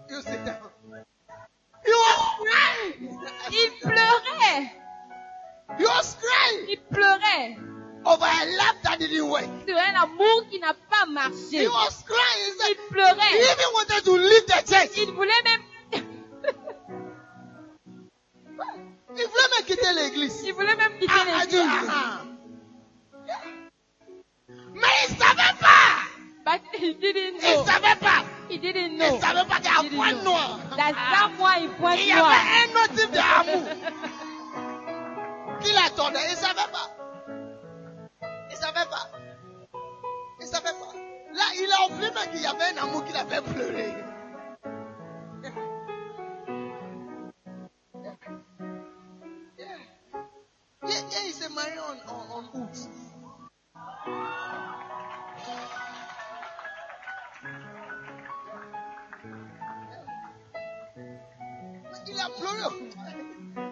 You 0.08 0.22
sit 0.22 0.44
down. 0.44 0.56
He 1.84 1.90
was 1.92 2.18
crying. 2.38 3.20
Il 3.52 3.70
pleurait. 3.80 4.72
He 5.78 5.84
was 5.86 6.16
crying 6.20 6.66
Il 6.68 6.80
pleurait 6.90 7.56
over 8.04 8.24
a 8.26 8.44
love 8.46 8.76
that 8.82 8.98
didn't 8.98 9.28
work. 9.28 9.44
sur 9.66 9.76
un 9.76 9.94
amour 10.02 10.44
qui 10.50 10.58
n'a 10.58 10.74
pas 10.74 11.06
marché. 11.06 11.62
He 11.62 11.68
was 11.68 12.02
crying. 12.04 12.44
He 12.46 12.52
said, 12.58 12.70
Il 12.70 12.76
he 12.76 12.88
pleurait. 12.90 13.34
even 13.34 13.70
wanted 13.74 14.04
to 14.04 14.16
leave 14.16 14.46
the 14.46 14.62
church. 14.66 14.90
Il 14.96 15.10
voulait 15.12 15.42
même, 15.44 15.62
Il 19.16 19.26
voulait 19.26 19.50
même 19.56 19.64
quitter 19.66 19.92
l'église. 19.94 20.42
il 20.44 20.52
voulait 20.54 20.76
même 20.76 20.98
quitter 20.98 21.12
Ah, 21.18 21.24
l'église. 21.44 21.60
ah, 21.88 21.90
ah. 21.90 22.20
Mais 24.74 24.88
il 25.08 25.16
savait 25.16 25.56
pas. 25.58 26.06
But 26.44 26.60
he 26.80 26.94
didn't 26.94 27.36
Il 27.42 27.54
know. 27.54 27.64
savait 27.64 27.96
pas. 28.00 28.24
He 28.48 28.58
didn't 28.58 28.92
Il 28.92 28.98
know. 28.98 29.20
savait 29.20 29.44
pas 29.46 29.56
qu'il 29.56 29.64
y 29.64 29.68
a 29.68 29.80
un 29.80 29.88
point 29.96 30.12
know. 30.14 30.22
noir. 30.24 30.58
Dans 30.70 31.96
il 31.96 32.06
y 32.06 32.12
avait 32.12 32.20
un 32.22 32.70
autre 32.82 32.94
type 32.96 33.10
d'amour 33.12 33.62
qu'il 35.60 35.76
attendait. 35.76 36.18
Il 36.30 36.36
savait 36.36 36.70
pas. 36.72 36.90
Il 38.50 38.56
savait 38.56 38.88
pas. 38.90 39.10
Il 40.40 40.46
savait 40.46 40.64
pas. 40.64 40.92
Là, 41.32 41.44
il 41.54 41.70
a 41.70 41.86
oublié 41.86 42.10
qu'il 42.32 42.42
y 42.42 42.46
avait 42.46 42.78
un 42.78 42.82
amour 42.82 43.04
qu'il 43.04 43.16
avait 43.16 43.42
pleuré. 43.42 43.94
Yeah. 49.58 49.76
Il 50.82 51.32
s'est 51.32 51.48
marié 51.50 51.78
en 51.78 52.42
août. 52.58 52.76
Il 62.06 62.20
a 62.20 62.28
pleuré. 62.30 62.90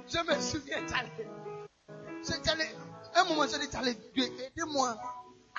Je 0.07 0.19
me 0.19 0.41
souviens, 0.41 0.87
moment, 3.29 3.47
dis, 3.47 3.67
Tchale, 3.67 3.89
aidez-moi 3.89 4.97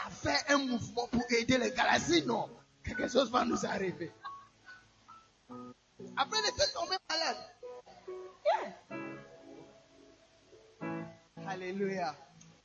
à 0.06 0.10
faire 0.10 0.40
un 0.50 0.58
mouvement 0.58 1.08
pour 1.08 1.24
aider 1.32 1.58
les 1.58 1.72
galaxies. 1.72 2.26
Non, 2.26 2.50
quelque 2.84 3.08
chose 3.08 3.32
va 3.32 3.46
nous 3.46 3.66
arriver. 3.66 4.12
Après, 6.18 6.38
il 6.40 6.50
était 6.50 6.72
tombé 6.74 6.96
malade. 7.10 7.38
Yeah. 8.46 8.90
Alléluia. 11.48 12.16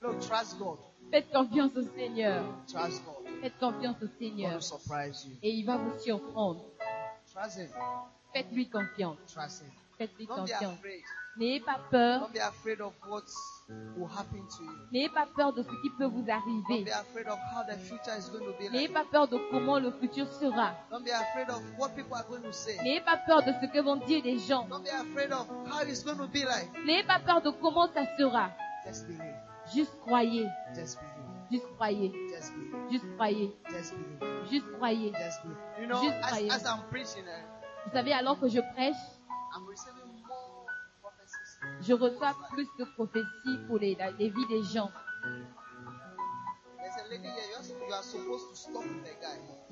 Look, 0.01 0.21
trust 0.21 0.59
God. 0.59 0.79
Faites 1.11 1.31
confiance 1.33 1.73
au 1.77 1.83
Seigneur. 1.97 2.45
Trust 2.67 3.03
God. 3.05 3.41
Faites 3.41 3.59
confiance 3.59 3.97
au 4.03 4.09
Seigneur. 4.19 4.63
surprise 4.63 5.25
you. 5.25 5.37
Et 5.43 5.51
il 5.51 5.65
va 5.65 5.77
vous 5.77 5.99
surprendre. 5.99 6.65
Trust 7.33 7.59
Him. 7.59 7.69
Faites-lui 8.33 8.69
confiance. 8.69 9.19
Trust 9.33 9.63
Him. 9.63 9.71
Faites-lui 9.99 10.27
confiance. 10.27 10.79
N'ayez 11.37 11.61
pas 11.61 11.79
peur. 11.91 12.21
Don't 12.21 12.33
be 12.33 12.39
afraid 12.39 12.81
of 12.81 12.93
what 13.09 13.25
will 13.97 14.07
happen 14.09 14.47
to 14.57 14.63
you. 14.63 14.71
N'ayez 14.93 15.09
pas 15.09 15.27
peur 15.35 15.53
de 15.53 15.63
ce 15.63 15.69
qui 15.83 15.91
peut 15.99 16.05
vous 16.05 16.23
Don't 16.23 16.31
arriver. 16.31 16.85
be 16.85 16.91
afraid 16.93 17.27
of 17.27 17.39
how 17.53 17.65
the 17.65 17.77
future 17.79 18.17
is 18.17 18.29
going 18.31 18.45
to 18.45 18.53
be 18.59 18.69
N'ayez 18.71 18.87
like. 18.89 18.93
pas 18.95 19.05
peur 19.11 19.27
de 19.29 19.39
comment 19.51 19.79
le 19.81 19.91
futur 19.93 20.29
sera. 20.29 20.75
Don't 20.91 21.03
be 21.05 21.11
afraid 21.11 21.51
of 21.51 21.61
what 21.79 21.89
people 21.97 22.15
are 22.15 22.25
going 22.29 22.43
to 22.43 22.53
say. 22.53 22.77
N'ayez 22.83 23.01
pas 23.01 23.17
peur 23.27 23.43
de 23.43 23.53
ce 23.61 23.67
que 23.73 23.81
vont 23.81 23.97
dire 23.97 24.23
les 24.25 24.39
gens. 24.39 24.67
Don't 24.69 24.83
be 24.85 24.89
afraid 24.89 25.33
of 25.33 25.49
how 25.67 25.83
it's 25.83 26.05
going 26.05 26.19
to 26.19 26.29
be 26.29 26.45
like. 26.45 26.69
N'ayez 26.87 27.03
pas 27.05 27.19
peur 27.19 27.43
de 27.43 27.51
comment 27.51 27.89
ça 27.93 28.05
sera. 28.17 28.51
Juste 29.75 29.99
croyez. 30.03 30.47
Juste 31.51 31.67
croyez. 31.77 32.13
Juste 32.91 33.05
croyez. 33.17 33.53
Juste 34.51 34.65
croyez. 34.77 35.13
Just 35.19 35.43
believe. 35.43 35.59
You 35.81 35.87
know, 35.89 36.03
Just 36.03 36.15
as, 36.23 36.29
croyez. 36.29 36.49
eh, 36.49 37.87
Vous 37.87 37.93
savez, 37.93 38.13
alors 38.13 38.39
que 38.39 38.49
je 38.49 38.61
prêche, 38.75 38.95
je 41.87 41.93
reçois 41.93 42.35
plus 42.51 42.69
de 42.79 42.85
prophéties 42.95 43.59
pour 43.67 43.79
les, 43.79 43.97
les 44.19 44.31
vies 44.31 44.47
des 44.49 44.63
gens. 44.63 44.91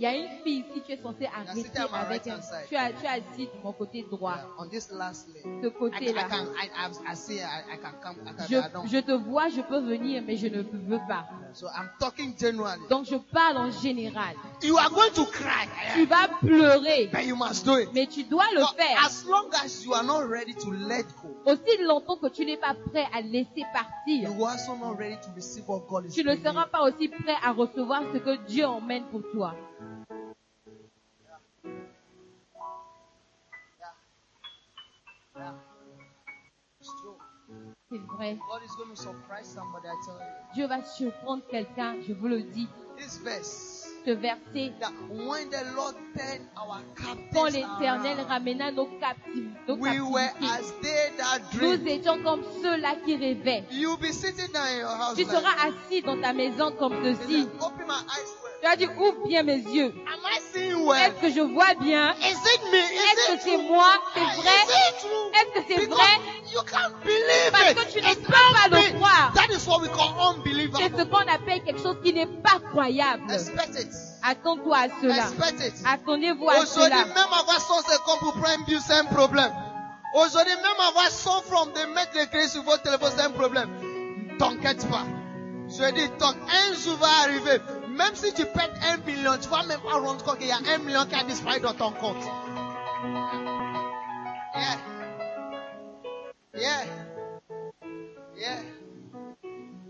Il 0.03 0.07
y 0.07 0.09
a 0.09 0.16
une 0.16 0.42
fille 0.42 0.64
ici, 0.68 0.82
tu 0.84 0.90
es 0.90 0.96
censé 1.00 1.26
arrêter 1.26 1.78
avec 1.94 2.26
un. 2.26 2.40
Tu, 2.68 2.74
as, 2.74 2.90
tu 2.90 3.07
assis 3.07 3.46
de 3.46 3.62
mon 3.62 3.72
côté 3.72 4.05
droit, 4.11 4.34
ce 4.59 4.74
I, 4.74 4.98
can- 5.53 5.70
I 5.70 5.70
côté-là. 5.70 6.28
Je, 8.90 8.98
te 8.98 9.12
vois, 9.12 9.48
je 9.48 9.61
peux 9.61 9.78
venir, 9.78 10.24
mais 10.26 10.36
je 10.36 10.48
ne 10.48 10.62
veux 10.62 10.98
pas. 11.07 11.26
So 11.53 11.68
I'm 11.68 11.88
talking 12.00 12.34
generally. 12.36 12.80
Donc 12.90 13.05
je 13.05 13.14
parle 13.14 13.59
en 13.59 13.70
général. 13.70 14.34
You 14.62 14.76
are 14.76 14.90
going 14.90 15.12
to 15.14 15.24
cry, 15.26 15.68
Tu 15.94 16.07
vas 16.07 16.28
pleurer, 16.40 17.09
but 17.12 17.24
you 17.24 17.36
must 17.36 17.64
do 17.64 17.78
it. 17.78 17.90
mais 17.94 18.09
tu 18.09 18.24
dois 18.24 18.46
le 18.55 18.64
faire. 18.74 19.05
as 19.05 19.24
long 19.24 19.50
as 19.62 19.84
you 19.84 19.94
are 19.94 20.03
not 20.03 20.26
ready 20.28 20.55
to 20.55 20.72
let 20.72 21.05
go, 21.22 21.28
Aussi 21.46 21.78
longtemps 21.80 22.16
que 22.16 22.28
tu 22.28 22.44
n'es 22.44 22.57
pas 22.57 22.74
prêt 22.74 23.07
à 23.14 23.20
laisser 23.20 23.64
partir, 23.72 24.30
you 24.30 24.44
are 24.44 24.50
also 24.53 24.74
not 24.74 24.96
ready 24.98 25.16
to 25.16 25.30
receive 25.36 25.62
what 25.68 25.82
God 25.88 26.07
is 26.07 26.12
tu 26.12 26.24
ne 26.24 26.34
seras 26.36 26.66
pas 26.66 26.82
aussi 26.82 27.09
prêt 27.09 27.36
à 27.44 27.53
recevoir 27.53 28.03
ce 28.12 28.18
que 28.18 28.36
Dieu 28.46 28.66
emmène 28.66 29.05
pour 29.12 29.22
toi. 29.30 29.55
Yeah. 35.37 35.53
It's 36.80 36.91
true. 37.01 37.16
C'est 37.91 37.99
vrai. 37.99 38.39
God 38.49 38.62
is 38.64 38.74
going 38.76 38.91
to 38.91 38.97
surprise 38.97 39.47
somebody, 39.47 39.89
I 39.89 39.95
tell 40.05 40.14
you. 40.14 40.55
Dieu 40.55 40.66
va 40.66 40.83
surprendre 40.85 41.43
quelqu'un, 41.51 41.97
je 42.07 42.12
vous 42.12 42.28
le 42.28 42.43
dis. 42.43 42.68
This 42.99 43.18
verse, 43.18 43.89
Ce 44.05 44.11
verset, 44.11 44.72
that 44.80 44.93
when 45.09 45.49
the 45.49 45.64
Lord 45.76 45.95
turned 46.16 46.47
our 46.57 46.80
quand 47.33 47.47
l'Éternel 47.53 48.20
ramena 48.28 48.70
nos, 48.72 48.87
captives, 49.01 49.51
nos 49.68 49.76
we 49.76 50.01
were 50.01 50.28
captivités, 50.41 50.49
as 50.51 50.72
they 50.83 51.16
that 51.16 51.41
nous 51.55 51.89
étions 51.89 52.22
comme 52.22 52.43
ceux-là 52.62 52.97
qui 53.05 53.16
rêvaient. 53.16 53.64
You'll 53.70 53.97
be 53.97 54.12
sitting 54.12 54.53
down 54.53 54.66
in 54.66 54.78
your 54.80 54.89
house. 54.89 55.14
Tu 55.16 55.24
like, 55.24 55.30
seras 55.30 55.68
assis 55.68 56.03
dans 56.03 56.20
ta 56.20 56.33
maison 56.33 56.72
comme 56.72 56.95
ceci. 57.05 57.47
Open 57.61 57.87
my 57.87 57.95
eyes. 57.95 58.37
well. 58.43 58.53
Tu 58.61 58.66
as 58.66 58.76
dit, 58.76 58.87
ouvre 58.87 59.26
bien 59.26 59.43
mes 59.43 59.62
yeux. 59.72 59.95
Am 60.07 60.20
I 60.24 60.41
seeing 60.53 60.72
well? 60.87 60.99
Est-ce 60.99 61.20
que 61.20 61.33
je 61.33 61.41
vois 61.41 61.74
bien 61.80 62.14
Est-ce 62.22 63.35
que 63.35 63.41
c'est 63.43 63.57
moi? 63.59 63.93
C'est 64.14 64.20
vrai? 64.20 64.51
Est-ce 65.35 65.61
que 65.61 65.64
c'est 65.68 65.87
vrai? 65.87 66.05
Parce 67.53 67.74
que 67.74 67.93
tu 67.93 67.99
ne 68.01 68.14
peux 68.14 68.33
pas 68.33 68.68
le 68.70 68.99
croire. 68.99 69.33
That 69.35 69.53
is 69.53 69.66
what 69.66 69.80
we 69.80 69.89
call 69.89 70.37
C'est 70.76 70.97
ce 70.97 71.05
qu'on 71.05 71.33
appelle 71.33 71.62
quelque 71.64 71.83
chose 71.83 71.97
qui 72.05 72.12
n'est 72.12 72.26
pas 72.26 72.61
croyable. 72.70 73.22
Attends-toi 74.22 74.76
à 74.76 74.89
cela. 75.01 75.26
Attendez-vous 75.87 76.49
à 76.49 76.61
Aujourd'hui, 76.61 76.85
cela. 76.85 77.05
même 77.07 77.33
avoir 77.33 77.61
son 77.61 77.83
c'est 77.89 77.99
comme 78.05 78.18
pour 78.20 78.33
prendre 78.35 78.64
c'est 78.87 78.95
un 78.95 79.05
problème. 79.07 79.53
Aujourd'hui, 80.14 80.55
même 80.57 80.87
avoir 80.89 81.11
son 81.11 81.41
from 81.43 81.72
de 81.72 81.95
mettre 81.95 82.12
les 82.14 82.26
clés 82.26 82.47
sur 82.47 82.62
votre 82.64 82.83
téléphone, 82.83 83.11
c'est 83.16 83.22
un 83.22 83.30
problème. 83.30 83.68
T'inquiète 84.39 84.87
pas. 84.89 85.05
Je 85.68 85.91
dis, 85.93 86.09
donc, 86.18 86.37
un 86.49 86.74
jour 86.74 86.97
va 86.99 87.09
arriver. 87.22 87.61
Même 87.93 88.14
si 88.14 88.32
tu 88.32 88.45
perds 88.47 88.72
un 88.90 88.97
million, 89.07 89.32
tu 89.40 89.49
vas 89.49 89.62
même 89.66 89.80
pas 89.80 89.99
rendre 89.99 90.24
compte 90.24 90.38
qu'il 90.38 90.49
y 90.49 90.53
a 90.53 90.57
un 90.57 90.78
million 90.78 91.05
qui 91.07 91.14
a 91.14 91.24
disparu 91.24 91.61
dans 91.61 91.74
ton 91.74 91.90
compte. 91.93 92.16
Yeah. 94.55 94.78
Yeah. 96.55 96.84
Yeah. 98.36 98.62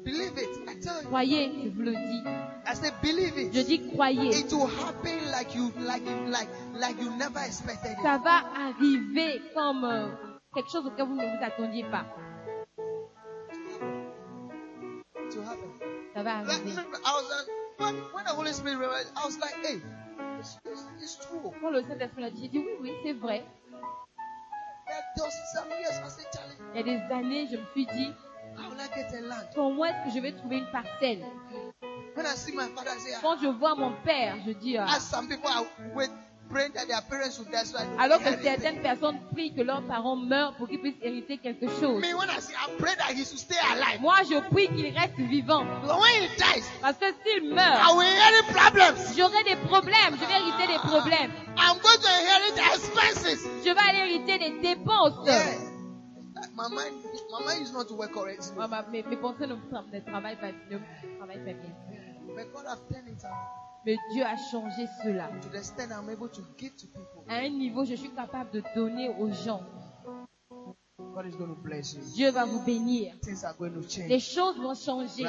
Believe 0.05 0.37
it. 0.39 0.49
I 0.69 0.75
tell 0.81 1.03
you. 1.03 1.09
Croyez, 1.09 1.53
je 1.65 1.69
vous 1.71 1.83
le 1.83 1.93
dis. 1.93 2.23
I 2.67 2.75
say 2.75 2.91
believe 3.03 3.35
Je 3.53 3.61
it. 3.61 3.67
dis 3.67 3.89
croyez. 3.93 4.31
It 4.41 4.53
will 4.53 4.67
happen 4.67 5.31
like 5.31 5.55
you, 5.55 5.73
like 5.79 6.03
like, 6.27 6.49
like 6.75 7.01
you 7.01 7.11
never 7.17 7.41
expected 7.41 7.93
it. 7.93 7.99
Ça 8.03 8.19
va 8.19 8.43
arriver 8.69 9.43
comme 9.55 9.85
euh, 9.85 10.09
quelque 10.55 10.71
chose 10.71 10.87
auquel 10.87 11.07
vous 11.07 11.15
ne 11.15 11.23
vous 11.25 11.45
attendiez 11.45 11.85
pas. 11.85 12.05
It 15.15 15.37
will 15.37 15.45
happen. 15.45 15.71
Ça 16.15 16.23
va 16.23 16.37
arriver. 16.39 16.73
I 17.05 17.13
was 17.13 17.49
uh, 17.79 17.93
when, 18.13 18.25
the 18.25 18.31
Holy 18.31 18.53
Spirit 18.53 18.79
realized, 18.79 19.13
I 19.17 19.25
was 19.25 19.39
like, 19.39 19.55
hey, 19.63 19.81
it's, 20.39 20.59
it's, 20.65 20.85
it's 21.01 21.17
true. 21.27 21.53
Quand 21.61 21.71
le 21.71 21.83
Saint-Esprit 21.83 22.23
l'a 22.23 22.31
dit, 22.31 22.43
j'ai 22.43 22.49
dit 22.49 22.59
oui, 22.59 22.73
oui, 22.81 22.93
c'est 23.05 23.13
vrai. 23.15 23.45
Il 26.75 26.77
y 26.77 26.81
a 26.81 26.83
des 26.83 27.15
années, 27.15 27.49
je 27.51 27.57
me 27.57 27.65
suis 27.73 27.87
dit, 27.87 28.13
comment 29.55 29.85
est-ce 29.85 30.05
que 30.05 30.15
je 30.17 30.21
vais 30.21 30.33
trouver 30.33 30.59
une 30.59 30.71
parcelle? 30.71 31.25
Quand 33.23 33.37
je 33.41 33.49
vois 33.49 33.75
mon 33.75 33.93
père, 34.05 34.37
je 34.47 34.53
dis, 34.53 34.77
ah, 34.77 34.99
Alors 37.99 38.19
que 38.19 38.43
certaines 38.43 38.81
personnes 38.83 39.19
prient 39.33 39.55
que 39.55 39.63
leurs 39.63 39.83
parents 39.83 40.17
meurent 40.17 40.55
pour 40.57 40.69
qu'ils 40.69 40.81
puissent 40.81 41.01
hériter 41.03 41.39
quelque 41.39 41.69
chose. 41.81 42.01
Me, 42.01 42.15
when 42.15 42.29
I 42.29 42.41
say 42.41 42.55
I 42.55 42.71
pray 42.79 42.95
that 42.97 43.13
he 43.15 43.25
should 43.25 43.39
stay 43.39 43.59
alive. 43.73 44.01
Moi, 44.01 44.17
je 44.29 44.39
prie 44.51 44.69
qu'il 44.69 44.97
reste 44.97 45.17
vivant. 45.17 45.65
But 45.83 45.99
when 46.01 46.23
he 46.23 46.29
dies, 46.37 46.65
Parce 46.81 46.99
que 46.99 47.07
s'il 47.25 47.55
meurt, 47.55 47.81
j'aurai 49.17 49.43
des 49.45 49.57
problèmes. 49.69 50.17
Je 50.17 50.27
vais 50.27 50.35
hériter 50.35 50.67
des 50.73 50.79
problèmes. 50.79 51.31
I'm 51.57 51.79
going 51.79 52.01
to 52.01 52.09
inherit 52.21 52.55
the 52.55 52.75
expenses. 52.75 53.47
Je 53.65 53.71
vais 53.73 53.81
aller 53.89 54.11
hériter 54.11 54.39
des 54.39 54.61
dépenses. 54.61 55.15
Yeah. 55.27 55.73
My 56.55 56.69
mind, 56.69 56.97
my 57.31 57.45
mind 57.47 57.63
is 57.63 57.73
not 57.73 57.89
to 57.89 57.95
work 57.95 58.13
correctly. 58.13 58.53
Moi, 58.57 58.67
ma- 58.69 58.83
mes, 58.91 59.03
pensées 59.03 59.47
ne, 59.47 59.55
tra- 59.55 59.85
ne 59.91 60.01
travaillent 60.01 60.37
pas, 60.37 60.51
ne 60.71 60.79
travaillent 61.19 61.45
pas 61.45 61.53
bien. 61.55 61.71
But 62.35 62.53
God 62.53 62.67
have 62.67 62.81
turned 62.91 63.09
it 63.09 63.25
around 63.25 63.72
Mais 63.85 63.97
Dieu 64.13 64.25
a 64.25 64.37
changé 64.37 64.87
cela. 65.03 65.31
À 67.29 67.35
un 67.37 67.49
niveau, 67.49 67.85
je 67.85 67.95
suis 67.95 68.11
capable 68.11 68.51
de 68.53 68.63
donner 68.75 69.09
aux 69.09 69.31
gens. 69.33 69.63
Dieu 72.15 72.31
va 72.31 72.45
vous 72.45 72.61
bénir. 72.65 73.15
Les 74.09 74.21
choses 74.21 74.57
vont 74.59 74.75
changer. 74.75 75.25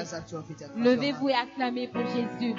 Levez-vous 0.76 1.30
et 1.30 1.34
acclamez 1.34 1.88
pour 1.88 2.06
Jésus. 2.06 2.56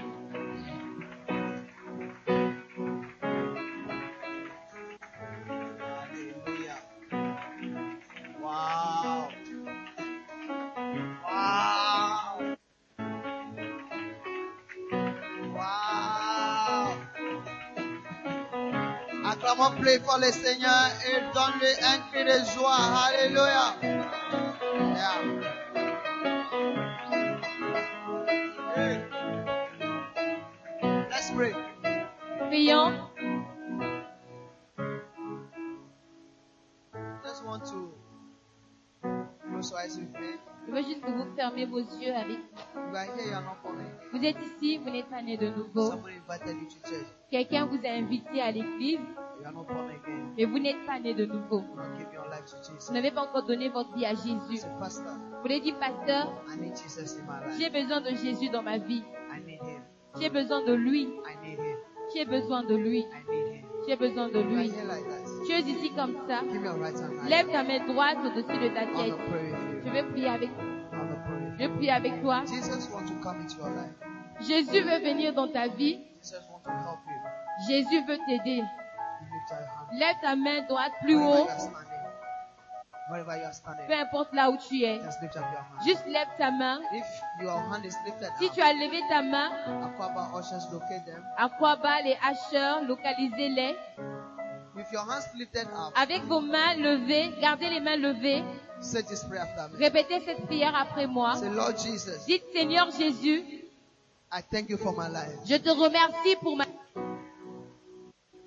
Plus 19.95 20.03
fort 20.03 20.19
le 20.19 20.33
Seigneur 20.33 20.91
et 21.07 21.21
donne-lui 21.33 21.69
un 21.85 21.99
cri 22.11 22.25
de 22.25 22.45
joie. 22.53 22.75
Alléluia. 23.07 23.77
Je 40.67 40.73
veux 40.73 40.83
juste 40.83 41.01
que 41.01 41.11
vous 41.11 41.35
fermiez 41.37 41.67
vos 41.67 41.79
yeux 41.79 42.15
avec 42.15 42.39
coming. 43.63 43.87
Vous 44.13 44.25
êtes 44.25 44.37
ici, 44.41 44.79
vous 44.79 44.91
n'êtes 44.91 45.09
pas 45.09 45.23
né 45.23 45.37
de 45.37 45.49
nouveau. 45.51 45.93
Quelqu'un 47.31 47.67
vous 47.67 47.79
a 47.85 47.91
invité 47.91 48.41
à 48.41 48.51
l'église, 48.51 49.01
You 49.41 49.47
are 49.47 49.53
not 49.53 49.65
born 49.65 49.91
again. 49.91 50.33
mais 50.37 50.45
vous 50.45 50.59
n'êtes 50.59 50.87
pas 50.87 50.99
né 51.01 51.15
de 51.15 51.27
nouveau. 51.27 51.61
Vous 51.61 52.93
n'avez 52.95 53.11
pas 53.11 53.23
encore 53.23 53.45
donné 53.45 53.69
votre 53.69 53.95
vie 53.95 54.07
à 54.07 54.15
Jésus. 54.15 54.37
Vous 54.37 55.41
voulez 55.43 55.61
dire, 55.61 55.79
pasteur, 55.79 56.33
I 56.49 56.61
need 56.61 56.77
Jesus 56.77 57.19
in 57.19 57.25
my 57.25 57.47
life. 57.47 57.59
j'ai 57.59 57.71
besoin 57.71 58.01
de 58.01 58.11
Jésus 58.11 58.49
dans 58.51 58.63
ma 58.63 58.79
vie. 58.79 59.03
I 59.31 59.41
need 59.45 59.63
him. 59.63 59.83
J'ai 60.21 60.31
besoin 60.31 60.65
de 60.65 60.73
lui. 60.73 61.03
I 61.03 61.37
need 61.43 61.59
him. 61.59 61.77
J'ai 62.15 62.25
besoin 62.25 62.63
de 62.63 62.77
lui. 62.77 63.05
J'ai 63.89 63.97
besoin 63.97 64.29
de 64.29 64.41
lui. 64.41 64.73
Tu 65.47 65.53
es 65.53 65.61
ici 65.61 65.93
comme 65.95 66.17
ça. 66.29 66.41
Lève 67.29 67.51
ta 67.51 67.63
main 67.63 67.87
droite 67.87 68.19
au-dessus 68.25 68.59
de 68.59 68.69
ta 68.69 68.87
tête. 68.87 69.15
Je 69.85 69.91
vais 69.91 70.03
prier 70.05 70.29
avec, 70.29 70.51
I 70.51 70.97
want 70.97 71.09
to 71.09 71.17
pray 71.27 71.41
with 71.43 71.59
je 71.59 71.67
prie 71.69 71.91
avec 71.91 72.23
toi. 72.23 72.45
Jésus 74.41 74.81
veut 74.81 75.01
venir 75.01 75.35
dans 75.35 75.49
ta 75.49 75.69
vie. 75.69 76.01
Jésus 77.69 78.05
veut 78.07 78.19
t'aider. 78.27 78.63
Lève 79.93 80.17
ta 80.23 80.35
main 80.35 80.63
droite 80.69 80.93
plus 81.03 81.17
haut. 81.17 81.47
Peu 83.87 83.95
importe 83.95 84.33
là 84.33 84.51
où 84.51 84.57
tu 84.57 84.83
es. 84.83 84.99
Juste 85.85 86.07
lève 86.07 86.29
ta 86.39 86.51
main. 86.51 86.81
Si 88.39 88.51
tu 88.51 88.63
as 88.63 88.73
levé 88.73 89.03
ta 89.11 89.23
main, 89.23 89.51
à 91.37 91.49
quoi 91.51 91.77
bas 91.77 92.01
les 92.03 92.17
hacheurs, 92.23 92.83
localisez-les. 92.85 93.77
With 94.85 94.93
your 94.93 95.11
hands 95.11 95.25
lifted 95.39 95.67
up, 95.75 95.93
Avec 95.97 96.25
vos 96.25 96.41
mains 96.41 96.75
levées, 96.77 97.33
gardez 97.41 97.71
les 97.71 97.81
mains 97.81 97.97
levées. 97.97 98.45
say 98.81 99.01
this 99.03 99.25
prayer 99.25 99.41
after 99.43 99.73
me. 99.73 99.79
Répétez 99.83 100.21
cette 100.27 100.45
prière 100.45 100.75
après 100.77 101.07
moi. 101.07 101.37
Say, 101.37 101.49
Lord 101.49 101.79
Jesus, 101.79 102.27
Dites 102.27 102.45
Seigneur 102.53 102.91
Jésus, 102.91 103.43
I 104.31 104.43
thank 104.53 104.69
you 104.69 104.77
for 104.77 104.93
my 104.93 105.09
life. 105.09 105.39
je 105.47 105.57
te 105.57 105.71
remercie 105.71 106.37
pour 106.43 106.57
ma... 106.57 106.67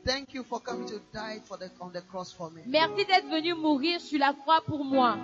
Thank 0.05 0.35
you 0.35 0.43
for 0.43 0.61
coming 0.61 0.87
to 0.87 0.99
die 1.11 1.39
for 1.43 1.57
the, 1.57 1.71
on 1.81 1.89
the 1.91 2.01
cross 2.07 2.31
for 2.31 2.51
me. 2.51 2.61
Merci 2.67 3.03
d'être 3.05 3.27
venu 3.29 3.55
mourir 3.55 3.99
sur 3.99 4.19
la 4.19 4.33
croix 4.33 4.61
pour 4.61 4.85
moi. 4.85 5.17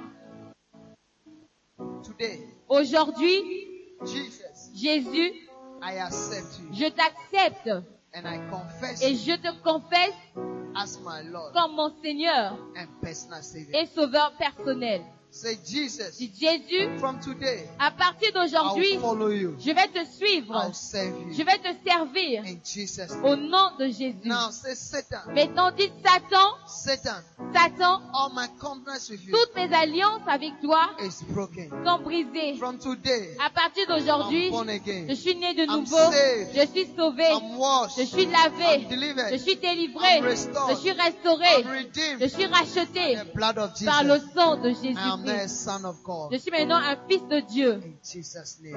Today, 2.03 2.39
Aujourd'hui, 2.67 3.67
Jesus, 4.03 4.71
Jésus, 4.75 5.31
I 5.81 5.99
accept 5.99 6.59
you 6.59 6.73
je 6.73 6.89
t'accepte 6.89 7.67
and 8.15 8.25
I 8.25 8.39
confess 8.49 9.01
et 9.03 9.15
je 9.15 9.35
te 9.35 9.51
confesse 9.63 10.13
as 10.75 10.99
my 11.01 11.21
Lord 11.29 11.53
comme 11.53 11.75
mon 11.75 11.91
Seigneur 12.01 12.57
and 12.75 12.87
personal 13.01 13.41
Savior. 13.43 13.75
et 13.75 13.85
Sauveur 13.87 14.33
personnel. 14.37 15.01
Say, 15.35 15.57
Jesus, 15.65 16.15
Dis 16.19 16.31
Jésus, 16.39 16.87
from 16.99 17.19
today, 17.19 17.67
à 17.79 17.89
partir 17.89 18.31
d'aujourd'hui, 18.33 18.99
je 19.59 19.71
vais 19.73 19.87
te 19.87 20.05
suivre. 20.15 20.71
Je 21.31 21.43
vais 21.43 21.57
te 21.57 21.75
servir 21.83 22.43
In 22.45 22.59
Jesus' 22.63 23.11
au 23.23 23.35
nom 23.35 23.71
de 23.79 23.87
Jésus. 23.87 24.15
Now 24.25 24.51
say, 24.51 24.75
Satan, 24.75 25.33
Maintenant, 25.33 25.71
dites 25.71 25.91
Satan, 26.05 26.53
Satan, 26.67 27.21
Satan, 27.51 28.01
all 28.13 28.29
my 28.35 28.47
covenants 28.59 29.09
with 29.09 29.25
you 29.25 29.33
toutes 29.33 29.55
mes 29.55 29.73
alliances 29.75 30.21
avec 30.27 30.51
toi 30.61 30.91
is 31.01 31.23
broken. 31.27 31.67
sont 31.83 31.99
brisées. 32.03 32.55
From 32.59 32.77
today, 32.77 33.35
À 33.43 33.49
partir 33.49 33.87
d'aujourd'hui, 33.87 34.51
je 35.09 35.15
suis 35.15 35.35
né 35.35 35.55
de 35.55 35.63
I'm 35.63 35.79
nouveau. 35.79 35.97
saved. 35.97 36.49
Je 36.53 36.67
suis 36.67 36.87
sauvé. 36.95 37.23
I'm 37.31 37.57
washed. 37.57 37.97
Je 37.97 38.03
suis 38.05 38.27
lavé. 38.27 38.83
I'm 38.83 38.87
delivered. 38.87 39.31
Je 39.31 39.37
suis 39.37 39.55
délivré. 39.55 40.19
I'm 40.19 40.25
restored. 40.25 40.69
Je 40.69 40.75
suis 40.75 40.91
restauré. 40.91 41.45
I'm 41.57 41.67
redeemed. 41.67 42.21
Je 42.21 42.27
suis 42.27 42.45
racheté 42.45 43.15
The 43.15 43.33
blood 43.33 43.57
of 43.57 43.71
par 43.83 44.03
le 44.03 44.19
sang 44.35 44.57
de 44.57 44.69
I 44.69 45.22
Je 45.25 46.37
suis 46.37 46.51
maintenant 46.51 46.77
un 46.77 46.97
fils 47.09 47.21
de 47.29 47.39
Dieu. 47.39 47.81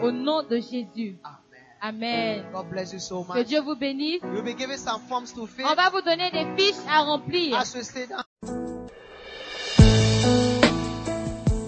Au 0.03 0.11
nom 0.11 0.43
de 0.43 0.57
Jésus. 0.57 1.17
Amen. 1.25 1.43
Amen. 1.83 2.45
God 2.53 2.71
bless 2.71 2.93
you 2.93 2.99
so 2.99 3.23
Que 3.25 3.39
much. 3.39 3.47
Dieu 3.47 3.61
vous 3.61 3.77
bénisse. 3.77 4.21
You'll 4.23 4.43
be 4.43 4.57
given 4.59 4.79
some 4.79 5.01
forms 5.09 5.33
to 5.35 5.47
fill 5.47 5.67
On 5.71 5.75
va 5.75 5.91
vous 5.91 6.01
donner 6.03 6.31
des 6.31 6.47
fiches 6.57 6.81
à 6.91 7.01
remplir. 7.03 7.63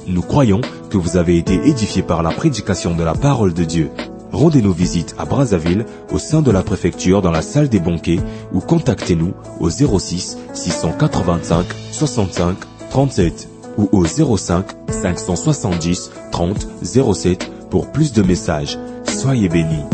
Nous 0.07 0.23
croyons 0.23 0.61
que 0.91 0.97
vous 0.97 1.17
avez 1.17 1.37
été 1.37 1.55
édifiés 1.55 2.03
par 2.03 2.23
la 2.23 2.31
prédication 2.31 2.95
de 2.95 3.05
la 3.05 3.15
parole 3.15 3.53
de 3.53 3.65
Dieu. 3.65 3.91
Rendez-nous 4.33 4.73
visite 4.73 5.15
à 5.19 5.25
Brazzaville, 5.25 5.85
au 6.11 6.19
sein 6.19 6.43
de 6.43 6.51
la 6.51 6.63
préfecture, 6.63 7.23
dans 7.23 7.31
la 7.31 7.43
salle 7.43 7.69
des 7.69 7.81
banquets, 7.81 8.21
ou 8.53 8.61
contactez-nous 8.61 9.35
au 9.61 9.71
06 9.71 10.37
685 10.55 11.67
65 11.93 12.57
37 12.91 13.58
ou 13.79 13.89
au 13.93 14.05
05 14.05 14.67
570 14.91 16.11
30 16.31 16.67
07 16.83 17.51
pour 17.71 17.91
plus 17.91 18.13
de 18.13 18.23
messages. 18.23 18.79
Soyez 19.07 19.49
bénis. 19.49 19.85